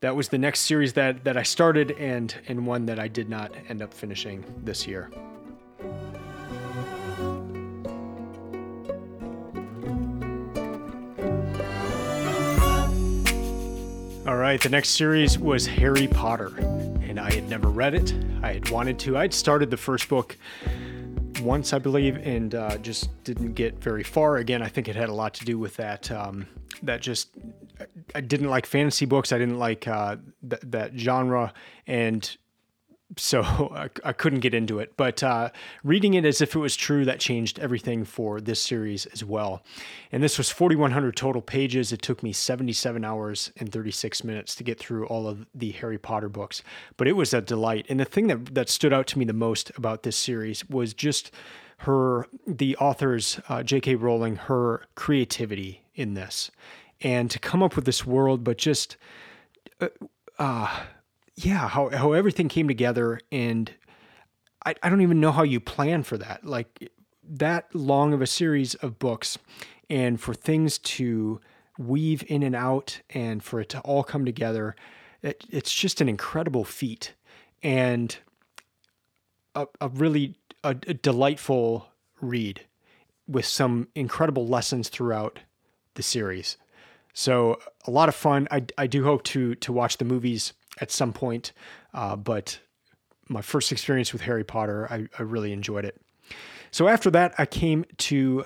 that 0.02 0.16
was 0.16 0.30
the 0.30 0.38
next 0.38 0.62
series 0.62 0.94
that 0.94 1.24
that 1.24 1.38
I 1.38 1.44
started 1.44 1.92
and 1.92 2.34
and 2.48 2.66
one 2.66 2.86
that 2.86 3.00
I 3.00 3.08
did 3.08 3.30
not 3.30 3.52
end 3.68 3.82
up 3.82 3.94
finishing 3.94 4.44
this 4.64 4.88
year. 4.88 5.12
All 14.30 14.38
right, 14.38 14.62
the 14.62 14.70
next 14.70 14.90
series 14.90 15.40
was 15.40 15.66
Harry 15.66 16.06
Potter, 16.06 16.56
and 17.02 17.20
I 17.20 17.34
had 17.34 17.50
never 17.50 17.68
read 17.68 17.96
it. 17.96 18.14
I 18.44 18.54
had 18.54 18.70
wanted 18.70 19.00
to. 19.00 19.18
I'd 19.18 19.34
started 19.34 19.72
the 19.72 19.78
first 19.78 20.08
book 20.08 20.38
once, 21.42 21.74
I 21.74 21.80
believe, 21.80 22.16
and 22.18 22.54
uh, 22.54 22.78
just 22.78 23.10
didn't 23.24 23.54
get 23.54 23.82
very 23.84 24.04
far. 24.04 24.38
Again, 24.38 24.62
I 24.62 24.68
think 24.68 24.88
it 24.88 24.96
had 24.96 25.10
a 25.10 25.14
lot 25.14 25.34
to 25.34 25.46
do 25.46 25.58
with 25.58 25.78
that. 25.78 26.12
Um, 26.12 26.46
that 26.84 27.02
just 27.02 27.30
I 28.14 28.22
didn't 28.22 28.52
like 28.52 28.68
fantasy 28.68 29.08
books. 29.08 29.32
I 29.32 29.40
didn't 29.40 29.58
like 29.58 29.88
uh, 29.88 30.18
th- 30.48 30.62
that 30.68 30.92
genre, 30.96 31.52
and 31.88 32.38
so 33.18 33.42
I, 33.76 33.90
I, 34.04 34.14
couldn't 34.14 34.40
get 34.40 34.54
into 34.54 34.80
it. 34.80 34.94
But 34.98 35.24
uh, 35.24 35.50
reading 35.84 36.14
it 36.14 36.26
as 36.26 36.42
if 36.42 36.56
it 36.56 36.60
was 36.60 36.76
true, 36.76 37.06
that 37.06 37.20
changed 37.20 37.60
everything 37.60 38.04
for 38.04 38.40
this 38.40 38.62
series 38.62 39.06
as 39.08 39.24
well. 39.24 39.64
And 40.12 40.22
this 40.22 40.38
was 40.38 40.50
4,100 40.50 41.16
total 41.16 41.42
pages. 41.42 41.92
It 41.92 42.02
took 42.02 42.22
me 42.24 42.34
77 42.34 43.04
hours 43.04 43.52
and 43.58 43.72
36 43.72 44.24
minutes 44.24 44.56
to 44.56 44.64
get 44.64 44.80
through 44.80 45.08
all 45.08 45.28
of 45.28 45.46
the 45.54 45.72
Harry 45.72 45.98
Potter 45.98 46.30
books. 46.30 46.62
But 46.98 47.08
it 47.08 47.14
was 47.14 47.34
a 47.34 47.42
delight. 47.42 47.86
And 47.90 48.00
the 48.00 48.06
thing 48.06 48.28
that, 48.28 48.54
that 48.54 48.70
stood 48.70 48.94
out 48.94 49.08
to 49.08 49.20
me 49.20 49.26
the 49.26 49.34
most 49.34 49.72
about 49.76 50.04
this 50.04 50.16
series 50.16 50.68
was 50.70 50.94
just 50.94 51.32
her, 51.80 52.28
the 52.46 52.76
author's, 52.78 53.40
uh, 53.48 53.64
J.K. 53.64 53.96
Rowling, 53.96 54.36
her 54.36 54.86
creativity 54.96 55.84
in 55.96 56.14
this. 56.14 56.52
And 57.02 57.32
to 57.32 57.40
come 57.40 57.64
up 57.64 57.76
with 57.76 57.86
this 57.86 58.06
world, 58.06 58.44
but 58.44 58.58
just. 58.58 58.98
Uh, 59.82 59.88
uh 60.38 60.82
yeah, 61.46 61.70
how 61.70 61.90
how 61.90 62.12
everything 62.14 62.50
came 62.50 62.68
together, 62.68 63.20
and 63.32 63.72
I 64.66 64.76
I 64.84 64.90
don't 64.90 65.02
even 65.02 65.22
know 65.22 65.32
how 65.32 65.44
you 65.44 65.60
plan 65.60 66.04
for 66.04 66.18
that. 66.18 66.46
Like 66.46 66.92
that 67.24 67.74
long 67.74 68.14
of 68.14 68.22
a 68.22 68.28
series 68.28 68.76
of 68.76 69.00
books, 69.00 69.38
and 69.90 70.20
for 70.20 70.34
things 70.34 70.78
to 70.80 71.40
weave 71.78 72.24
in 72.28 72.44
and 72.44 72.56
out, 72.56 73.02
and 73.12 73.42
for 73.42 73.62
it 73.62 73.70
to 73.70 73.80
all 73.82 74.04
come 74.04 74.26
together, 74.26 74.76
it, 75.22 75.46
it's 75.50 75.74
just 75.74 76.02
an 76.02 76.10
incredible 76.10 76.66
feat, 76.66 77.14
and 77.64 78.18
a, 79.56 79.66
a 79.80 79.88
really 79.88 80.36
a, 80.64 80.72
a 80.72 80.94
delightful 80.94 81.88
read 82.20 82.66
with 83.28 83.46
some 83.46 83.88
incredible 83.96 84.46
lessons 84.46 84.90
throughout 84.90 85.40
the 85.94 86.04
series. 86.04 86.58
So 87.14 87.60
a 87.88 87.92
lot 87.92 88.10
of 88.10 88.16
fun. 88.16 88.48
I, 88.52 88.66
I 88.78 88.88
do 88.88 89.06
hope 89.06 89.24
to 89.26 89.56
to 89.56 89.72
watch 89.72 89.98
the 89.98 90.06
movies 90.06 90.52
at 90.82 90.92
some 90.92 91.14
point. 91.14 91.52
Uh, 91.94 92.16
but 92.16 92.60
my 93.28 93.42
first 93.42 93.72
experience 93.72 94.12
with 94.12 94.24
Harry 94.24 94.44
Potter, 94.44 94.88
I, 94.92 95.08
I 95.18 95.24
really 95.24 95.54
enjoyed 95.54 95.86
it. 95.86 96.00
So 96.72 96.88
after 96.88 97.10
that, 97.12 97.34
I 97.38 97.46
came 97.46 97.86
to, 97.98 98.46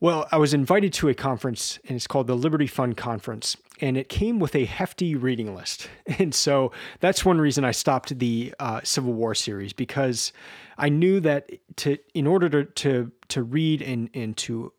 well, 0.00 0.28
I 0.30 0.38
was 0.38 0.54
invited 0.54 0.92
to 0.94 1.08
a 1.08 1.14
conference, 1.14 1.78
and 1.86 1.96
it's 1.96 2.06
called 2.06 2.26
the 2.26 2.36
Liberty 2.36 2.66
Fund 2.66 2.96
Conference, 2.96 3.56
and 3.80 3.96
it 3.96 4.08
came 4.08 4.38
with 4.38 4.54
a 4.54 4.64
hefty 4.64 5.14
reading 5.14 5.54
list. 5.54 5.88
And 6.18 6.34
so 6.34 6.72
that's 6.98 7.24
one 7.24 7.40
reason 7.40 7.64
I 7.64 7.70
stopped 7.70 8.18
the 8.18 8.54
uh, 8.58 8.80
Civil 8.82 9.12
War 9.14 9.34
series 9.34 9.72
because 9.72 10.32
I 10.76 10.88
knew 10.88 11.20
that 11.20 11.50
to 11.76 11.98
in 12.14 12.26
order 12.26 12.48
to 12.50 12.64
to 12.64 13.12
to 13.28 13.42
read 13.42 13.80
and 13.80 14.10
and 14.12 14.36
to 14.38 14.72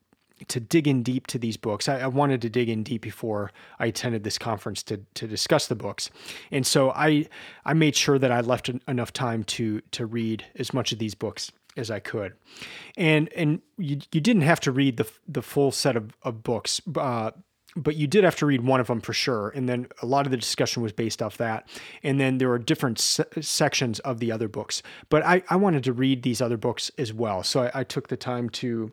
to 0.47 0.59
dig 0.59 0.87
in 0.87 1.03
deep 1.03 1.27
to 1.27 1.39
these 1.39 1.57
books. 1.57 1.87
I, 1.89 1.99
I, 1.99 2.07
wanted 2.07 2.41
to 2.41 2.49
dig 2.49 2.69
in 2.69 2.83
deep 2.83 3.01
before 3.01 3.51
I 3.79 3.87
attended 3.87 4.23
this 4.23 4.37
conference 4.37 4.83
to 4.83 5.01
to 5.15 5.27
discuss 5.27 5.67
the 5.67 5.75
books, 5.75 6.09
and 6.51 6.65
so 6.65 6.91
I 6.91 7.27
I 7.65 7.73
made 7.73 7.95
sure 7.95 8.19
that 8.19 8.31
I 8.31 8.41
left 8.41 8.69
enough 8.87 9.13
time 9.13 9.43
to 9.45 9.81
to 9.91 10.05
read 10.05 10.45
as 10.55 10.73
much 10.73 10.91
of 10.91 10.99
these 10.99 11.15
books 11.15 11.51
as 11.77 11.89
I 11.89 11.99
could, 11.99 12.33
and 12.97 13.31
and 13.33 13.61
you 13.77 13.99
you 14.11 14.21
didn't 14.21 14.43
have 14.43 14.59
to 14.61 14.71
read 14.71 14.97
the 14.97 15.07
the 15.27 15.41
full 15.41 15.71
set 15.71 15.95
of 15.95 16.11
of 16.23 16.43
books. 16.43 16.81
Uh, 16.95 17.31
but 17.75 17.95
you 17.95 18.07
did 18.07 18.23
have 18.23 18.35
to 18.37 18.45
read 18.45 18.61
one 18.61 18.79
of 18.79 18.87
them 18.87 19.01
for 19.01 19.13
sure. 19.13 19.49
And 19.49 19.67
then 19.67 19.87
a 20.01 20.05
lot 20.05 20.25
of 20.25 20.31
the 20.31 20.37
discussion 20.37 20.83
was 20.83 20.91
based 20.91 21.21
off 21.21 21.37
that. 21.37 21.67
And 22.03 22.19
then 22.19 22.37
there 22.37 22.49
were 22.49 22.59
different 22.59 22.99
se- 22.99 23.41
sections 23.41 23.99
of 23.99 24.19
the 24.19 24.31
other 24.31 24.47
books. 24.47 24.83
But 25.09 25.25
I, 25.25 25.43
I 25.49 25.55
wanted 25.55 25.83
to 25.85 25.93
read 25.93 26.23
these 26.23 26.41
other 26.41 26.57
books 26.57 26.91
as 26.97 27.13
well. 27.13 27.43
So 27.43 27.63
I, 27.63 27.81
I 27.81 27.83
took 27.83 28.09
the 28.09 28.17
time 28.17 28.49
to 28.49 28.91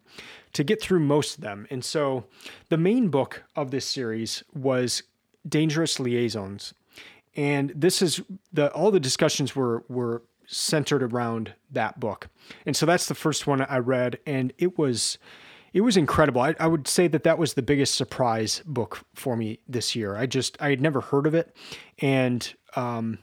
to 0.54 0.64
get 0.64 0.80
through 0.80 1.00
most 1.00 1.36
of 1.36 1.40
them. 1.42 1.66
And 1.70 1.84
so 1.84 2.24
the 2.68 2.78
main 2.78 3.08
book 3.08 3.44
of 3.54 3.70
this 3.70 3.84
series 3.84 4.42
was 4.54 5.02
Dangerous 5.46 6.00
Liaisons. 6.00 6.72
And 7.36 7.70
this 7.74 8.00
is 8.00 8.22
the 8.52 8.72
all 8.72 8.90
the 8.90 9.00
discussions 9.00 9.54
were 9.56 9.84
were 9.88 10.22
centered 10.46 11.02
around 11.02 11.52
that 11.70 12.00
book. 12.00 12.28
And 12.64 12.76
so 12.76 12.86
that's 12.86 13.06
the 13.06 13.14
first 13.14 13.46
one 13.46 13.60
I 13.60 13.78
read 13.78 14.18
and 14.24 14.52
it 14.58 14.78
was 14.78 15.18
it 15.72 15.82
was 15.82 15.96
incredible. 15.96 16.40
I, 16.40 16.54
I, 16.58 16.66
would 16.66 16.88
say 16.88 17.08
that 17.08 17.24
that 17.24 17.38
was 17.38 17.54
the 17.54 17.62
biggest 17.62 17.94
surprise 17.94 18.62
book 18.64 19.04
for 19.14 19.36
me 19.36 19.60
this 19.68 19.94
year. 19.94 20.16
I 20.16 20.26
just 20.26 20.56
I 20.60 20.70
had 20.70 20.80
never 20.80 21.00
heard 21.00 21.26
of 21.26 21.34
it, 21.34 21.54
and 21.98 22.52
um, 22.76 23.18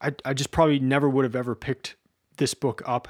I 0.00 0.12
I 0.24 0.34
just 0.34 0.50
probably 0.50 0.78
never 0.78 1.08
would 1.08 1.24
have 1.24 1.36
ever 1.36 1.54
picked 1.54 1.96
this 2.36 2.54
book 2.54 2.82
up, 2.86 3.08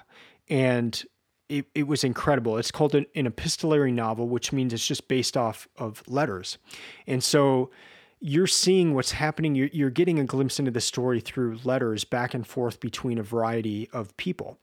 and 0.48 1.02
it 1.48 1.66
it 1.74 1.86
was 1.86 2.04
incredible. 2.04 2.56
It's 2.56 2.70
called 2.70 2.94
an, 2.94 3.06
an 3.14 3.26
epistolary 3.26 3.92
novel, 3.92 4.28
which 4.28 4.52
means 4.52 4.72
it's 4.72 4.86
just 4.86 5.08
based 5.08 5.36
off 5.36 5.68
of 5.76 6.02
letters, 6.08 6.58
and 7.06 7.22
so 7.22 7.70
you're 8.20 8.46
seeing 8.46 8.94
what's 8.94 9.12
happening. 9.12 9.54
You're, 9.54 9.68
you're 9.72 9.90
getting 9.90 10.18
a 10.18 10.24
glimpse 10.24 10.58
into 10.58 10.70
the 10.70 10.80
story 10.80 11.20
through 11.20 11.58
letters 11.62 12.04
back 12.04 12.32
and 12.32 12.46
forth 12.46 12.80
between 12.80 13.18
a 13.18 13.22
variety 13.22 13.90
of 13.92 14.16
people 14.16 14.58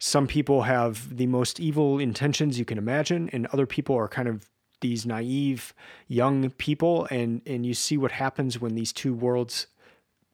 some 0.00 0.26
people 0.26 0.62
have 0.62 1.16
the 1.16 1.26
most 1.26 1.60
evil 1.60 1.98
intentions 1.98 2.58
you 2.58 2.64
can 2.64 2.78
imagine, 2.78 3.28
and 3.32 3.46
other 3.48 3.66
people 3.66 3.94
are 3.94 4.08
kind 4.08 4.28
of 4.28 4.48
these 4.80 5.04
naive 5.04 5.74
young 6.08 6.50
people, 6.52 7.06
and 7.10 7.42
and 7.46 7.64
you 7.64 7.74
see 7.74 7.96
what 7.96 8.10
happens 8.10 8.58
when 8.58 8.74
these 8.74 8.92
two 8.92 9.14
worlds 9.14 9.66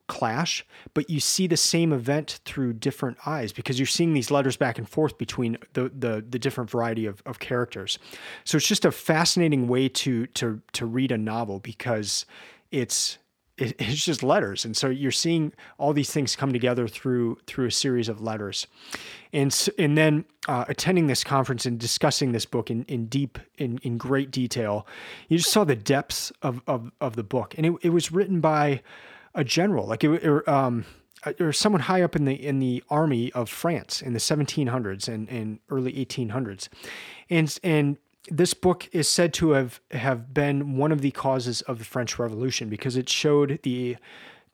clash, 0.07 0.64
but 0.94 1.11
you 1.11 1.18
see 1.18 1.48
the 1.48 1.57
same 1.57 1.92
event 1.92 2.38
through 2.44 2.72
different 2.74 3.18
eyes 3.26 3.52
because 3.52 3.76
you're 3.76 3.87
seeing 3.87 4.14
these 4.14 4.31
letters 4.31 4.57
back 4.57 4.79
and 4.79 4.88
forth 4.88 5.18
between 5.18 5.59
the 5.72 5.90
the, 5.92 6.24
the 6.29 6.38
different 6.38 6.70
variety 6.70 7.05
of, 7.05 7.20
of 7.26 7.40
characters. 7.40 7.98
So 8.44 8.57
it's 8.57 8.68
just 8.68 8.85
a 8.85 8.92
fascinating 8.92 9.66
way 9.66 9.88
to 9.88 10.26
to 10.29 10.62
to 10.74 10.87
read 10.87 11.11
a 11.11 11.18
novel 11.18 11.59
because 11.59 12.24
it's 12.70 13.18
it's 13.58 14.04
just 14.04 14.22
letters. 14.22 14.64
And 14.64 14.76
so 14.76 14.88
you're 14.88 15.10
seeing 15.10 15.52
all 15.78 15.92
these 15.92 16.10
things 16.10 16.36
come 16.36 16.52
together 16.52 16.86
through 16.86 17.38
through 17.46 17.66
a 17.66 17.70
series 17.70 18.08
of 18.08 18.20
letters. 18.20 18.66
And 19.32 19.68
and 19.78 19.96
then 19.96 20.24
uh, 20.48 20.66
attending 20.68 21.06
this 21.06 21.24
conference 21.24 21.66
and 21.66 21.78
discussing 21.78 22.32
this 22.32 22.44
book 22.44 22.70
in, 22.70 22.84
in 22.84 23.06
deep 23.06 23.38
in, 23.58 23.78
in 23.82 23.98
great 23.98 24.30
detail 24.30 24.86
you 25.28 25.38
just 25.38 25.50
saw 25.50 25.64
the 25.64 25.76
depths 25.76 26.32
of 26.42 26.60
of, 26.66 26.92
of 27.00 27.16
the 27.16 27.24
book. 27.24 27.54
And 27.56 27.66
it, 27.66 27.72
it 27.82 27.90
was 27.90 28.12
written 28.12 28.40
by 28.40 28.82
a 29.34 29.44
general 29.44 29.86
like 29.86 30.04
it 30.04 30.24
or, 30.24 30.48
um, 30.48 30.84
or 31.40 31.52
someone 31.52 31.82
high 31.82 32.02
up 32.02 32.14
in 32.14 32.24
the 32.26 32.34
in 32.34 32.58
the 32.58 32.84
army 32.90 33.32
of 33.32 33.48
France 33.48 34.02
in 34.02 34.12
the 34.12 34.18
1700s 34.18 35.08
and, 35.08 35.28
and 35.28 35.60
early 35.70 35.92
1800s 35.92 36.68
and 37.30 37.58
and 37.62 37.96
this 38.28 38.54
book 38.54 38.88
is 38.92 39.08
said 39.08 39.32
to 39.34 39.50
have 39.50 39.80
have 39.90 40.32
been 40.34 40.76
one 40.76 40.92
of 40.92 41.00
the 41.00 41.10
causes 41.10 41.62
of 41.62 41.78
the 41.78 41.84
French 41.84 42.18
Revolution 42.18 42.68
because 42.68 42.96
it 42.96 43.08
showed 43.08 43.60
the 43.62 43.96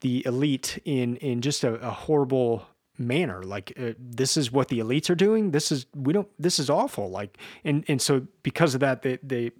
the 0.00 0.24
elite 0.26 0.78
in 0.85 1.16
in 1.16 1.40
just 1.40 1.64
a, 1.64 1.74
a 1.74 1.90
horrible 1.90 2.66
manner. 2.98 3.42
Like 3.42 3.72
uh, 3.78 3.92
this 3.98 4.37
is 4.37 4.52
what 4.52 4.68
the 4.68 4.80
elites 4.80 5.08
are 5.11 5.14
doing. 5.14 5.50
This 5.52 5.72
is 5.72 5.87
we 5.94 6.12
don't 6.12 6.28
this 6.38 6.58
is 6.58 6.68
awful. 6.68 7.11
Like 7.11 7.38
and 7.64 7.85
and 7.88 8.00
so 8.00 8.26
because 8.42 8.74
of 8.74 8.80
that 8.80 9.02
they 9.02 9.18
they 9.22 9.52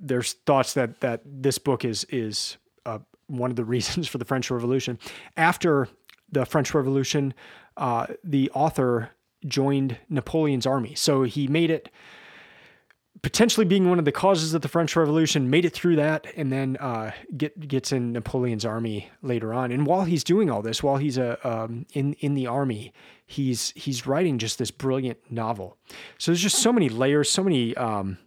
there's 0.00 0.32
thoughts 0.32 0.74
that 0.74 1.00
that 1.00 1.22
this 1.24 1.58
book 1.58 1.84
is 1.84 2.04
is 2.10 2.56
uh, 2.84 2.98
one 3.28 3.50
of 3.50 3.56
the 3.56 3.64
reasons 3.76 4.08
for 4.08 4.18
the 4.18 4.24
French 4.24 4.50
Revolution. 4.50 4.98
After 5.36 5.88
the 6.30 6.44
French 6.44 6.74
Revolution 6.74 7.34
uh, 7.76 8.06
the 8.22 8.50
author 8.50 9.10
joined 9.46 9.98
Napoleon's 10.08 10.66
army. 10.66 10.94
So 10.94 11.22
he 11.22 11.46
made 11.48 11.70
it 11.70 11.90
potentially 13.24 13.64
being 13.64 13.88
one 13.88 13.98
of 13.98 14.04
the 14.04 14.12
causes 14.12 14.52
of 14.52 14.60
the 14.60 14.68
French 14.68 14.94
Revolution, 14.94 15.48
made 15.48 15.64
it 15.64 15.72
through 15.72 15.96
that, 15.96 16.26
and 16.36 16.52
then 16.52 16.76
uh, 16.76 17.10
get 17.38 17.66
gets 17.66 17.90
in 17.90 18.12
Napoleon's 18.12 18.66
army 18.66 19.08
later 19.22 19.54
on. 19.54 19.72
And 19.72 19.86
while 19.86 20.04
he's 20.04 20.22
doing 20.22 20.50
all 20.50 20.60
this, 20.60 20.82
while 20.82 20.98
he's 20.98 21.16
a 21.16 21.38
uh, 21.42 21.64
um, 21.64 21.86
in 21.94 22.12
in 22.20 22.34
the 22.34 22.46
army, 22.46 22.92
he's 23.26 23.72
he's 23.74 24.06
writing 24.06 24.36
just 24.36 24.58
this 24.58 24.70
brilliant 24.70 25.18
novel. 25.30 25.78
So 26.18 26.32
there's 26.32 26.42
just 26.42 26.58
so 26.58 26.72
many 26.72 26.88
layers, 26.88 27.30
so 27.30 27.42
many. 27.42 27.74
Um, 27.76 28.18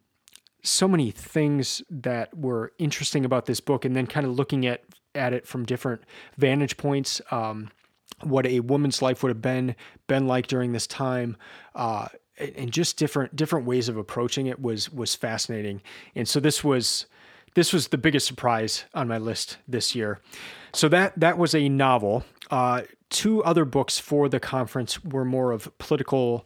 so 0.64 0.88
many 0.88 1.12
things 1.12 1.82
that 1.90 2.36
were 2.36 2.74
interesting 2.78 3.24
about 3.24 3.46
this 3.46 3.62
book, 3.62 3.86
and 3.86 3.96
then 3.96 4.06
kind 4.06 4.26
of 4.26 4.36
looking 4.36 4.66
at 4.66 4.84
at 5.16 5.32
it 5.32 5.48
from 5.48 5.64
different 5.64 6.02
vantage 6.38 6.76
points. 6.76 7.22
Um, 7.32 7.70
what 8.24 8.46
a 8.46 8.60
woman's 8.62 9.02
life 9.02 9.24
would 9.24 9.30
have 9.30 9.42
been 9.42 9.76
been 10.08 10.28
like 10.28 10.48
during 10.48 10.74
this 10.74 10.88
time, 10.88 11.38
uh, 11.76 12.08
and 12.38 12.72
just 12.72 12.98
different 12.98 13.36
different 13.36 13.66
ways 13.66 13.90
of 13.90 13.98
approaching 13.98 14.48
it 14.48 14.62
was 14.62 14.92
was 14.92 15.16
fascinating. 15.16 15.82
And 16.16 16.28
so 16.28 16.40
this 16.40 16.64
was 16.64 17.06
this 17.56 17.74
was 17.74 17.88
the 17.88 17.98
biggest 17.98 18.28
surprise 18.28 18.86
on 18.94 19.08
my 19.08 19.18
list 19.18 19.58
this 19.68 19.96
year. 19.96 20.20
So 20.74 20.88
that 20.90 21.20
that 21.20 21.38
was 21.38 21.56
a 21.56 21.70
novel. 21.70 22.24
Uh, 22.52 22.84
two 23.10 23.44
other 23.44 23.66
books 23.66 23.98
for 24.00 24.30
the 24.30 24.40
conference 24.40 25.04
were 25.04 25.26
more 25.26 25.52
of 25.52 25.76
political, 25.78 26.46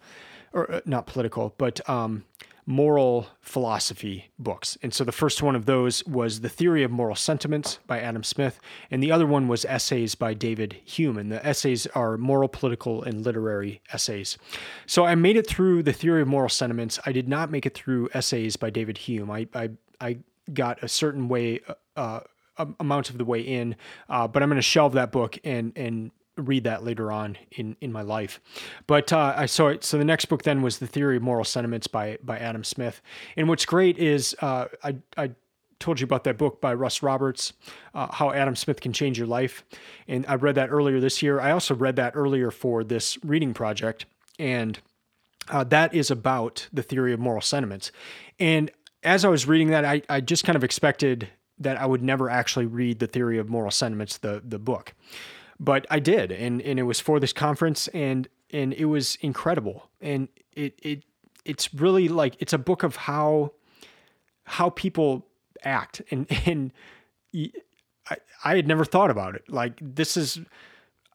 or 0.54 0.72
uh, 0.72 0.82
not 0.86 1.08
political, 1.08 1.54
but 1.58 1.88
um, 1.90 2.24
moral 2.66 3.28
philosophy 3.42 4.32
books. 4.38 4.78
And 4.82 4.94
so 4.94 5.04
the 5.04 5.12
first 5.12 5.42
one 5.42 5.56
of 5.56 5.66
those 5.66 6.06
was 6.06 6.42
The 6.42 6.50
Theory 6.50 6.84
of 6.84 6.92
Moral 6.92 7.16
Sentiments 7.16 7.80
by 7.88 8.00
Adam 8.00 8.24
Smith, 8.24 8.60
and 8.90 9.02
the 9.02 9.12
other 9.12 9.28
one 9.28 9.48
was 9.48 9.66
Essays 9.66 10.16
by 10.16 10.34
David 10.34 10.78
Hume. 10.86 11.18
And 11.18 11.32
the 11.32 11.46
essays 11.46 11.88
are 11.88 12.18
moral, 12.18 12.48
political, 12.48 13.04
and 13.04 13.26
literary 13.26 13.82
essays. 13.94 14.38
So 14.86 15.06
I 15.06 15.16
made 15.16 15.38
it 15.38 15.48
through 15.48 15.84
The 15.84 15.94
Theory 15.94 16.22
of 16.22 16.28
Moral 16.28 16.50
Sentiments. 16.50 17.00
I 17.06 17.12
did 17.12 17.28
not 17.28 17.52
make 17.52 17.66
it 17.66 17.74
through 17.74 18.10
Essays 18.14 18.56
by 18.56 18.70
David 18.70 18.98
Hume. 18.98 19.32
I, 19.32 19.48
I, 19.54 19.70
I 20.00 20.18
got 20.54 20.84
a 20.84 20.88
certain 20.88 21.28
way. 21.28 21.62
Uh, 21.96 22.22
amount 22.80 23.10
of 23.10 23.18
the 23.18 23.26
way 23.26 23.40
in, 23.40 23.76
uh, 24.08 24.28
but 24.28 24.44
I'm 24.44 24.50
going 24.50 24.58
to 24.58 24.62
shelve 24.62 24.94
that 24.94 25.12
book 25.12 25.40
and 25.44 25.74
and 25.76 26.12
read 26.38 26.64
that 26.64 26.84
later 26.84 27.12
on 27.12 27.38
in 27.52 27.76
in 27.82 27.92
my 27.92 28.02
life. 28.02 28.40
But 28.88 29.12
uh, 29.12 29.34
I 29.36 29.46
saw 29.46 29.68
it. 29.68 29.84
So 29.84 29.98
the 29.98 30.06
next 30.06 30.26
book 30.26 30.44
then 30.44 30.62
was 30.62 30.80
the 30.80 30.88
Theory 30.88 31.18
of 31.18 31.24
Moral 31.24 31.44
Sentiments 31.44 31.88
by 31.88 32.18
by 32.24 32.38
Adam 32.38 32.64
Smith. 32.64 33.02
And 33.36 33.48
what's 33.48 33.66
great 33.66 33.98
is 33.98 34.36
uh, 34.42 34.66
I 34.84 34.96
I 35.18 35.32
told 35.80 36.00
you 36.00 36.06
about 36.06 36.24
that 36.26 36.38
book 36.38 36.62
by 36.62 36.74
Russ 36.74 37.02
Roberts, 37.02 37.54
uh, 37.96 38.08
How 38.12 38.32
Adam 38.32 38.56
Smith 38.56 38.82
Can 38.82 38.94
Change 38.94 39.18
Your 39.18 39.28
Life, 39.28 39.66
and 40.08 40.26
I 40.28 40.36
read 40.36 40.56
that 40.56 40.70
earlier 40.70 41.00
this 41.00 41.22
year. 41.22 41.40
I 41.40 41.52
also 41.52 41.74
read 41.74 41.96
that 41.96 42.16
earlier 42.16 42.52
for 42.52 42.84
this 42.84 43.18
reading 43.24 43.54
project, 43.54 44.06
and 44.38 44.80
uh, 45.50 45.64
that 45.66 45.94
is 45.94 46.12
about 46.12 46.68
the 46.72 46.84
theory 46.84 47.14
of 47.14 47.20
moral 47.20 47.42
sentiments. 47.42 47.92
And 48.40 48.72
as 49.04 49.26
I 49.26 49.30
was 49.30 49.48
reading 49.48 49.70
that, 49.72 49.84
I, 49.84 50.04
I 50.08 50.22
just 50.22 50.44
kind 50.44 50.56
of 50.56 50.64
expected 50.64 51.30
that 51.58 51.78
I 51.78 51.86
would 51.88 52.04
never 52.04 52.30
actually 52.30 52.68
read 52.68 53.00
the 53.00 53.08
theory 53.08 53.40
of 53.40 53.50
moral 53.50 53.72
sentiments, 53.72 54.18
the 54.18 54.42
the 54.46 54.60
book 54.60 54.94
but 55.62 55.86
I 55.92 56.00
did, 56.00 56.32
and 56.32 56.60
and 56.62 56.80
it 56.80 56.84
was 56.84 57.00
for 57.00 57.20
this 57.20 57.32
conference, 57.32 57.88
and 57.90 58.28
and 58.50 58.74
it 58.74 58.86
was 58.86 59.16
incredible, 59.22 59.90
and 60.02 60.28
it 60.54 60.78
it 60.82 61.06
it's 61.46 61.74
really 61.74 62.10
like 62.10 62.36
it's 62.40 62.52
a 62.52 62.58
book 62.58 62.82
of 62.82 62.96
how 62.96 63.54
how 64.44 64.72
people 64.72 65.28
act, 65.64 66.02
and 66.10 66.26
and 66.48 66.74
I, 68.10 68.18
I 68.44 68.56
had 68.56 68.68
never 68.68 68.84
thought 68.84 69.12
about 69.12 69.36
it. 69.36 69.44
Like 69.50 69.78
this 69.80 70.18
is 70.18 70.40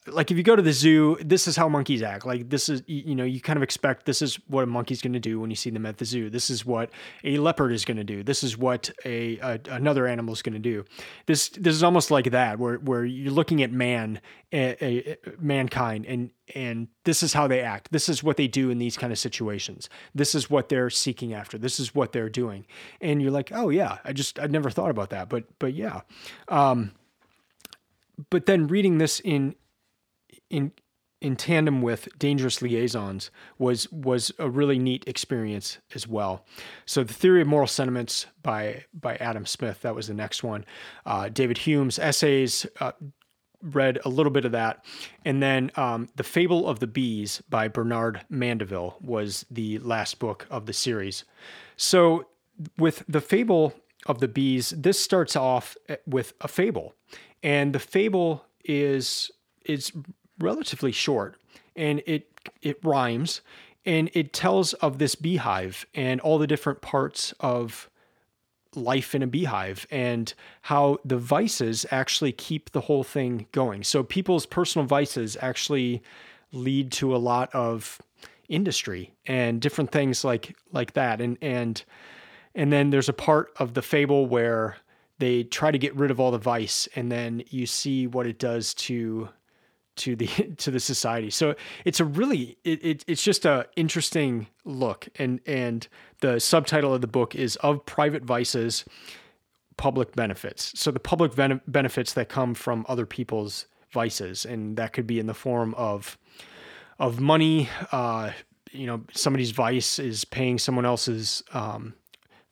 like 0.07 0.31
if 0.31 0.37
you 0.37 0.43
go 0.43 0.57
to 0.57 0.63
the 0.63 0.73
zoo, 0.73 1.17
this 1.25 1.49
is 1.49 1.57
how 1.57 1.69
monkeys 1.69 2.03
act. 2.03 2.27
Like 2.27 2.49
this 2.49 2.69
is 2.69 2.83
you 2.87 3.15
know 3.15 3.25
you 3.25 3.41
kind 3.41 3.57
of 3.57 3.63
expect 3.63 4.07
this 4.07 4.23
is 4.23 4.37
what 4.49 4.63
a 4.63 4.67
monkey's 4.67 5.03
going 5.03 5.13
to 5.13 5.21
do 5.21 5.41
when 5.41 5.51
you 5.51 5.57
see 5.57 5.71
them 5.71 5.87
at 5.87 5.99
the 5.99 6.05
zoo. 6.05 6.31
This 6.31 6.51
is 6.51 6.65
what 6.65 6.91
a 7.25 7.39
leopard 7.39 7.73
is 7.73 7.85
going 7.85 7.97
to 7.97 8.05
do. 8.05 8.23
This 8.23 8.43
is 8.43 8.57
what 8.57 8.91
a, 9.05 9.39
a 9.39 9.61
another 9.71 10.07
animal 10.07 10.33
is 10.33 10.43
going 10.43 10.55
to 10.55 10.59
do. 10.59 10.85
This 11.27 11.49
this 11.51 11.75
is 11.75 11.83
almost 11.83 12.11
like 12.11 12.31
that 12.31 12.59
where 12.59 12.77
where 12.77 13.05
you're 13.05 13.33
looking 13.33 13.63
at 13.63 13.73
man, 13.73 14.21
a, 14.53 14.85
a, 14.85 15.17
mankind, 15.39 16.07
and 16.07 16.31
and 16.55 16.89
this 17.05 17.23
is 17.23 17.33
how 17.33 17.47
they 17.47 17.61
act. 17.61 17.91
This 17.91 18.09
is 18.09 18.23
what 18.23 18.37
they 18.37 18.49
do 18.49 18.71
in 18.71 18.79
these 18.79 18.97
kind 18.97 19.13
of 19.13 19.19
situations. 19.19 19.89
This 20.15 20.35
is 20.35 20.49
what 20.49 20.69
they're 20.69 20.91
seeking 20.91 21.35
after. 21.35 21.59
This 21.59 21.81
is 21.81 21.95
what 21.95 22.13
they're 22.13 22.29
doing, 22.29 22.67
and 23.01 23.21
you're 23.21 23.33
like, 23.33 23.51
oh 23.53 23.71
yeah, 23.71 23.99
I 24.05 24.13
just 24.13 24.39
I 24.39 24.47
never 24.47 24.71
thought 24.71 24.91
about 24.91 25.11
that, 25.11 25.29
but 25.29 25.45
but 25.59 25.75
yeah. 25.75 26.03
Um, 26.49 26.93
but 28.31 28.47
then 28.47 28.67
reading 28.67 28.99
this 28.99 29.21
in 29.21 29.55
in 30.51 30.73
in 31.23 31.35
tandem 31.35 31.81
with 31.81 32.09
dangerous 32.19 32.61
liaisons 32.61 33.31
was 33.59 33.91
was 33.91 34.31
a 34.39 34.49
really 34.49 34.79
neat 34.79 35.05
experience 35.07 35.79
as 35.95 36.07
well. 36.07 36.45
So 36.85 37.03
the 37.03 37.15
theory 37.15 37.41
of 37.41 37.49
moral 37.49 37.67
sentiments 37.67 38.27
by 38.43 38.85
by 38.93 39.17
Adam 39.17 39.47
Smith 39.47 39.81
that 39.83 39.95
was 39.95 40.09
the 40.09 40.15
next 40.15 40.43
one. 40.43 40.65
Uh, 41.05 41.29
David 41.29 41.59
Hume's 41.59 41.99
essays. 41.99 42.67
Uh, 42.81 42.93
read 43.63 43.99
a 44.05 44.09
little 44.09 44.31
bit 44.31 44.45
of 44.45 44.53
that, 44.53 44.85
and 45.25 45.43
then 45.43 45.73
um, 45.77 46.09
the 46.15 46.23
Fable 46.23 46.69
of 46.69 46.79
the 46.79 46.87
Bees 46.87 47.43
by 47.49 47.67
Bernard 47.67 48.21
Mandeville 48.29 48.97
was 49.01 49.47
the 49.51 49.79
last 49.79 50.19
book 50.19 50.47
of 50.51 50.67
the 50.67 50.73
series. 50.75 51.25
So 51.77 52.27
with 52.79 53.03
the 53.09 53.21
Fable 53.21 53.73
of 54.05 54.21
the 54.21 54.29
Bees, 54.29 54.71
this 54.77 55.03
starts 55.03 55.35
off 55.35 55.77
eh, 55.89 55.97
with 56.07 56.35
a 56.43 56.49
fable, 56.49 56.95
and 57.43 57.75
the 57.75 57.81
fable 57.81 58.45
is 58.65 59.31
is 59.65 59.91
relatively 60.39 60.93
short 60.93 61.37
and 61.75 62.03
it 62.07 62.31
it 62.63 62.79
rhymes 62.85 63.41
and 63.85 64.11
it 64.15 64.33
tells 64.33 64.73
of 64.75 64.99
this 64.99 65.15
beehive 65.15 65.87
and 65.95 66.21
all 66.21 66.39
the 66.39 66.47
different 66.47 66.81
parts 66.81 67.33
of 67.41 67.89
life 68.75 69.15
in 69.15 69.23
a 69.23 69.27
beehive 69.27 69.87
and 69.91 70.35
how 70.63 70.99
the 71.05 71.17
vices 71.17 71.87
actually 71.91 72.33
keep 72.33 72.71
the 72.73 72.83
whole 72.83 73.05
thing 73.05 73.47
going. 73.53 73.83
So 73.83 74.03
people's 74.03 74.45
personal 74.45 74.87
vices 74.87 75.37
actually 75.41 76.03
lead 76.53 76.93
to 76.93 77.15
a 77.15 77.19
lot 77.19 77.53
of 77.55 78.01
industry 78.49 79.13
and 79.27 79.61
different 79.61 79.91
things 79.91 80.25
like 80.25 80.57
like 80.73 80.93
that 80.93 81.21
and 81.21 81.37
and 81.43 81.83
and 82.55 82.73
then 82.73 82.91
there's 82.91 83.09
a 83.09 83.13
part 83.13 83.53
of 83.57 83.75
the 83.75 83.83
fable 83.83 84.27
where 84.27 84.77
they 85.19 85.43
try 85.43 85.73
to 85.73 85.79
get 85.79 85.95
rid 85.97 86.13
of 86.13 86.21
all 86.21 86.31
the 86.31 86.39
vice 86.39 86.89
and 86.95 87.11
then 87.11 87.43
you 87.51 87.67
see 87.67 88.07
what 88.07 88.25
it 88.25 88.39
does 88.39 88.73
to 88.73 89.29
to 89.97 90.17
the 90.17 90.27
to 90.59 90.71
the 90.71 90.81
society. 90.81 91.31
So 91.31 91.55
it's 91.85 92.01
a 92.01 92.05
really 92.05 92.59
it, 92.65 92.85
it, 92.85 93.05
it's 93.07 93.23
just 93.23 93.45
a 93.45 93.67
interesting 93.77 94.49
look. 94.65 95.09
And 95.17 95.41
and 95.47 95.87
the 96.21 96.41
subtitle 96.41 96.95
of 96.95 97.01
the 97.01 97.07
book 97.07 97.35
is 97.35 97.57
of 97.57 97.85
private 97.87 98.25
vices 98.25 98.85
public 99.77 100.17
benefits. 100.17 100.73
So 100.79 100.91
the 100.91 101.01
public 101.01 101.35
ben- 101.35 101.61
benefits 101.67 102.15
that 102.15 102.31
come 102.31 102.55
from 102.55 102.87
other 102.89 103.05
people's 103.05 103.67
vices. 103.91 104.47
And 104.47 104.79
that 104.79 104.95
could 104.95 105.07
be 105.07 105.19
in 105.19 105.27
the 105.27 105.35
form 105.35 105.75
of 105.75 106.19
of 106.99 107.21
money 107.21 107.69
uh 107.93 108.31
you 108.73 108.87
know 108.87 109.03
somebody's 109.13 109.51
vice 109.51 109.99
is 109.99 110.25
paying 110.25 110.59
someone 110.59 110.87
else's 110.87 111.43
um 111.53 111.95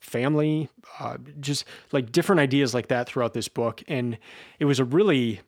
family, 0.05 0.69
uh, 0.99 1.17
just 1.39 1.65
like 1.91 2.11
different 2.11 2.39
ideas 2.39 2.73
like 2.73 2.87
that 2.87 3.07
throughout 3.07 3.33
this 3.33 3.47
book. 3.47 3.83
And 3.87 4.17
it 4.59 4.65
was 4.65 4.79
a 4.79 4.85
really 4.85 5.41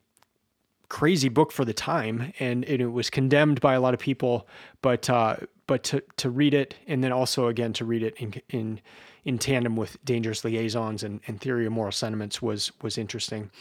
crazy 0.90 1.30
book 1.30 1.52
for 1.52 1.66
the 1.66 1.74
time, 1.74 2.34
and, 2.40 2.64
it 2.64 2.86
was 2.88 3.10
condemned 3.10 3.60
by 3.62 3.74
a 3.74 3.82
lot 3.82 3.94
of 3.94 4.00
people. 4.00 4.48
But 4.82 5.10
uh, 5.10 5.38
but 5.68 5.84
to 5.86 6.04
to 6.18 6.30
read 6.30 6.54
it, 6.54 6.76
and 6.88 7.04
then 7.04 7.12
also 7.12 7.48
again 7.48 7.74
to 7.74 7.86
read 7.86 8.04
it 8.04 8.16
in 8.18 8.42
in 8.50 8.82
in 9.26 9.38
tandem 9.38 9.76
with 9.76 10.04
Dangerous 10.06 10.46
Liaisons 10.46 11.04
and, 11.04 11.20
and 11.28 11.42
Theory 11.42 11.66
of 11.66 11.74
Moral 11.74 11.92
Sentiments 11.92 12.42
was 12.42 12.72
was 12.82 12.98
interesting. 12.98 13.52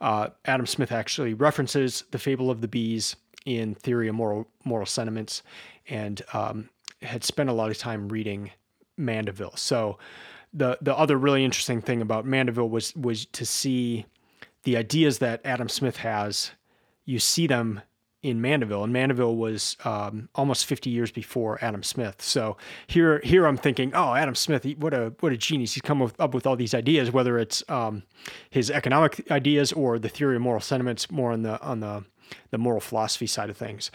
Uh, 0.00 0.28
Adam 0.44 0.66
Smith 0.66 0.92
actually 0.92 1.34
references 1.34 2.04
the 2.10 2.18
Fable 2.18 2.50
of 2.50 2.60
the 2.60 2.68
Bees 2.68 3.16
in 3.46 3.74
Theory 3.74 4.08
of 4.08 4.14
Moral 4.14 4.46
Moral 4.64 4.86
Sentiments, 4.86 5.42
and 5.88 6.22
um, 6.32 6.68
had 7.02 7.24
spent 7.24 7.48
a 7.48 7.52
lot 7.52 7.70
of 7.70 7.78
time 7.78 8.08
reading 8.08 8.50
Mandeville. 8.96 9.56
So 9.56 9.98
the 10.52 10.78
the 10.80 10.96
other 10.96 11.16
really 11.16 11.44
interesting 11.44 11.80
thing 11.80 12.00
about 12.00 12.24
Mandeville 12.24 12.68
was 12.68 12.94
was 12.94 13.26
to 13.26 13.44
see 13.44 14.06
the 14.64 14.76
ideas 14.76 15.18
that 15.18 15.40
Adam 15.44 15.68
Smith 15.68 15.98
has. 15.98 16.52
You 17.04 17.18
see 17.18 17.46
them 17.46 17.82
in 18.24 18.40
Mandeville, 18.40 18.82
and 18.82 18.92
Mandeville 18.92 19.36
was 19.36 19.76
um, 19.84 20.30
almost 20.34 20.64
50 20.64 20.88
years 20.88 21.12
before 21.12 21.58
Adam 21.62 21.82
Smith. 21.82 22.22
So 22.22 22.56
here, 22.86 23.20
here 23.22 23.46
I'm 23.46 23.58
thinking, 23.58 23.92
oh, 23.94 24.14
Adam 24.14 24.34
Smith, 24.34 24.64
what 24.78 24.94
a 24.94 25.12
what 25.20 25.30
a 25.30 25.36
genius! 25.36 25.74
He's 25.74 25.82
come 25.82 26.00
up 26.00 26.32
with 26.32 26.46
all 26.46 26.56
these 26.56 26.72
ideas, 26.72 27.10
whether 27.10 27.38
it's 27.38 27.62
um, 27.68 28.02
his 28.48 28.70
economic 28.70 29.30
ideas 29.30 29.72
or 29.72 29.98
the 29.98 30.08
theory 30.08 30.36
of 30.36 30.42
moral 30.42 30.62
sentiments, 30.62 31.10
more 31.10 31.32
on 31.32 31.42
the 31.42 31.60
on 31.60 31.80
the 31.80 32.04
the 32.50 32.56
moral 32.56 32.80
philosophy 32.80 33.26
side 33.26 33.50
of 33.50 33.58
things. 33.58 33.90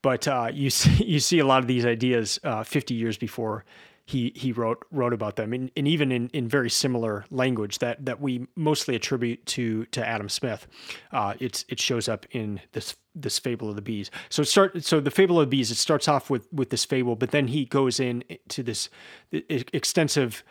But 0.00 0.28
uh, 0.28 0.50
you 0.52 0.70
see, 0.78 1.04
you 1.04 1.18
see 1.18 1.40
a 1.40 1.46
lot 1.46 1.58
of 1.58 1.66
these 1.66 1.84
ideas 1.84 2.38
uh, 2.44 2.62
50 2.62 2.94
years 2.94 3.18
before 3.18 3.64
he 4.04 4.32
he 4.34 4.52
wrote 4.52 4.84
wrote 4.90 5.12
about 5.12 5.36
them, 5.36 5.52
and, 5.52 5.70
and 5.76 5.86
even 5.86 6.10
in, 6.10 6.28
in 6.32 6.48
very 6.48 6.70
similar 6.70 7.24
language 7.30 7.78
that 7.78 8.04
that 8.04 8.20
we 8.20 8.46
mostly 8.56 8.96
attribute 8.96 9.44
to 9.46 9.84
to 9.86 10.06
Adam 10.06 10.28
Smith. 10.28 10.66
Uh, 11.12 11.34
it's 11.38 11.64
it 11.68 11.78
shows 11.78 12.08
up 12.08 12.26
in 12.32 12.60
this 12.72 12.96
this 13.14 13.38
fable 13.38 13.70
of 13.70 13.76
the 13.76 13.82
bees. 13.82 14.10
So 14.28 14.42
start 14.42 14.82
so 14.84 15.00
the 15.00 15.10
fable 15.10 15.38
of 15.38 15.46
the 15.46 15.56
bees. 15.56 15.70
It 15.70 15.76
starts 15.76 16.08
off 16.08 16.30
with 16.30 16.52
with 16.52 16.70
this 16.70 16.84
fable, 16.84 17.14
but 17.14 17.30
then 17.30 17.48
he 17.48 17.64
goes 17.64 18.00
in 18.00 18.24
to 18.48 18.62
this 18.62 18.88
extensive. 19.30 20.42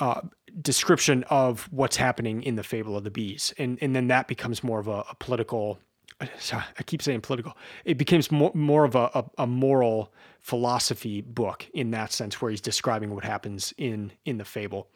Uh, 0.00 0.20
description 0.62 1.24
of 1.28 1.68
what's 1.72 1.96
happening 1.96 2.40
in 2.44 2.54
the 2.54 2.62
fable 2.62 2.96
of 2.96 3.02
the 3.02 3.10
bees, 3.10 3.52
and 3.58 3.78
and 3.82 3.96
then 3.96 4.06
that 4.06 4.28
becomes 4.28 4.62
more 4.62 4.78
of 4.78 4.86
a, 4.86 5.04
a 5.10 5.16
political 5.18 5.80
I 6.20 6.82
keep 6.84 7.00
saying 7.00 7.20
political. 7.20 7.56
It 7.84 7.96
becomes 7.96 8.30
more, 8.32 8.50
more 8.54 8.84
of 8.84 8.96
a, 8.96 9.10
a, 9.14 9.24
a, 9.38 9.46
moral 9.46 10.12
philosophy 10.40 11.20
book 11.20 11.66
in 11.74 11.92
that 11.92 12.12
sense, 12.12 12.40
where 12.42 12.50
he's 12.50 12.60
describing 12.60 13.14
what 13.14 13.24
happens 13.24 13.72
in 13.78 14.12
in 14.24 14.38
the 14.38 14.44
fable. 14.44 14.88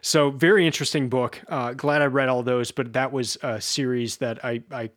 So 0.00 0.30
very 0.30 0.66
interesting 0.66 1.08
book. 1.08 1.40
Uh, 1.48 1.74
glad 1.74 2.00
I 2.00 2.06
read 2.06 2.28
all 2.28 2.42
those, 2.42 2.70
but 2.70 2.94
that 2.94 3.12
was 3.12 3.36
a 3.42 3.60
series 3.60 4.16
that 4.18 4.42
I, 4.42 4.62
I 4.70 4.90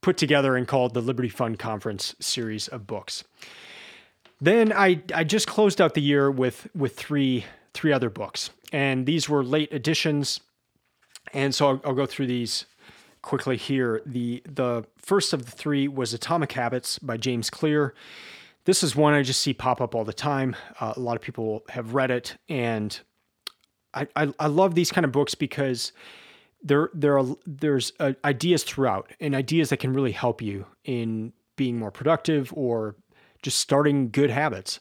put 0.00 0.16
together 0.16 0.56
and 0.56 0.66
called 0.66 0.94
the 0.94 1.00
Liberty 1.00 1.28
Fund 1.28 1.58
Conference 1.60 2.16
series 2.18 2.66
of 2.66 2.86
books. 2.86 3.22
Then 4.40 4.72
I 4.72 5.02
I 5.14 5.22
just 5.22 5.46
closed 5.46 5.80
out 5.80 5.94
the 5.94 6.02
year 6.02 6.28
with 6.28 6.68
with 6.74 6.96
three 6.96 7.44
three 7.72 7.92
other 7.92 8.10
books, 8.10 8.50
and 8.72 9.06
these 9.06 9.28
were 9.28 9.44
late 9.44 9.72
editions. 9.72 10.40
And 11.34 11.54
so 11.54 11.68
I'll, 11.68 11.80
I'll 11.84 11.94
go 11.94 12.06
through 12.06 12.26
these 12.26 12.64
quickly 13.22 13.56
here. 13.56 14.02
The 14.06 14.42
the 14.44 14.84
first 14.96 15.32
of 15.32 15.46
the 15.46 15.52
three 15.52 15.88
was 15.88 16.14
Atomic 16.14 16.52
Habits 16.52 16.98
by 16.98 17.16
James 17.16 17.50
Clear. 17.50 17.94
This 18.64 18.82
is 18.82 18.94
one 18.94 19.14
I 19.14 19.22
just 19.22 19.40
see 19.40 19.54
pop 19.54 19.80
up 19.80 19.94
all 19.94 20.04
the 20.04 20.12
time. 20.12 20.54
Uh, 20.80 20.92
a 20.96 21.00
lot 21.00 21.16
of 21.16 21.22
people 21.22 21.64
have 21.70 21.94
read 21.94 22.10
it, 22.10 22.36
and 22.48 22.98
I, 23.94 24.06
I, 24.14 24.32
I 24.38 24.46
love 24.46 24.74
these 24.74 24.92
kind 24.92 25.04
of 25.04 25.12
books 25.12 25.34
because 25.34 25.92
there 26.62 26.90
there 26.92 27.18
are 27.18 27.24
there's 27.46 27.92
uh, 28.00 28.12
ideas 28.24 28.64
throughout 28.64 29.12
and 29.20 29.34
ideas 29.34 29.70
that 29.70 29.78
can 29.78 29.92
really 29.92 30.12
help 30.12 30.42
you 30.42 30.66
in 30.84 31.32
being 31.56 31.78
more 31.78 31.90
productive 31.90 32.52
or 32.54 32.96
just 33.42 33.58
starting 33.58 34.10
good 34.10 34.30
habits. 34.30 34.80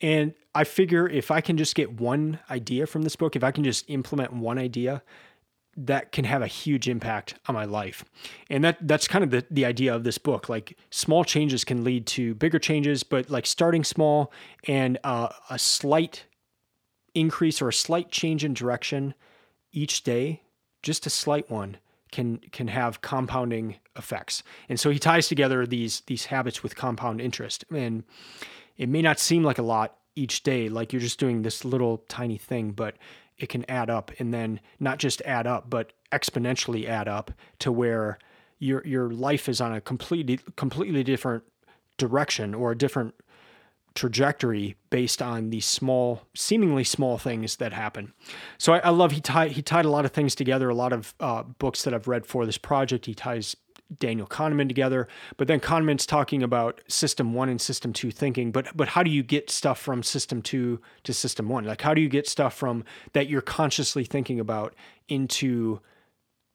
And 0.00 0.34
I 0.54 0.64
figure 0.64 1.08
if 1.08 1.30
I 1.30 1.40
can 1.40 1.56
just 1.56 1.74
get 1.74 2.00
one 2.00 2.38
idea 2.50 2.86
from 2.86 3.02
this 3.02 3.16
book, 3.16 3.36
if 3.36 3.44
I 3.44 3.50
can 3.50 3.64
just 3.64 3.88
implement 3.88 4.32
one 4.32 4.58
idea, 4.58 5.02
that 5.76 6.12
can 6.12 6.24
have 6.24 6.42
a 6.42 6.46
huge 6.46 6.88
impact 6.88 7.34
on 7.46 7.54
my 7.54 7.64
life. 7.64 8.04
And 8.48 8.64
that 8.64 8.78
that's 8.80 9.06
kind 9.06 9.22
of 9.22 9.30
the, 9.30 9.44
the 9.50 9.64
idea 9.64 9.94
of 9.94 10.04
this 10.04 10.18
book. 10.18 10.48
Like 10.48 10.78
small 10.90 11.24
changes 11.24 11.64
can 11.64 11.84
lead 11.84 12.06
to 12.08 12.34
bigger 12.34 12.58
changes, 12.58 13.02
but 13.02 13.28
like 13.30 13.46
starting 13.46 13.84
small 13.84 14.32
and 14.66 14.98
uh, 15.04 15.28
a 15.50 15.58
slight 15.58 16.24
increase 17.14 17.60
or 17.60 17.68
a 17.68 17.72
slight 17.72 18.10
change 18.10 18.44
in 18.44 18.54
direction 18.54 19.14
each 19.72 20.02
day, 20.02 20.42
just 20.82 21.06
a 21.06 21.10
slight 21.10 21.50
one, 21.50 21.76
can 22.10 22.38
can 22.52 22.68
have 22.68 23.02
compounding 23.02 23.76
effects. 23.96 24.42
And 24.68 24.80
so 24.80 24.90
he 24.90 24.98
ties 24.98 25.28
together 25.28 25.66
these 25.66 26.00
these 26.06 26.26
habits 26.26 26.62
with 26.62 26.76
compound 26.76 27.20
interest. 27.20 27.64
And 27.70 28.04
it 28.76 28.88
may 28.88 29.02
not 29.02 29.18
seem 29.18 29.42
like 29.42 29.58
a 29.58 29.62
lot 29.62 29.98
each 30.14 30.42
day, 30.42 30.70
like 30.70 30.92
you're 30.92 31.00
just 31.00 31.20
doing 31.20 31.42
this 31.42 31.64
little 31.64 31.98
tiny 32.08 32.38
thing, 32.38 32.72
but 32.72 32.96
it 33.38 33.48
can 33.48 33.68
add 33.70 33.90
up 33.90 34.10
and 34.18 34.32
then 34.32 34.60
not 34.80 34.98
just 34.98 35.20
add 35.22 35.46
up, 35.46 35.68
but 35.68 35.92
exponentially 36.12 36.86
add 36.88 37.08
up 37.08 37.32
to 37.58 37.70
where 37.70 38.18
your 38.58 38.86
your 38.86 39.10
life 39.10 39.48
is 39.48 39.60
on 39.60 39.72
a 39.72 39.80
completely 39.80 40.40
completely 40.56 41.04
different 41.04 41.44
direction 41.98 42.54
or 42.54 42.72
a 42.72 42.78
different 42.78 43.14
trajectory 43.94 44.76
based 44.90 45.20
on 45.20 45.50
these 45.50 45.64
small, 45.64 46.22
seemingly 46.34 46.84
small 46.84 47.18
things 47.18 47.56
that 47.56 47.72
happen. 47.72 48.12
So 48.58 48.74
I, 48.74 48.78
I 48.80 48.90
love 48.90 49.12
he 49.12 49.20
tied 49.20 49.52
he 49.52 49.62
tied 49.62 49.84
a 49.84 49.90
lot 49.90 50.04
of 50.04 50.12
things 50.12 50.34
together. 50.34 50.68
A 50.68 50.74
lot 50.74 50.92
of 50.92 51.14
uh, 51.18 51.42
books 51.42 51.82
that 51.82 51.94
I've 51.94 52.06
read 52.06 52.26
for 52.26 52.46
this 52.46 52.58
project, 52.58 53.06
he 53.06 53.14
ties 53.14 53.56
Daniel 53.98 54.26
Kahneman 54.26 54.68
together. 54.68 55.08
But 55.36 55.48
then 55.48 55.60
Kahneman's 55.60 56.06
talking 56.06 56.42
about 56.42 56.80
system 56.88 57.34
one 57.34 57.48
and 57.48 57.60
system 57.60 57.92
two 57.92 58.10
thinking. 58.10 58.52
But 58.52 58.76
but 58.76 58.88
how 58.88 59.02
do 59.02 59.10
you 59.10 59.22
get 59.22 59.50
stuff 59.50 59.78
from 59.78 60.02
system 60.02 60.42
two 60.42 60.80
to 61.04 61.12
system 61.12 61.48
one? 61.48 61.64
Like 61.64 61.82
how 61.82 61.94
do 61.94 62.00
you 62.00 62.08
get 62.08 62.28
stuff 62.28 62.54
from 62.54 62.84
that 63.12 63.28
you're 63.28 63.42
consciously 63.42 64.04
thinking 64.04 64.40
about 64.40 64.74
into 65.08 65.80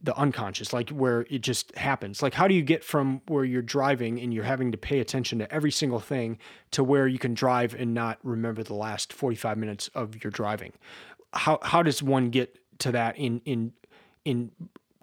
the 0.03 0.15
unconscious, 0.17 0.73
like 0.73 0.89
where 0.89 1.27
it 1.29 1.39
just 1.41 1.75
happens. 1.75 2.23
Like, 2.23 2.33
how 2.33 2.47
do 2.47 2.55
you 2.55 2.63
get 2.63 2.83
from 2.83 3.21
where 3.27 3.45
you're 3.45 3.61
driving 3.61 4.19
and 4.19 4.33
you're 4.33 4.43
having 4.43 4.71
to 4.71 4.77
pay 4.77 4.99
attention 4.99 5.39
to 5.39 5.53
every 5.53 5.71
single 5.71 5.99
thing 5.99 6.39
to 6.71 6.83
where 6.83 7.07
you 7.07 7.19
can 7.19 7.33
drive 7.33 7.75
and 7.75 7.93
not 7.93 8.17
remember 8.23 8.63
the 8.63 8.73
last 8.73 9.13
45 9.13 9.57
minutes 9.57 9.89
of 9.93 10.23
your 10.23 10.31
driving? 10.31 10.73
How 11.33 11.59
how 11.61 11.83
does 11.83 12.01
one 12.01 12.29
get 12.29 12.57
to 12.79 12.91
that 12.91 13.17
in 13.17 13.41
in 13.45 13.73
in 14.25 14.51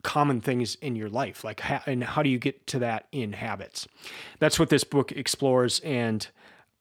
common 0.03 0.41
things 0.41 0.77
in 0.77 0.97
your 0.97 1.09
life? 1.09 1.45
Like, 1.45 1.63
and 1.87 2.05
how 2.05 2.23
do 2.23 2.31
you 2.31 2.39
get 2.39 2.67
to 2.69 2.79
that 2.81 3.07
in 3.13 3.33
habits? 3.33 3.87
That's 4.39 4.59
what 4.59 4.71
this 4.71 4.85
book 4.85 5.13
explores, 5.13 5.81
and. 5.81 6.27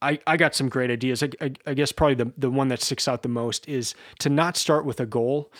I, 0.00 0.20
I 0.28 0.36
got 0.36 0.54
some 0.54 0.68
great 0.68 0.92
ideas. 0.92 1.24
I, 1.24 1.30
I, 1.40 1.52
I 1.66 1.74
guess 1.74 1.90
probably 1.90 2.14
the, 2.14 2.32
the 2.38 2.50
one 2.50 2.68
that 2.68 2.80
sticks 2.80 3.08
out 3.08 3.22
the 3.22 3.28
most 3.28 3.68
is 3.68 3.96
to 4.20 4.28
not 4.28 4.56
start 4.56 4.84
with 4.84 5.00
a 5.00 5.06
goal, 5.06 5.50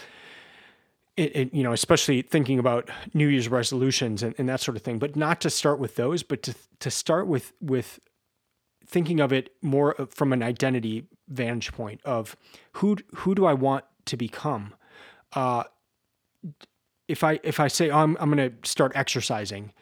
it, 1.18 1.34
it, 1.34 1.54
you 1.54 1.64
know, 1.64 1.72
especially 1.72 2.22
thinking 2.22 2.60
about 2.60 2.88
New 3.12 3.26
Year's 3.26 3.48
resolutions 3.48 4.22
and, 4.22 4.36
and 4.38 4.48
that 4.48 4.60
sort 4.60 4.76
of 4.76 4.82
thing, 4.84 5.00
but 5.00 5.16
not 5.16 5.40
to 5.40 5.50
start 5.50 5.80
with 5.80 5.96
those, 5.96 6.22
but 6.22 6.44
to 6.44 6.54
to 6.78 6.90
start 6.90 7.26
with 7.26 7.52
with 7.60 7.98
thinking 8.86 9.18
of 9.18 9.32
it 9.32 9.50
more 9.60 9.94
from 10.10 10.32
an 10.32 10.42
identity 10.42 11.08
vantage 11.26 11.72
point 11.72 12.00
of 12.04 12.36
who 12.74 12.96
who 13.16 13.34
do 13.34 13.44
I 13.44 13.52
want 13.52 13.84
to 14.06 14.16
become. 14.16 14.74
Uh, 15.32 15.64
if 17.08 17.24
I 17.24 17.40
if 17.42 17.58
I 17.58 17.68
say 17.68 17.90
oh, 17.90 17.98
I'm 17.98 18.16
I'm 18.20 18.30
going 18.30 18.50
to 18.50 18.68
start 18.68 18.92
exercising, 18.94 19.72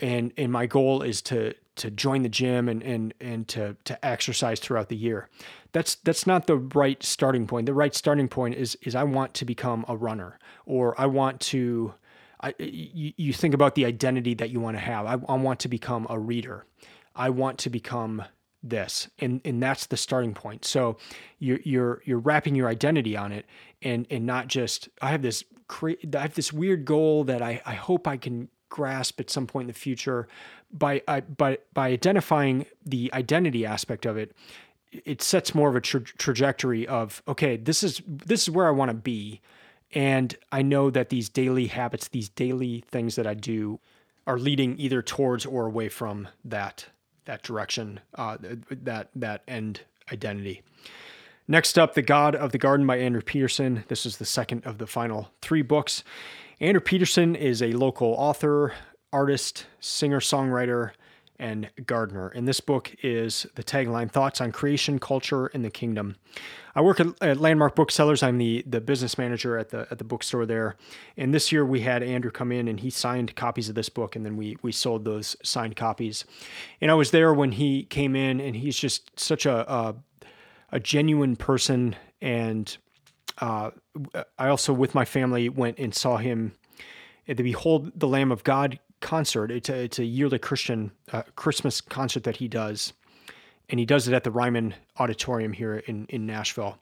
and 0.00 0.32
and 0.36 0.50
my 0.50 0.66
goal 0.66 1.02
is 1.02 1.22
to 1.22 1.54
to 1.76 1.90
join 1.90 2.22
the 2.22 2.28
gym 2.28 2.68
and 2.68 2.82
and 2.82 3.14
and 3.20 3.46
to 3.48 3.76
to 3.84 4.04
exercise 4.04 4.58
throughout 4.60 4.88
the 4.88 4.96
year. 4.96 5.28
That's 5.72 5.96
that's 5.96 6.26
not 6.26 6.46
the 6.46 6.56
right 6.56 7.02
starting 7.02 7.46
point. 7.46 7.66
The 7.66 7.74
right 7.74 7.94
starting 7.94 8.28
point 8.28 8.56
is 8.56 8.76
is 8.82 8.94
I 8.94 9.04
want 9.04 9.34
to 9.34 9.44
become 9.44 9.84
a 9.88 9.96
runner 9.96 10.38
or 10.66 10.98
I 11.00 11.06
want 11.06 11.40
to 11.40 11.94
I, 12.40 12.54
you, 12.58 13.12
you 13.16 13.32
think 13.32 13.54
about 13.54 13.74
the 13.74 13.86
identity 13.86 14.34
that 14.34 14.50
you 14.50 14.60
want 14.60 14.76
to 14.76 14.80
have. 14.80 15.06
I, 15.06 15.12
I 15.32 15.36
want 15.36 15.60
to 15.60 15.68
become 15.68 16.06
a 16.10 16.18
reader. 16.18 16.66
I 17.14 17.30
want 17.30 17.58
to 17.60 17.70
become 17.70 18.24
this 18.64 19.08
and 19.18 19.42
and 19.44 19.62
that's 19.62 19.86
the 19.86 19.96
starting 19.96 20.32
point 20.32 20.64
so 20.64 20.96
you're 21.38 21.58
you're 21.64 22.02
you're 22.06 22.18
wrapping 22.18 22.54
your 22.54 22.66
identity 22.66 23.14
on 23.14 23.30
it 23.30 23.44
and 23.82 24.06
and 24.10 24.24
not 24.24 24.46
just 24.46 24.88
i 25.02 25.10
have 25.10 25.20
this 25.20 25.44
cra- 25.68 25.96
i 26.14 26.18
have 26.18 26.34
this 26.34 26.52
weird 26.52 26.84
goal 26.84 27.24
that 27.24 27.42
i 27.42 27.60
i 27.64 27.74
hope 27.74 28.06
i 28.06 28.16
can 28.16 28.48
grasp 28.74 29.20
at 29.20 29.30
some 29.30 29.46
point 29.46 29.64
in 29.64 29.66
the 29.68 29.72
future 29.72 30.26
by 30.72 31.00
uh, 31.06 31.20
by 31.20 31.58
by 31.72 31.90
identifying 31.90 32.66
the 32.84 33.08
identity 33.14 33.64
aspect 33.64 34.04
of 34.04 34.16
it. 34.16 34.32
It 34.90 35.22
sets 35.22 35.54
more 35.54 35.68
of 35.68 35.76
a 35.76 35.80
tra- 35.80 36.00
trajectory 36.00 36.86
of 36.88 37.22
okay 37.28 37.56
this 37.56 37.84
is 37.84 38.02
this 38.04 38.42
is 38.42 38.50
where 38.50 38.66
i 38.66 38.72
want 38.72 38.90
to 38.90 38.96
be. 38.96 39.40
And 39.92 40.34
i 40.50 40.60
know 40.60 40.90
that 40.90 41.08
these 41.08 41.28
daily 41.28 41.68
habits 41.68 42.08
these 42.08 42.28
daily 42.28 42.82
things 42.88 43.14
that 43.14 43.28
i 43.28 43.34
do 43.34 43.78
are 44.26 44.38
leading 44.38 44.76
either 44.80 45.02
towards 45.02 45.46
or 45.46 45.66
away 45.66 45.88
from 45.88 46.26
that 46.44 46.86
that 47.26 47.42
direction 47.44 48.00
uh, 48.16 48.38
that 48.40 49.10
that 49.14 49.42
end 49.46 49.82
identity 50.12 50.62
next 51.46 51.78
up 51.78 51.94
the 51.94 52.02
god 52.02 52.34
of 52.34 52.52
the 52.52 52.58
garden 52.58 52.86
by 52.86 52.98
andrew 52.98 53.22
peterson 53.22 53.84
this 53.88 54.06
is 54.06 54.18
the 54.18 54.24
second 54.24 54.64
of 54.64 54.78
the 54.78 54.86
final 54.86 55.30
three 55.40 55.62
books 55.62 56.02
Andrew 56.60 56.80
Peterson 56.80 57.34
is 57.34 57.60
a 57.62 57.72
local 57.72 58.08
author, 58.08 58.72
artist, 59.12 59.66
singer 59.80 60.20
songwriter, 60.20 60.92
and 61.38 61.68
gardener. 61.84 62.28
And 62.28 62.46
this 62.46 62.60
book 62.60 62.94
is 63.02 63.44
the 63.56 63.64
tagline 63.64 64.10
Thoughts 64.10 64.40
on 64.40 64.52
Creation, 64.52 65.00
Culture, 65.00 65.46
and 65.46 65.64
the 65.64 65.70
Kingdom. 65.70 66.16
I 66.76 66.80
work 66.80 67.00
at, 67.00 67.08
at, 67.20 67.38
Landmark 67.38 67.74
Booksellers. 67.74 68.22
I'm 68.22 68.38
the, 68.38 68.64
the 68.66 68.80
business 68.80 69.18
manager 69.18 69.58
at 69.58 69.70
the 69.70 69.86
at 69.90 69.98
the 69.98 70.04
bookstore 70.04 70.46
there. 70.46 70.76
And 71.16 71.34
this 71.34 71.50
year 71.50 71.66
we 71.66 71.80
had 71.80 72.02
Andrew 72.02 72.30
come 72.30 72.52
in 72.52 72.68
and 72.68 72.80
he 72.80 72.90
signed 72.90 73.34
copies 73.34 73.68
of 73.68 73.74
this 73.74 73.88
book 73.88 74.16
and 74.16 74.24
then 74.24 74.36
we 74.36 74.56
we 74.62 74.72
sold 74.72 75.04
those 75.04 75.36
signed 75.42 75.76
copies. 75.76 76.24
And 76.80 76.90
I 76.90 76.94
was 76.94 77.10
there 77.10 77.34
when 77.34 77.52
he 77.52 77.82
came 77.84 78.14
in 78.14 78.40
and 78.40 78.56
he's 78.56 78.76
just 78.76 79.18
such 79.18 79.44
a 79.44 79.70
a, 79.70 79.94
a 80.72 80.80
genuine 80.80 81.36
person 81.36 81.96
and 82.20 82.76
uh, 83.38 83.70
I 84.38 84.48
also, 84.48 84.72
with 84.72 84.94
my 84.94 85.04
family, 85.04 85.48
went 85.48 85.78
and 85.78 85.94
saw 85.94 86.16
him 86.16 86.54
at 87.26 87.36
the 87.36 87.42
Behold 87.42 87.92
the 87.98 88.06
Lamb 88.06 88.30
of 88.30 88.44
God 88.44 88.78
concert. 89.00 89.50
It's 89.50 89.68
a, 89.68 89.84
it's 89.84 89.98
a 89.98 90.04
yearly 90.04 90.38
Christian 90.38 90.92
uh, 91.12 91.22
Christmas 91.34 91.80
concert 91.80 92.24
that 92.24 92.36
he 92.36 92.48
does, 92.48 92.92
and 93.68 93.80
he 93.80 93.86
does 93.86 94.06
it 94.08 94.14
at 94.14 94.24
the 94.24 94.30
Ryman 94.30 94.74
Auditorium 94.98 95.52
here 95.52 95.76
in 95.76 96.06
in 96.08 96.26
Nashville. 96.26 96.78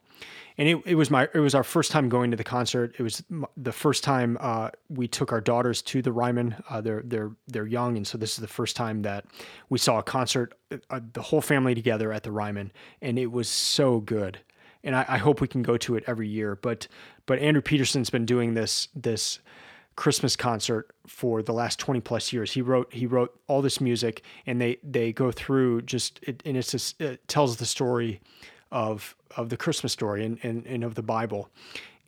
And 0.57 0.69
it, 0.69 0.81
it 0.85 0.95
was 0.95 1.09
my 1.09 1.27
it 1.33 1.39
was 1.39 1.55
our 1.55 1.63
first 1.63 1.91
time 1.91 2.09
going 2.09 2.31
to 2.31 2.37
the 2.37 2.43
concert. 2.43 2.95
It 2.99 3.03
was 3.03 3.23
the 3.57 3.71
first 3.71 4.03
time 4.03 4.37
uh, 4.39 4.69
we 4.89 5.07
took 5.07 5.31
our 5.31 5.41
daughters 5.41 5.81
to 5.83 6.01
the 6.01 6.11
Ryman. 6.11 6.55
Uh, 6.69 6.81
they're 6.81 7.01
they're 7.05 7.31
they're 7.47 7.67
young, 7.67 7.97
and 7.97 8.05
so 8.05 8.17
this 8.17 8.33
is 8.33 8.37
the 8.37 8.47
first 8.47 8.75
time 8.75 9.01
that 9.01 9.25
we 9.69 9.79
saw 9.79 9.99
a 9.99 10.03
concert, 10.03 10.53
uh, 10.89 10.99
the 11.13 11.21
whole 11.21 11.41
family 11.41 11.73
together 11.73 12.11
at 12.11 12.23
the 12.23 12.31
Ryman, 12.31 12.71
and 13.01 13.17
it 13.17 13.31
was 13.31 13.49
so 13.49 13.99
good 13.99 14.39
and 14.83 14.95
I, 14.95 15.05
I, 15.07 15.17
hope 15.17 15.39
we 15.39 15.47
can 15.47 15.63
go 15.63 15.77
to 15.77 15.95
it 15.95 16.03
every 16.07 16.27
year. 16.27 16.55
But 16.55 16.87
but 17.25 17.39
Andrew 17.39 17.61
Peterson's 17.61 18.09
been 18.09 18.25
doing 18.25 18.53
this 18.53 18.89
this 18.93 19.39
Christmas 19.95 20.35
concert 20.35 20.91
for 21.07 21.41
the 21.43 21.53
last 21.53 21.79
20 21.79 22.01
plus 22.01 22.33
years. 22.33 22.51
He 22.51 22.61
wrote 22.61 22.93
he 22.93 23.05
wrote 23.05 23.39
all 23.47 23.61
this 23.61 23.79
music, 23.79 24.23
and 24.45 24.59
they 24.59 24.77
they 24.83 25.13
go 25.13 25.31
through 25.31 25.83
just 25.83 26.19
it, 26.23 26.41
and 26.45 26.57
it's 26.57 26.71
just, 26.71 26.99
it 26.99 27.27
tells 27.27 27.57
the 27.57 27.65
story 27.65 28.21
of 28.73 29.15
of 29.37 29.47
the 29.49 29.55
Christmas 29.55 29.93
story 29.93 30.25
and, 30.25 30.37
and 30.43 30.65
and 30.65 30.83
of 30.83 30.95
the 30.95 31.03
Bible, 31.03 31.49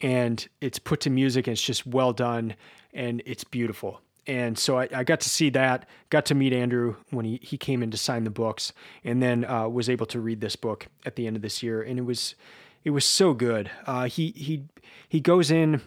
and 0.01 0.45
it's 0.59 0.79
put 0.79 0.99
to 1.01 1.09
music 1.09 1.47
and 1.47 1.53
it's 1.53 1.61
just 1.61 1.87
well 1.87 2.11
done 2.11 2.55
and 2.93 3.21
it's 3.25 3.45
beautiful. 3.45 4.01
And 4.27 4.57
so 4.57 4.79
I, 4.79 4.89
I 4.93 5.03
got 5.03 5.19
to 5.19 5.29
see 5.29 5.51
that, 5.51 5.87
got 6.09 6.25
to 6.25 6.35
meet 6.35 6.51
Andrew 6.51 6.95
when 7.11 7.25
he, 7.25 7.39
he 7.43 7.57
came 7.57 7.83
in 7.83 7.91
to 7.91 7.97
sign 7.97 8.23
the 8.23 8.31
books, 8.31 8.73
and 9.03 9.21
then 9.21 9.45
uh, 9.45 9.67
was 9.69 9.87
able 9.87 10.07
to 10.07 10.19
read 10.19 10.41
this 10.41 10.55
book 10.55 10.87
at 11.05 11.15
the 11.15 11.27
end 11.27 11.35
of 11.35 11.43
this 11.43 11.61
year. 11.61 11.83
And 11.83 11.99
it 11.99 12.05
was 12.05 12.35
it 12.83 12.89
was 12.89 13.05
so 13.05 13.33
good. 13.33 13.69
Uh, 13.85 14.05
he 14.05 14.31
he 14.31 14.63
he 15.07 15.19
goes 15.19 15.51
in, 15.51 15.81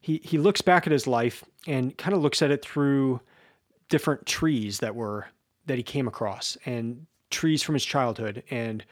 he 0.00 0.20
he 0.24 0.38
looks 0.38 0.60
back 0.60 0.86
at 0.86 0.92
his 0.92 1.06
life 1.06 1.44
and 1.66 1.96
kind 1.96 2.14
of 2.14 2.22
looks 2.22 2.42
at 2.42 2.50
it 2.50 2.64
through 2.64 3.20
different 3.88 4.26
trees 4.26 4.80
that 4.80 4.94
were 4.94 5.28
that 5.66 5.76
he 5.76 5.82
came 5.82 6.08
across 6.08 6.56
and 6.66 7.06
trees 7.30 7.62
from 7.62 7.74
his 7.74 7.84
childhood 7.84 8.42
and 8.50 8.84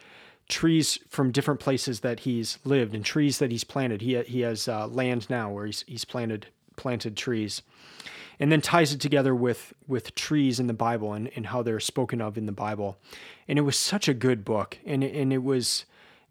trees 0.48 0.98
from 1.08 1.32
different 1.32 1.60
places 1.60 2.00
that 2.00 2.20
he's 2.20 2.58
lived 2.64 2.94
and 2.94 3.04
trees 3.04 3.38
that 3.38 3.50
he's 3.50 3.64
planted. 3.64 4.02
He 4.02 4.20
he 4.22 4.40
has 4.40 4.68
uh, 4.68 4.86
land 4.86 5.28
now 5.30 5.50
where 5.50 5.66
he's 5.66 5.84
he's 5.86 6.04
planted 6.04 6.48
planted 6.76 7.16
trees, 7.16 7.62
and 8.38 8.52
then 8.52 8.60
ties 8.60 8.92
it 8.92 9.00
together 9.00 9.34
with 9.34 9.72
with 9.86 10.14
trees 10.14 10.60
in 10.60 10.66
the 10.66 10.74
Bible 10.74 11.12
and, 11.12 11.30
and 11.36 11.46
how 11.46 11.62
they're 11.62 11.80
spoken 11.80 12.20
of 12.20 12.38
in 12.38 12.46
the 12.46 12.52
Bible. 12.52 12.98
And 13.48 13.58
it 13.58 13.62
was 13.62 13.76
such 13.76 14.08
a 14.08 14.14
good 14.14 14.44
book, 14.44 14.78
and 14.84 15.02
and 15.02 15.32
it 15.32 15.42
was 15.42 15.86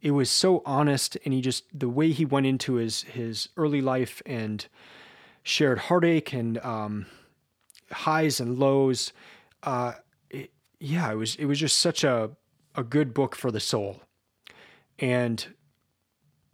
it 0.05 0.11
was 0.11 0.29
so 0.29 0.61
honest 0.67 1.17
and 1.25 1.33
he 1.33 1.41
just 1.41 1.63
the 1.73 1.89
way 1.89 2.11
he 2.11 2.25
went 2.25 2.45
into 2.45 2.75
his 2.75 3.01
his 3.03 3.49
early 3.57 3.81
life 3.81 4.21
and 4.23 4.67
shared 5.41 5.79
heartache 5.79 6.31
and 6.31 6.59
um, 6.59 7.07
highs 7.91 8.39
and 8.39 8.59
lows 8.59 9.13
uh, 9.63 9.93
it, 10.29 10.51
yeah 10.79 11.11
it 11.11 11.15
was 11.15 11.35
it 11.37 11.45
was 11.45 11.59
just 11.59 11.79
such 11.79 12.03
a 12.03 12.29
a 12.75 12.83
good 12.83 13.15
book 13.15 13.35
for 13.35 13.49
the 13.49 13.59
soul 13.59 13.99
and 14.99 15.47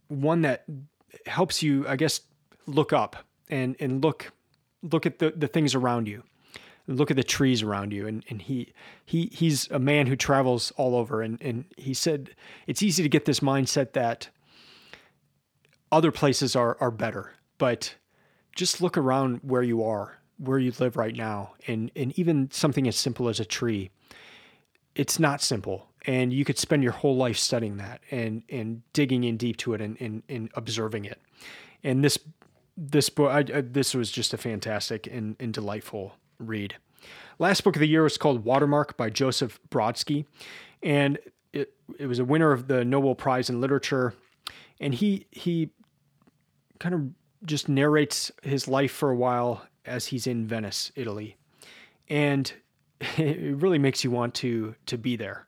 one 0.08 0.42
that 0.42 0.64
helps 1.26 1.62
you 1.62 1.86
i 1.88 1.96
guess 1.96 2.20
look 2.66 2.92
up 2.92 3.16
and 3.48 3.76
and 3.80 4.02
look 4.02 4.32
look 4.82 5.06
at 5.06 5.18
the 5.18 5.32
the 5.36 5.46
things 5.46 5.74
around 5.74 6.08
you. 6.08 6.22
Look 6.88 7.12
at 7.12 7.16
the 7.16 7.22
trees 7.22 7.62
around 7.62 7.92
you. 7.92 8.06
And, 8.08 8.24
and 8.28 8.42
he 8.42 8.72
he 9.04 9.26
he's 9.32 9.70
a 9.70 9.78
man 9.78 10.06
who 10.06 10.16
travels 10.16 10.72
all 10.76 10.96
over. 10.96 11.22
And, 11.22 11.40
and 11.40 11.64
he 11.76 11.94
said 11.94 12.30
it's 12.66 12.82
easy 12.82 13.02
to 13.02 13.08
get 13.08 13.24
this 13.24 13.40
mindset 13.40 13.92
that 13.92 14.28
other 15.90 16.10
places 16.10 16.56
are 16.56 16.76
are 16.80 16.90
better 16.90 17.32
but 17.58 17.94
just 18.56 18.80
look 18.80 18.96
around 18.96 19.40
where 19.42 19.62
you 19.62 19.84
are 19.84 20.18
where 20.38 20.58
you 20.58 20.72
live 20.78 20.96
right 20.96 21.14
now. 21.14 21.52
And 21.68 21.92
and 21.94 22.18
even 22.18 22.50
something 22.50 22.88
as 22.88 22.96
simple 22.96 23.28
as 23.28 23.38
a 23.38 23.44
tree 23.44 23.90
it's 24.94 25.18
not 25.18 25.40
simple 25.40 25.88
and 26.06 26.32
you 26.32 26.44
could 26.44 26.58
spend 26.58 26.82
your 26.82 26.92
whole 26.92 27.16
life 27.16 27.38
studying 27.38 27.76
that 27.76 28.00
and 28.10 28.42
and 28.48 28.82
digging 28.92 29.24
in 29.24 29.36
deep 29.36 29.56
to 29.56 29.74
it 29.74 29.80
and 29.80 30.00
and, 30.00 30.22
and 30.28 30.50
observing 30.54 31.04
it 31.04 31.20
and 31.84 32.04
this 32.04 32.18
this 32.76 33.08
book 33.08 33.30
I, 33.30 33.58
I, 33.58 33.60
this 33.60 33.94
was 33.94 34.10
just 34.10 34.32
a 34.32 34.38
fantastic 34.38 35.06
and, 35.06 35.36
and 35.38 35.52
delightful 35.52 36.16
read. 36.38 36.76
Last 37.38 37.64
book 37.64 37.76
of 37.76 37.80
the 37.80 37.88
year 37.88 38.02
was 38.02 38.18
called 38.18 38.44
Watermark 38.44 38.96
by 38.96 39.10
Joseph 39.10 39.58
Brodsky, 39.70 40.26
and 40.82 41.18
it 41.52 41.74
it 41.98 42.06
was 42.06 42.18
a 42.18 42.24
winner 42.24 42.52
of 42.52 42.68
the 42.68 42.84
Nobel 42.84 43.14
Prize 43.14 43.50
in 43.50 43.60
Literature, 43.60 44.14
and 44.80 44.94
he 44.94 45.26
he 45.30 45.70
kind 46.78 46.94
of 46.94 47.08
just 47.44 47.68
narrates 47.68 48.30
his 48.42 48.68
life 48.68 48.92
for 48.92 49.10
a 49.10 49.16
while 49.16 49.62
as 49.84 50.06
he's 50.06 50.26
in 50.26 50.46
Venice, 50.46 50.92
Italy, 50.94 51.36
and 52.08 52.52
it 53.16 53.56
really 53.56 53.78
makes 53.78 54.04
you 54.04 54.10
want 54.10 54.34
to 54.36 54.74
to 54.86 54.96
be 54.96 55.16
there. 55.16 55.46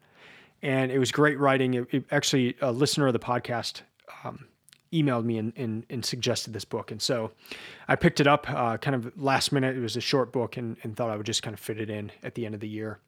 And 0.64 0.90
it 0.90 0.98
was 0.98 1.12
great 1.12 1.38
writing. 1.38 1.74
It, 1.74 1.86
it, 1.92 2.04
actually, 2.10 2.56
a 2.60 2.72
listener 2.72 3.06
of 3.06 3.12
the 3.12 3.18
podcast 3.18 3.82
um, 4.24 4.46
emailed 4.92 5.24
me 5.24 5.36
and, 5.36 5.52
and, 5.56 5.84
and, 5.90 6.04
suggested 6.04 6.54
this 6.54 6.64
book, 6.64 6.90
and 6.90 7.02
so 7.02 7.32
I 7.86 7.96
picked 7.96 8.18
it 8.18 8.26
up 8.26 8.48
uh, 8.48 8.78
kind 8.78 8.94
of 8.94 9.12
last 9.20 9.52
minute. 9.52 9.76
It 9.76 9.80
was 9.80 9.96
a 9.96 10.00
short 10.00 10.32
book, 10.32 10.56
and, 10.56 10.78
and 10.82 10.96
thought 10.96 11.10
I 11.10 11.16
would 11.16 11.26
just 11.26 11.42
kind 11.42 11.52
of 11.52 11.60
fit 11.60 11.78
it 11.78 11.90
in 11.90 12.10
at 12.22 12.34
the 12.34 12.46
end 12.46 12.54
of 12.54 12.62
the 12.62 12.68
year. 12.68 12.98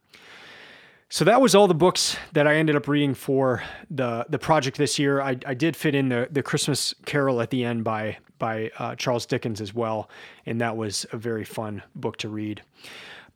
So 1.09 1.25
that 1.25 1.41
was 1.41 1.55
all 1.55 1.67
the 1.67 1.75
books 1.75 2.17
that 2.33 2.47
I 2.47 2.57
ended 2.57 2.77
up 2.77 2.89
reading 2.89 3.15
for 3.15 3.63
the 3.91 4.27
the 4.29 4.39
project 4.39 4.77
this 4.77 4.99
year. 4.99 5.23
I, 5.23 5.39
I 5.47 5.55
did 5.55 5.77
fit 5.77 5.95
in 5.95 6.11
the 6.11 6.29
the 6.31 6.43
Christmas 6.43 6.95
Carol 7.07 7.41
at 7.41 7.51
the 7.51 7.65
end 7.65 7.85
by 7.85 8.19
by 8.39 8.71
uh, 8.79 8.97
Charles 8.97 9.25
Dickens 9.25 9.61
as 9.61 9.73
well, 9.73 10.11
and 10.45 10.61
that 10.61 10.77
was 10.77 11.07
a 11.13 11.17
very 11.17 11.45
fun 11.45 11.83
book 11.95 12.19
to 12.19 12.29
read. 12.29 12.63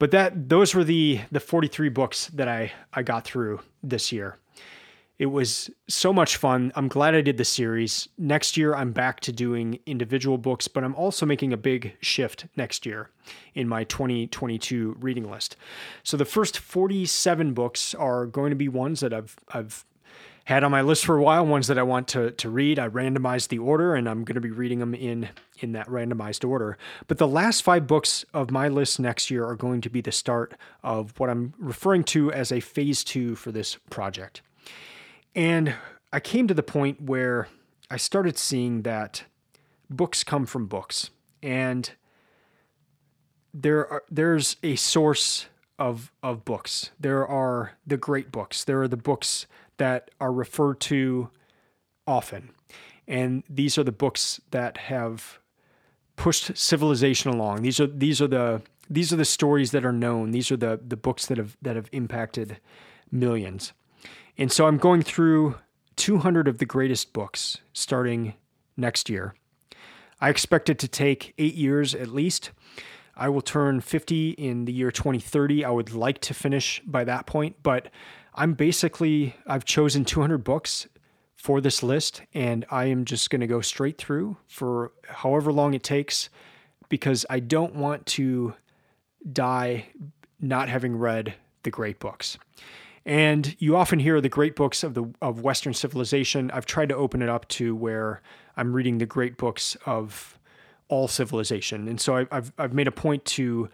But 0.00 0.10
that 0.12 0.48
those 0.48 0.74
were 0.74 0.82
the 0.82 1.20
the 1.30 1.38
43 1.38 1.90
books 1.90 2.26
that 2.28 2.48
I 2.48 2.72
I 2.92 3.02
got 3.04 3.24
through 3.24 3.60
this 3.84 4.10
year. 4.10 4.38
It 5.18 5.26
was 5.26 5.68
so 5.86 6.14
much 6.14 6.38
fun. 6.38 6.72
I'm 6.74 6.88
glad 6.88 7.14
I 7.14 7.20
did 7.20 7.36
the 7.36 7.44
series. 7.44 8.08
Next 8.16 8.56
year, 8.56 8.74
I'm 8.74 8.92
back 8.92 9.20
to 9.20 9.32
doing 9.32 9.78
individual 9.84 10.38
books, 10.38 10.66
but 10.66 10.82
I'm 10.82 10.94
also 10.94 11.26
making 11.26 11.52
a 11.52 11.58
big 11.58 11.94
shift 12.00 12.46
next 12.56 12.86
year 12.86 13.10
in 13.54 13.68
my 13.68 13.84
2022 13.84 14.96
reading 14.98 15.30
list. 15.30 15.56
So 16.02 16.16
the 16.16 16.24
first 16.24 16.58
47 16.58 17.52
books 17.52 17.94
are 17.94 18.24
going 18.24 18.48
to 18.48 18.56
be 18.56 18.68
ones 18.68 19.00
that 19.00 19.12
I've 19.12 19.36
I've 19.50 19.84
had 20.44 20.64
on 20.64 20.70
my 20.70 20.82
list 20.82 21.04
for 21.04 21.16
a 21.16 21.22
while, 21.22 21.46
ones 21.46 21.66
that 21.68 21.78
I 21.78 21.82
want 21.82 22.08
to 22.08 22.30
to 22.32 22.50
read. 22.50 22.78
I 22.78 22.88
randomized 22.88 23.48
the 23.48 23.58
order, 23.58 23.94
and 23.94 24.08
I'm 24.08 24.24
going 24.24 24.34
to 24.34 24.40
be 24.40 24.50
reading 24.50 24.78
them 24.78 24.94
in 24.94 25.28
in 25.58 25.72
that 25.72 25.86
randomized 25.86 26.48
order. 26.48 26.78
But 27.06 27.18
the 27.18 27.28
last 27.28 27.62
five 27.62 27.86
books 27.86 28.24
of 28.32 28.50
my 28.50 28.68
list 28.68 28.98
next 28.98 29.30
year 29.30 29.46
are 29.46 29.56
going 29.56 29.80
to 29.82 29.90
be 29.90 30.00
the 30.00 30.12
start 30.12 30.54
of 30.82 31.18
what 31.18 31.30
I'm 31.30 31.54
referring 31.58 32.04
to 32.04 32.32
as 32.32 32.50
a 32.50 32.60
phase 32.60 33.04
two 33.04 33.36
for 33.36 33.52
this 33.52 33.76
project. 33.90 34.42
And 35.34 35.74
I 36.12 36.20
came 36.20 36.48
to 36.48 36.54
the 36.54 36.62
point 36.62 37.02
where 37.02 37.48
I 37.90 37.96
started 37.96 38.38
seeing 38.38 38.82
that 38.82 39.24
books 39.88 40.24
come 40.24 40.46
from 40.46 40.66
books, 40.66 41.10
and 41.42 41.90
there 43.52 43.86
are 43.90 44.02
there's 44.10 44.56
a 44.62 44.76
source 44.76 45.46
of 45.78 46.12
of 46.22 46.44
books. 46.44 46.90
There 46.98 47.26
are 47.26 47.72
the 47.86 47.96
great 47.96 48.30
books. 48.32 48.64
There 48.64 48.82
are 48.82 48.88
the 48.88 48.96
books 48.96 49.46
that 49.80 50.10
are 50.20 50.30
referred 50.30 50.78
to 50.78 51.30
often. 52.06 52.50
And 53.08 53.42
these 53.48 53.78
are 53.78 53.82
the 53.82 53.90
books 53.90 54.38
that 54.50 54.76
have 54.76 55.38
pushed 56.16 56.54
civilization 56.54 57.30
along. 57.30 57.62
These 57.62 57.80
are 57.80 57.86
these 57.86 58.20
are 58.20 58.28
the 58.28 58.60
these 58.90 59.10
are 59.10 59.16
the 59.16 59.24
stories 59.24 59.70
that 59.70 59.86
are 59.86 59.92
known. 59.92 60.32
These 60.32 60.52
are 60.52 60.58
the 60.58 60.78
the 60.86 60.98
books 60.98 61.24
that 61.26 61.38
have 61.38 61.56
that 61.62 61.76
have 61.76 61.88
impacted 61.92 62.58
millions. 63.10 63.72
And 64.36 64.52
so 64.52 64.66
I'm 64.66 64.76
going 64.76 65.00
through 65.00 65.56
200 65.96 66.46
of 66.46 66.58
the 66.58 66.66
greatest 66.66 67.14
books 67.14 67.56
starting 67.72 68.34
next 68.76 69.08
year. 69.08 69.34
I 70.20 70.28
expect 70.28 70.68
it 70.68 70.78
to 70.80 70.88
take 70.88 71.32
eight 71.38 71.54
years 71.54 71.94
at 71.94 72.08
least. 72.08 72.50
I 73.16 73.30
will 73.30 73.42
turn 73.42 73.80
50 73.80 74.30
in 74.32 74.66
the 74.66 74.72
year 74.72 74.90
2030. 74.90 75.64
I 75.64 75.70
would 75.70 75.94
like 75.94 76.20
to 76.20 76.34
finish 76.34 76.82
by 76.86 77.04
that 77.04 77.24
point, 77.26 77.56
but 77.62 77.88
I'm 78.34 78.54
basically, 78.54 79.34
I've 79.46 79.64
chosen 79.64 80.04
200 80.04 80.38
books 80.38 80.86
for 81.34 81.60
this 81.60 81.82
list, 81.82 82.22
and 82.34 82.66
I 82.70 82.84
am 82.86 83.04
just 83.04 83.30
going 83.30 83.40
to 83.40 83.46
go 83.46 83.60
straight 83.60 83.98
through 83.98 84.36
for 84.46 84.92
however 85.08 85.52
long 85.52 85.74
it 85.74 85.82
takes 85.82 86.28
because 86.88 87.24
I 87.30 87.40
don't 87.40 87.74
want 87.76 88.04
to 88.06 88.54
die 89.32 89.86
not 90.38 90.68
having 90.68 90.96
read 90.96 91.34
the 91.62 91.70
great 91.70 91.98
books. 91.98 92.38
And 93.06 93.56
you 93.58 93.76
often 93.76 93.98
hear 93.98 94.20
the 94.20 94.28
great 94.28 94.54
books 94.54 94.82
of 94.82 94.94
the 94.94 95.10
of 95.22 95.40
Western 95.40 95.72
civilization. 95.72 96.50
I've 96.50 96.66
tried 96.66 96.90
to 96.90 96.96
open 96.96 97.22
it 97.22 97.28
up 97.28 97.48
to 97.48 97.74
where 97.74 98.20
I'm 98.56 98.74
reading 98.74 98.98
the 98.98 99.06
great 99.06 99.38
books 99.38 99.76
of 99.86 100.38
all 100.88 101.08
civilization, 101.08 101.88
and 101.88 101.98
so 101.98 102.18
I, 102.18 102.26
I've 102.30 102.52
I've 102.58 102.74
made 102.74 102.88
a 102.88 102.92
point 102.92 103.24
to 103.24 103.70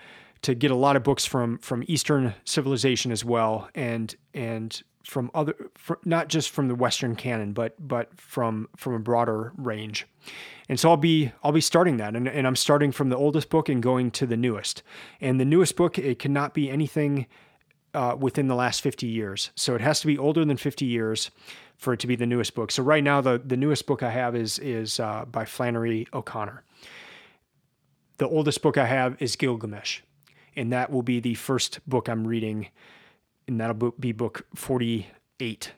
to 0.46 0.54
get 0.54 0.70
a 0.70 0.76
lot 0.76 0.94
of 0.94 1.02
books 1.02 1.26
from 1.26 1.58
from 1.58 1.82
Eastern 1.88 2.32
civilization 2.44 3.10
as 3.10 3.24
well, 3.24 3.68
and 3.74 4.14
and 4.32 4.80
from 5.02 5.28
other 5.34 5.56
from, 5.74 5.96
not 6.04 6.28
just 6.28 6.50
from 6.50 6.68
the 6.68 6.76
Western 6.76 7.16
canon, 7.16 7.52
but 7.52 7.74
but 7.80 8.20
from 8.20 8.68
from 8.76 8.94
a 8.94 9.00
broader 9.00 9.52
range. 9.56 10.06
And 10.68 10.78
so 10.78 10.90
I'll 10.90 10.96
be 10.96 11.32
I'll 11.42 11.50
be 11.50 11.60
starting 11.60 11.96
that, 11.96 12.14
and, 12.14 12.28
and 12.28 12.46
I'm 12.46 12.54
starting 12.54 12.92
from 12.92 13.08
the 13.08 13.16
oldest 13.16 13.50
book 13.50 13.68
and 13.68 13.82
going 13.82 14.12
to 14.12 14.26
the 14.26 14.36
newest. 14.36 14.84
And 15.20 15.40
the 15.40 15.44
newest 15.44 15.74
book 15.74 15.98
it 15.98 16.20
cannot 16.20 16.54
be 16.54 16.70
anything 16.70 17.26
uh, 17.92 18.14
within 18.16 18.46
the 18.46 18.54
last 18.54 18.82
50 18.82 19.08
years. 19.08 19.50
So 19.56 19.74
it 19.74 19.80
has 19.80 19.98
to 20.00 20.06
be 20.06 20.16
older 20.16 20.44
than 20.44 20.56
50 20.56 20.84
years 20.84 21.32
for 21.76 21.92
it 21.92 22.00
to 22.00 22.06
be 22.06 22.14
the 22.14 22.26
newest 22.26 22.54
book. 22.54 22.70
So 22.70 22.84
right 22.84 23.02
now, 23.02 23.20
the, 23.20 23.40
the 23.44 23.56
newest 23.56 23.86
book 23.86 24.02
I 24.02 24.10
have 24.10 24.36
is, 24.36 24.58
is 24.58 25.00
uh, 25.00 25.24
by 25.24 25.44
Flannery 25.44 26.06
O'Connor. 26.12 26.62
The 28.18 28.28
oldest 28.28 28.62
book 28.62 28.78
I 28.78 28.86
have 28.86 29.20
is 29.20 29.36
Gilgamesh, 29.36 30.00
and 30.56 30.72
that 30.72 30.90
will 30.90 31.02
be 31.02 31.20
the 31.20 31.34
first 31.34 31.80
book 31.88 32.08
I'm 32.08 32.26
reading, 32.26 32.68
and 33.46 33.60
that'll 33.60 33.92
be 33.92 34.12
book 34.12 34.46
48 34.54 35.72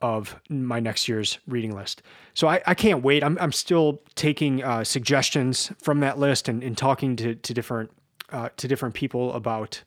of 0.00 0.40
my 0.48 0.78
next 0.78 1.08
year's 1.08 1.38
reading 1.46 1.74
list. 1.74 2.02
So 2.34 2.46
I, 2.48 2.62
I 2.66 2.74
can't 2.74 3.02
wait. 3.02 3.24
I'm, 3.24 3.36
I'm 3.40 3.52
still 3.52 4.00
taking 4.14 4.62
uh, 4.62 4.84
suggestions 4.84 5.72
from 5.82 6.00
that 6.00 6.18
list 6.18 6.48
and, 6.48 6.62
and 6.62 6.76
talking 6.78 7.16
to, 7.16 7.34
to 7.34 7.54
different 7.54 7.90
uh, 8.30 8.50
to 8.58 8.68
different 8.68 8.94
people 8.94 9.32
about 9.32 9.82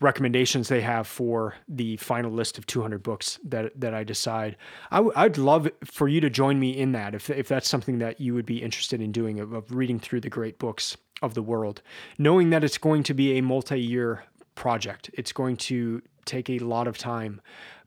recommendations 0.00 0.68
they 0.68 0.80
have 0.80 1.06
for 1.06 1.54
the 1.68 1.96
final 1.98 2.30
list 2.30 2.58
of 2.58 2.66
200 2.66 3.02
books 3.02 3.38
that 3.44 3.78
that 3.80 3.94
I 3.94 4.04
decide. 4.04 4.56
i 4.90 4.96
w- 4.96 5.12
I'd 5.14 5.38
love 5.38 5.70
for 5.84 6.08
you 6.08 6.20
to 6.20 6.28
join 6.28 6.58
me 6.58 6.76
in 6.76 6.92
that 6.92 7.14
if 7.14 7.30
if 7.30 7.48
that's 7.48 7.68
something 7.68 7.98
that 7.98 8.20
you 8.20 8.34
would 8.34 8.46
be 8.46 8.62
interested 8.62 9.00
in 9.00 9.12
doing 9.12 9.38
of, 9.38 9.52
of 9.52 9.70
reading 9.72 10.00
through 10.00 10.20
the 10.20 10.28
great 10.28 10.58
books 10.58 10.96
of 11.24 11.34
the 11.34 11.42
world, 11.42 11.82
knowing 12.18 12.50
that 12.50 12.62
it's 12.62 12.78
going 12.78 13.02
to 13.04 13.14
be 13.14 13.38
a 13.38 13.42
multi-year 13.42 14.24
project. 14.54 15.10
It's 15.14 15.32
going 15.32 15.56
to 15.56 16.02
take 16.24 16.48
a 16.50 16.58
lot 16.60 16.86
of 16.86 16.96
time, 16.98 17.40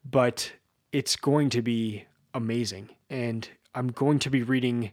but 0.03 0.51
it's 0.91 1.15
going 1.15 1.49
to 1.51 1.61
be 1.61 2.05
amazing 2.33 2.89
and 3.09 3.49
I'm 3.73 3.87
going 3.89 4.19
to 4.19 4.29
be 4.29 4.43
reading 4.43 4.91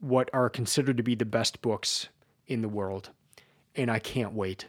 what 0.00 0.28
are 0.32 0.50
considered 0.50 0.96
to 0.96 1.02
be 1.02 1.14
the 1.14 1.24
best 1.24 1.62
books 1.62 2.08
in 2.46 2.62
the 2.62 2.68
world 2.68 3.10
and 3.74 3.90
I 3.90 3.98
can't 3.98 4.32
wait. 4.32 4.66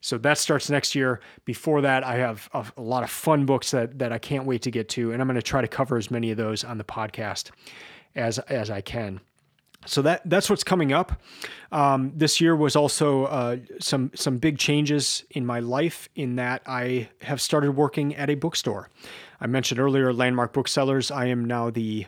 So 0.00 0.18
that 0.18 0.36
starts 0.36 0.68
next 0.68 0.94
year. 0.94 1.20
Before 1.46 1.80
that, 1.80 2.04
I 2.04 2.16
have 2.16 2.50
a, 2.52 2.66
a 2.76 2.82
lot 2.82 3.02
of 3.02 3.10
fun 3.10 3.46
books 3.46 3.70
that 3.70 3.98
that 3.98 4.12
I 4.12 4.18
can't 4.18 4.44
wait 4.44 4.60
to 4.62 4.70
get 4.70 4.90
to, 4.90 5.12
and 5.12 5.22
I'm 5.22 5.26
going 5.26 5.36
to 5.36 5.42
try 5.42 5.62
to 5.62 5.68
cover 5.68 5.96
as 5.96 6.10
many 6.10 6.30
of 6.30 6.36
those 6.36 6.62
on 6.62 6.76
the 6.76 6.84
podcast 6.84 7.50
as 8.14 8.38
as 8.40 8.70
I 8.70 8.82
can. 8.82 9.20
So 9.86 10.02
that 10.02 10.22
that's 10.24 10.48
what's 10.48 10.64
coming 10.64 10.92
up. 10.92 11.20
Um, 11.72 12.12
this 12.14 12.40
year 12.40 12.56
was 12.56 12.76
also 12.76 13.24
uh, 13.24 13.56
some 13.80 14.10
some 14.14 14.38
big 14.38 14.58
changes 14.58 15.24
in 15.30 15.44
my 15.44 15.60
life. 15.60 16.08
In 16.14 16.36
that 16.36 16.62
I 16.66 17.08
have 17.22 17.40
started 17.40 17.72
working 17.72 18.14
at 18.16 18.30
a 18.30 18.34
bookstore. 18.34 18.90
I 19.40 19.46
mentioned 19.46 19.80
earlier, 19.80 20.12
Landmark 20.12 20.52
Booksellers. 20.52 21.10
I 21.10 21.26
am 21.26 21.44
now 21.44 21.70
the 21.70 22.06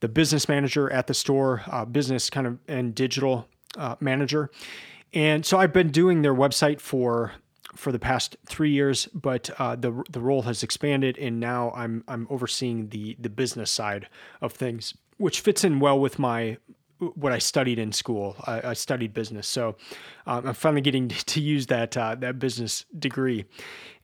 the 0.00 0.08
business 0.08 0.48
manager 0.48 0.90
at 0.90 1.06
the 1.06 1.14
store, 1.14 1.62
uh, 1.66 1.84
business 1.84 2.30
kind 2.30 2.46
of 2.46 2.58
and 2.68 2.94
digital 2.94 3.46
uh, 3.76 3.96
manager. 4.00 4.50
And 5.12 5.44
so 5.44 5.58
I've 5.58 5.72
been 5.72 5.90
doing 5.90 6.22
their 6.22 6.34
website 6.34 6.80
for 6.80 7.32
for 7.76 7.92
the 7.92 7.98
past 7.98 8.36
three 8.46 8.70
years, 8.70 9.06
but 9.06 9.50
uh, 9.58 9.76
the 9.76 10.02
the 10.10 10.20
role 10.20 10.42
has 10.42 10.62
expanded, 10.62 11.18
and 11.18 11.40
now 11.40 11.72
I'm 11.74 12.04
I'm 12.08 12.26
overseeing 12.30 12.88
the 12.88 13.16
the 13.18 13.30
business 13.30 13.70
side 13.70 14.08
of 14.40 14.52
things, 14.52 14.94
which 15.18 15.40
fits 15.40 15.64
in 15.64 15.80
well 15.80 15.98
with 15.98 16.18
my 16.18 16.58
what 17.14 17.32
I 17.32 17.38
studied 17.38 17.78
in 17.78 17.92
school. 17.92 18.36
I, 18.46 18.70
I 18.70 18.72
studied 18.74 19.14
business, 19.14 19.46
so 19.46 19.76
um, 20.26 20.46
I'm 20.46 20.54
finally 20.54 20.80
getting 20.82 21.08
to 21.08 21.40
use 21.40 21.66
that 21.66 21.96
uh, 21.96 22.14
that 22.16 22.38
business 22.38 22.84
degree, 22.98 23.44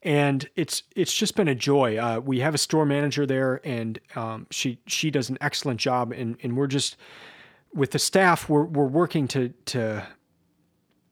and 0.03 0.49
it's 0.55 0.83
it's 0.95 1.13
just 1.13 1.35
been 1.35 1.47
a 1.47 1.55
joy. 1.55 1.97
Uh, 1.97 2.19
we 2.19 2.39
have 2.39 2.53
a 2.53 2.57
store 2.57 2.85
manager 2.85 3.25
there, 3.25 3.61
and 3.63 3.99
um, 4.15 4.47
she 4.51 4.79
she 4.87 5.11
does 5.11 5.29
an 5.29 5.37
excellent 5.41 5.79
job, 5.79 6.11
and 6.11 6.37
and 6.43 6.57
we're 6.57 6.67
just 6.67 6.97
with 7.73 7.91
the 7.91 7.99
staff 7.99 8.49
we're 8.49 8.63
we're 8.63 8.87
working 8.87 9.27
to 9.27 9.49
to 9.65 10.05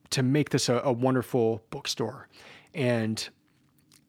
to 0.10 0.24
make 0.24 0.50
this 0.50 0.70
a, 0.70 0.82
a 0.84 0.92
wonderful 0.92 1.64
bookstore 1.70 2.28
and 2.74 3.30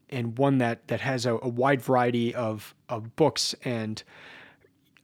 and 0.08 0.38
one 0.38 0.58
that 0.58 0.86
that 0.88 1.00
has 1.00 1.26
a, 1.26 1.34
a 1.42 1.48
wide 1.48 1.82
variety 1.82 2.34
of 2.34 2.74
of 2.88 3.16
books 3.16 3.54
and 3.64 4.02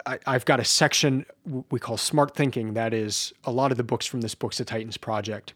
I, 0.06 0.18
have 0.32 0.44
got 0.44 0.60
a 0.60 0.64
section 0.64 1.26
we 1.70 1.78
call 1.78 1.96
smart 1.96 2.34
thinking 2.34 2.74
that 2.74 2.94
is 2.94 3.32
a 3.44 3.50
lot 3.50 3.70
of 3.70 3.76
the 3.76 3.84
books 3.84 4.06
from 4.06 4.20
this 4.20 4.34
books 4.34 4.60
of 4.60 4.66
titans 4.66 4.96
project 4.96 5.54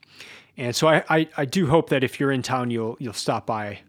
and 0.56 0.74
so 0.74 0.88
I, 0.88 1.04
I, 1.08 1.28
I 1.36 1.44
do 1.44 1.66
hope 1.66 1.90
that 1.90 2.04
if 2.04 2.18
you're 2.20 2.32
in 2.32 2.42
town 2.42 2.70
you'll 2.70 2.96
you'll 2.98 3.12
stop 3.12 3.46
by 3.46 3.80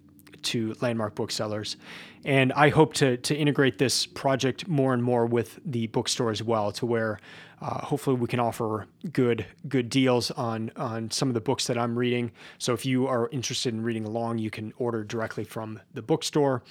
to 0.47 0.75
landmark 0.81 1.15
booksellers. 1.15 1.75
And 2.23 2.51
I 2.53 2.69
hope 2.69 2.93
to, 2.95 3.17
to 3.17 3.35
integrate 3.35 3.77
this 3.77 4.05
project 4.05 4.67
more 4.67 4.93
and 4.93 5.03
more 5.03 5.25
with 5.25 5.59
the 5.65 5.87
bookstore 5.87 6.31
as 6.31 6.41
well, 6.41 6.71
to 6.73 6.85
where 6.85 7.19
uh, 7.61 7.79
hopefully 7.85 8.15
we 8.15 8.27
can 8.27 8.39
offer 8.39 8.87
good 9.11 9.45
good 9.67 9.89
deals 9.89 10.31
on 10.31 10.71
on 10.75 11.09
some 11.09 11.27
of 11.27 11.33
the 11.33 11.41
books 11.41 11.67
that 11.67 11.77
I'm 11.77 11.97
reading. 11.97 12.31
So 12.59 12.73
if 12.73 12.85
you 12.85 13.07
are 13.07 13.29
interested 13.29 13.73
in 13.73 13.81
reading 13.81 14.05
along, 14.05 14.39
you 14.39 14.49
can 14.49 14.73
order 14.77 15.03
directly 15.03 15.43
from 15.43 15.79
the 15.93 16.01
bookstore. 16.01 16.63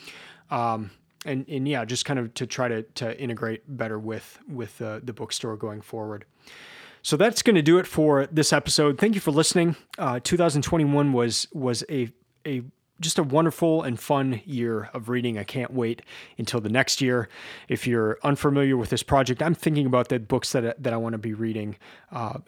Um, 0.51 0.91
and, 1.27 1.49
and 1.49 1.69
yeah, 1.69 1.85
just 1.85 2.05
kind 2.05 2.19
of 2.19 2.33
to 2.35 2.47
try 2.47 2.69
to, 2.69 2.83
to 2.83 3.19
integrate 3.21 3.63
better 3.77 3.99
with 3.99 4.39
with 4.49 4.81
uh, 4.81 5.01
the 5.03 5.13
bookstore 5.13 5.57
going 5.57 5.81
forward. 5.81 6.25
So 7.03 7.17
that's 7.17 7.43
going 7.43 7.57
to 7.57 7.63
do 7.63 7.79
it 7.79 7.87
for 7.87 8.27
this 8.27 8.53
episode. 8.53 8.99
Thank 8.99 9.15
you 9.15 9.21
for 9.21 9.31
listening. 9.31 9.77
Uh, 9.99 10.19
2021 10.23 11.13
was 11.13 11.47
was 11.53 11.85
a 11.89 12.11
a 12.47 12.63
just 13.01 13.19
a 13.19 13.23
wonderful 13.23 13.83
and 13.83 14.01
fun 14.01 14.41
year 14.45 14.89
of 14.95 15.09
reading. 15.09 15.39
I 15.39 15.45
can't 15.45 15.73
wait 15.73 16.03
until 16.39 16.61
the 16.61 16.69
next 16.69 17.01
year. 17.01 17.29
If 17.69 17.87
you're 17.87 18.19
unfamiliar 18.23 18.77
with 18.77 18.91
this 18.91 19.03
project, 19.03 19.43
I'm 19.43 19.55
thinking 19.55 19.87
about 19.87 20.09
the 20.09 20.19
books 20.19 20.53
that 20.53 20.83
that 20.83 20.93
I 20.93 20.97
want 20.97 21.13
to 21.13 21.19
be 21.19 21.35
reading. 21.35 21.77
Uh, 22.11 22.39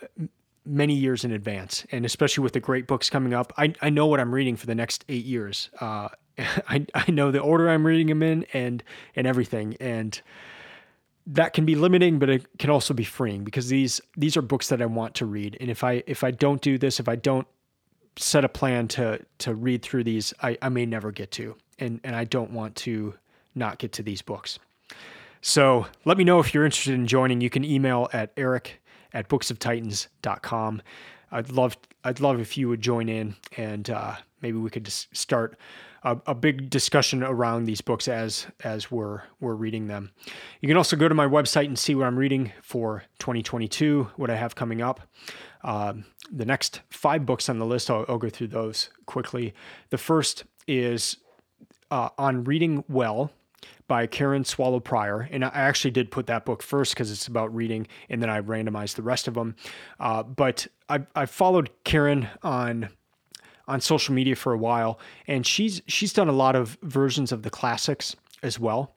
many 0.65 0.95
years 0.95 1.25
in 1.25 1.33
advance, 1.33 1.87
and 1.91 2.05
especially 2.05 2.43
with 2.43 2.53
the 2.53 2.61
great 2.61 2.87
books 2.87 3.09
coming 3.09 3.33
up, 3.33 3.53
I, 3.57 3.75
I 3.81 3.91
know 3.91 4.07
what 4.07 4.21
I'm 4.21 4.35
reading 4.35 4.57
for 4.57 4.67
the 4.67 4.75
next 4.75 5.05
eight 5.09 5.25
years. 5.25 5.71
Uh, 5.81 6.09
I, 6.69 6.87
I 6.95 7.11
know 7.11 7.31
the 7.31 7.41
order 7.41 7.69
I'm 7.69 7.87
reading 7.87 8.07
them 8.07 8.23
in 8.23 8.47
and 8.53 8.83
and 9.17 9.27
everything, 9.27 9.77
and 9.81 10.21
that 11.27 11.53
can 11.53 11.67
be 11.67 11.75
limiting, 11.75 12.19
but 12.19 12.31
it 12.31 12.47
can 12.59 12.71
also 12.71 12.95
be 12.95 13.05
freeing 13.05 13.45
because 13.45 13.69
these 13.69 14.01
these 14.17 14.37
are 14.37 14.43
books 14.43 14.69
that 14.69 14.81
I 14.81 14.87
want 14.87 15.15
to 15.17 15.27
read. 15.27 15.57
And 15.61 15.71
if 15.71 15.85
I 15.85 16.03
if 16.07 16.25
I 16.25 16.31
don't 16.31 16.61
do 16.61 16.79
this, 16.79 17.01
if 17.01 17.09
I 17.09 17.17
don't 17.17 17.47
set 18.17 18.45
a 18.45 18.49
plan 18.49 18.89
to 18.89 19.21
to 19.39 19.55
read 19.55 19.83
through 19.83 20.05
these, 20.05 20.33
I, 20.43 20.57
I 20.63 20.69
may 20.69 20.87
never 20.87 21.13
get 21.13 21.31
to. 21.33 21.57
And 21.79 22.01
and 22.03 22.17
I 22.17 22.25
don't 22.25 22.51
want 22.51 22.77
to 22.77 23.15
not 23.55 23.79
get 23.79 23.93
to 23.93 24.03
these 24.03 24.23
books. 24.23 24.59
So 25.41 25.87
let 26.05 26.19
me 26.19 26.25
know 26.25 26.41
if 26.41 26.53
you're 26.53 26.65
interested 26.65 26.95
in 26.95 27.07
joining. 27.07 27.41
You 27.41 27.51
can 27.51 27.65
email 27.65 28.09
at 28.13 28.33
eric 28.37 28.81
at 29.13 29.29
booksoftitans.com. 29.29 30.83
I'd 31.31 31.51
love 31.51 31.77
I'd 32.05 32.21
love 32.21 32.41
if 32.41 32.57
you 32.57 32.69
would 32.69 32.81
join 32.81 33.09
in 33.09 33.37
and 33.57 33.91
uh, 33.91 34.17
maybe 34.41 34.57
we 34.59 34.71
could 34.71 34.85
just 34.85 35.15
start 35.17 35.59
a, 36.03 36.17
a, 36.27 36.35
big 36.35 36.71
discussion 36.71 37.23
around 37.23 37.65
these 37.65 37.81
books 37.81 38.09
as 38.09 38.47
as 38.65 38.91
we're 38.91 39.23
we're 39.41 39.55
reading 39.55 39.89
them. 39.89 40.13
You 40.61 40.69
can 40.69 40.77
also 40.77 40.97
go 40.97 41.09
to 41.09 41.15
my 41.15 41.27
website 41.27 41.67
and 41.67 41.79
see 41.79 41.95
what 41.95 42.07
I'm 42.07 42.19
reading 42.19 42.53
for 42.63 43.05
2022, 43.19 44.11
what 44.17 44.31
I 44.31 44.37
have 44.37 44.55
coming 44.55 44.81
up. 44.81 45.01
Um, 45.63 46.05
the 46.31 46.45
next 46.45 46.83
five 46.91 47.27
books 47.27 47.49
on 47.49 47.59
the 47.59 47.67
list, 47.67 47.91
I'll, 47.91 48.05
I'll, 48.09 48.19
go 48.19 48.29
through 48.29 48.49
those 48.49 48.91
quickly. 49.07 49.55
The 49.91 49.99
first 49.99 50.45
is 50.67 51.17
uh, 51.91 52.11
on 52.17 52.45
reading 52.45 52.85
well 52.89 53.33
by 53.89 54.07
Karen 54.07 54.45
Swallow 54.45 54.81
Prior. 54.81 55.29
And 55.33 55.45
I 55.45 55.51
actually 55.53 55.91
did 55.91 56.11
put 56.11 56.27
that 56.27 56.45
book 56.45 56.63
first 56.63 56.95
because 56.95 57.11
it's 57.11 57.27
about 57.27 57.53
reading, 57.55 57.89
and 58.09 58.23
then 58.23 58.31
I 58.31 58.41
randomized 58.41 58.95
the 58.95 59.03
rest 59.03 59.27
of 59.27 59.35
them. 59.35 59.57
Uh, 59.99 60.23
but 60.23 60.67
I, 60.89 61.01
I 61.15 61.27
followed 61.27 61.71
Karen 61.85 62.29
on 62.43 62.91
on 63.69 63.81
social 63.81 64.15
media 64.15 64.35
for 64.35 64.53
a 64.53 64.59
while, 64.59 64.99
and 65.29 65.47
she's 65.47 65.81
she's 65.87 66.13
done 66.13 66.29
a 66.29 66.33
lot 66.33 66.57
of 66.57 66.77
versions 66.83 67.31
of 67.31 67.43
the 67.43 67.51
classics 67.51 68.17
as 68.43 68.59
well, 68.59 68.97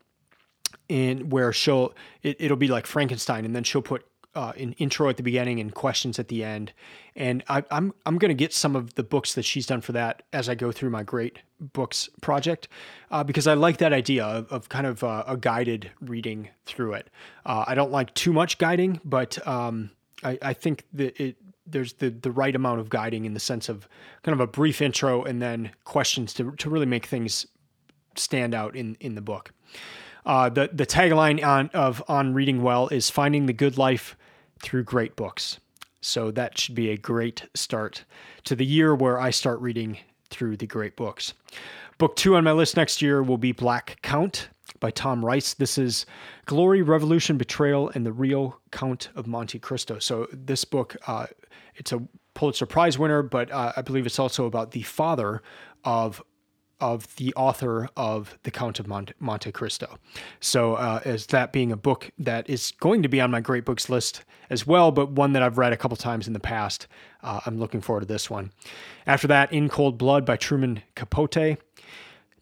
and 0.89 1.31
where 1.31 1.53
she'll 1.53 1.93
it, 2.23 2.37
it'll 2.39 2.57
be 2.57 2.67
like 2.67 2.87
Frankenstein, 2.87 3.45
and 3.45 3.55
then 3.55 3.63
she'll 3.63 3.83
put 3.83 4.05
uh, 4.35 4.53
an 4.57 4.73
intro 4.73 5.09
at 5.09 5.17
the 5.17 5.23
beginning 5.23 5.59
and 5.59 5.73
questions 5.73 6.17
at 6.17 6.27
the 6.29 6.43
end. 6.43 6.71
And 7.15 7.43
I, 7.49 7.63
I'm, 7.69 7.93
I'm 8.05 8.17
going 8.17 8.29
to 8.29 8.35
get 8.35 8.53
some 8.53 8.75
of 8.75 8.93
the 8.93 9.03
books 9.03 9.33
that 9.33 9.43
she's 9.43 9.65
done 9.65 9.81
for 9.81 9.91
that 9.91 10.23
as 10.31 10.47
I 10.47 10.55
go 10.55 10.71
through 10.71 10.89
my 10.89 11.03
great 11.03 11.39
books 11.59 12.09
project, 12.21 12.69
uh, 13.11 13.23
because 13.23 13.45
I 13.47 13.55
like 13.55 13.77
that 13.79 13.93
idea 13.93 14.23
of, 14.23 14.51
of 14.51 14.69
kind 14.69 14.87
of 14.87 15.03
uh, 15.03 15.25
a 15.27 15.35
guided 15.35 15.91
reading 15.99 16.49
through 16.65 16.93
it. 16.93 17.09
Uh, 17.45 17.65
I 17.67 17.75
don't 17.75 17.91
like 17.91 18.13
too 18.13 18.31
much 18.31 18.57
guiding, 18.57 19.01
but 19.03 19.45
um, 19.45 19.91
I, 20.23 20.37
I 20.41 20.53
think 20.53 20.85
that 20.93 21.19
it 21.21 21.35
there's 21.71 21.93
the 21.93 22.09
the 22.09 22.31
right 22.31 22.55
amount 22.55 22.79
of 22.79 22.89
guiding 22.89 23.25
in 23.25 23.33
the 23.33 23.39
sense 23.39 23.69
of 23.69 23.87
kind 24.23 24.33
of 24.33 24.39
a 24.39 24.47
brief 24.47 24.81
intro 24.81 25.23
and 25.23 25.41
then 25.41 25.71
questions 25.83 26.33
to 26.35 26.51
to 26.51 26.69
really 26.69 26.85
make 26.85 27.05
things 27.05 27.45
stand 28.15 28.53
out 28.53 28.75
in 28.75 28.95
in 28.99 29.15
the 29.15 29.21
book. 29.21 29.51
Uh, 30.25 30.49
the 30.49 30.69
the 30.71 30.85
tagline 30.85 31.43
on 31.43 31.69
of 31.73 32.03
on 32.07 32.33
reading 32.33 32.61
well 32.61 32.87
is 32.89 33.09
finding 33.09 33.45
the 33.45 33.53
good 33.53 33.77
life 33.77 34.15
through 34.61 34.83
great 34.83 35.15
books. 35.15 35.59
So 36.01 36.31
that 36.31 36.57
should 36.57 36.75
be 36.75 36.89
a 36.89 36.97
great 36.97 37.47
start 37.53 38.05
to 38.45 38.55
the 38.55 38.65
year 38.65 38.95
where 38.95 39.19
I 39.19 39.29
start 39.29 39.59
reading 39.59 39.99
through 40.29 40.57
the 40.57 40.65
great 40.65 40.95
books. 40.95 41.33
Book 41.97 42.15
two 42.15 42.35
on 42.35 42.43
my 42.43 42.51
list 42.51 42.75
next 42.75 43.01
year 43.01 43.21
will 43.21 43.37
be 43.37 43.51
Black 43.51 43.99
Count 44.01 44.49
by 44.81 44.91
Tom 44.91 45.23
Reiss. 45.23 45.53
This 45.53 45.77
is 45.77 46.05
Glory, 46.45 46.81
Revolution, 46.81 47.37
Betrayal, 47.37 47.89
and 47.95 48.05
the 48.05 48.11
Real 48.11 48.59
Count 48.71 49.07
of 49.15 49.27
Monte 49.27 49.59
Cristo. 49.59 49.99
So 49.99 50.27
this 50.33 50.65
book 50.65 50.97
uh, 51.07 51.27
it's 51.75 51.93
a 51.93 52.01
Pulitzer 52.33 52.65
Prize 52.65 52.99
winner, 52.99 53.23
but 53.23 53.49
uh, 53.51 53.71
I 53.75 53.81
believe 53.81 54.05
it's 54.05 54.19
also 54.19 54.45
about 54.45 54.71
the 54.71 54.81
father 54.81 55.41
of 55.85 56.21
of 56.79 57.15
the 57.17 57.31
author 57.35 57.87
of 57.95 58.39
The 58.41 58.49
Count 58.49 58.79
of 58.79 58.87
Monte, 58.87 59.13
Monte 59.19 59.51
Cristo. 59.51 59.99
So, 60.39 60.73
uh, 60.73 60.99
as 61.05 61.27
that 61.27 61.53
being 61.53 61.71
a 61.71 61.77
book 61.77 62.09
that 62.17 62.49
is 62.49 62.73
going 62.79 63.03
to 63.03 63.07
be 63.07 63.21
on 63.21 63.29
my 63.29 63.39
great 63.39 63.65
books 63.65 63.87
list 63.87 64.25
as 64.49 64.65
well, 64.65 64.91
but 64.91 65.11
one 65.11 65.33
that 65.33 65.43
I've 65.43 65.59
read 65.59 65.73
a 65.73 65.77
couple 65.77 65.95
times 65.95 66.25
in 66.25 66.33
the 66.33 66.39
past, 66.39 66.87
uh, 67.21 67.39
I'm 67.45 67.59
looking 67.59 67.81
forward 67.81 68.01
to 68.01 68.07
this 68.07 68.31
one. 68.31 68.51
After 69.05 69.27
that, 69.27 69.53
In 69.53 69.69
Cold 69.69 69.99
Blood 69.99 70.25
by 70.25 70.37
Truman 70.37 70.81
Capote. 70.95 71.57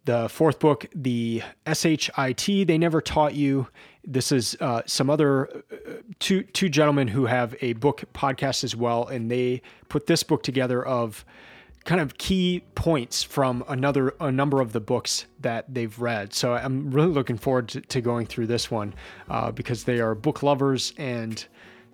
The 0.05 0.29
fourth 0.29 0.59
book, 0.59 0.85
the 0.95 1.43
SHIT, 1.71 2.67
They 2.67 2.77
Never 2.77 3.01
Taught 3.01 3.35
You. 3.35 3.67
This 4.03 4.31
is 4.31 4.57
uh, 4.59 4.81
some 4.85 5.09
other 5.09 5.47
uh, 5.49 5.93
two 6.19 6.43
two 6.43 6.69
gentlemen 6.69 7.07
who 7.09 7.25
have 7.25 7.55
a 7.61 7.73
book 7.73 8.03
podcast 8.13 8.63
as 8.63 8.75
well, 8.75 9.07
and 9.07 9.29
they 9.29 9.61
put 9.87 10.07
this 10.07 10.23
book 10.23 10.41
together 10.41 10.83
of 10.83 11.25
kind 11.85 12.01
of 12.01 12.17
key 12.17 12.63
points 12.75 13.23
from 13.23 13.63
another 13.67 14.13
a 14.19 14.31
number 14.31 14.61
of 14.61 14.73
the 14.73 14.79
books 14.79 15.25
that 15.39 15.73
they've 15.73 15.99
read. 15.99 16.33
So 16.33 16.53
I'm 16.53 16.91
really 16.91 17.11
looking 17.11 17.37
forward 17.37 17.67
to, 17.69 17.81
to 17.81 18.01
going 18.01 18.25
through 18.27 18.47
this 18.47 18.69
one 18.69 18.93
uh, 19.29 19.51
because 19.51 19.83
they 19.83 19.99
are 19.99 20.15
book 20.15 20.43
lovers 20.43 20.93
and 20.97 21.45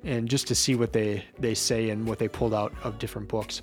and 0.03 0.29
just 0.29 0.47
to 0.47 0.55
see 0.55 0.75
what 0.75 0.93
they 0.93 1.25
they 1.39 1.53
say 1.53 1.89
and 1.89 2.07
what 2.07 2.19
they 2.19 2.27
pulled 2.27 2.53
out 2.53 2.73
of 2.83 2.99
different 2.99 3.27
books. 3.27 3.61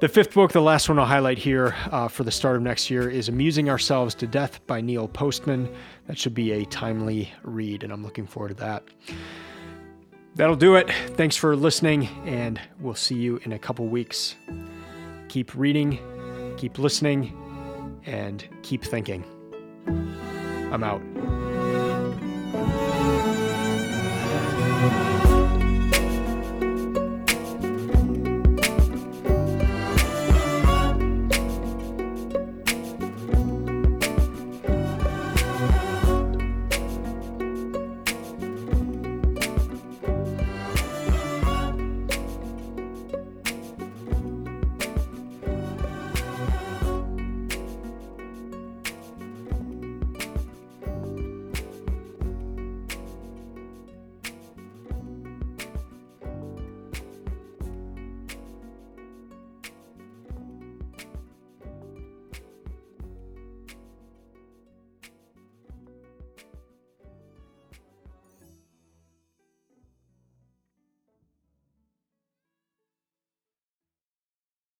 The 0.00 0.08
fifth 0.08 0.32
book, 0.32 0.50
the 0.50 0.62
last 0.62 0.88
one 0.88 0.98
I'll 0.98 1.04
highlight 1.04 1.36
here 1.36 1.74
uh, 1.90 2.08
for 2.08 2.24
the 2.24 2.30
start 2.30 2.56
of 2.56 2.62
next 2.62 2.88
year, 2.88 3.10
is 3.10 3.28
Amusing 3.28 3.68
Ourselves 3.68 4.14
to 4.14 4.26
Death 4.26 4.66
by 4.66 4.80
Neil 4.80 5.06
Postman. 5.06 5.70
That 6.06 6.18
should 6.18 6.32
be 6.32 6.52
a 6.52 6.64
timely 6.64 7.30
read, 7.42 7.84
and 7.84 7.92
I'm 7.92 8.02
looking 8.02 8.26
forward 8.26 8.48
to 8.48 8.54
that. 8.54 8.82
That'll 10.36 10.56
do 10.56 10.76
it. 10.76 10.90
Thanks 11.18 11.36
for 11.36 11.54
listening, 11.54 12.06
and 12.24 12.58
we'll 12.80 12.94
see 12.94 13.16
you 13.16 13.42
in 13.44 13.52
a 13.52 13.58
couple 13.58 13.88
weeks. 13.88 14.36
Keep 15.28 15.54
reading, 15.54 15.98
keep 16.56 16.78
listening, 16.78 17.36
and 18.06 18.48
keep 18.62 18.82
thinking. 18.82 19.22
I'm 20.72 20.82
out. 20.82 21.02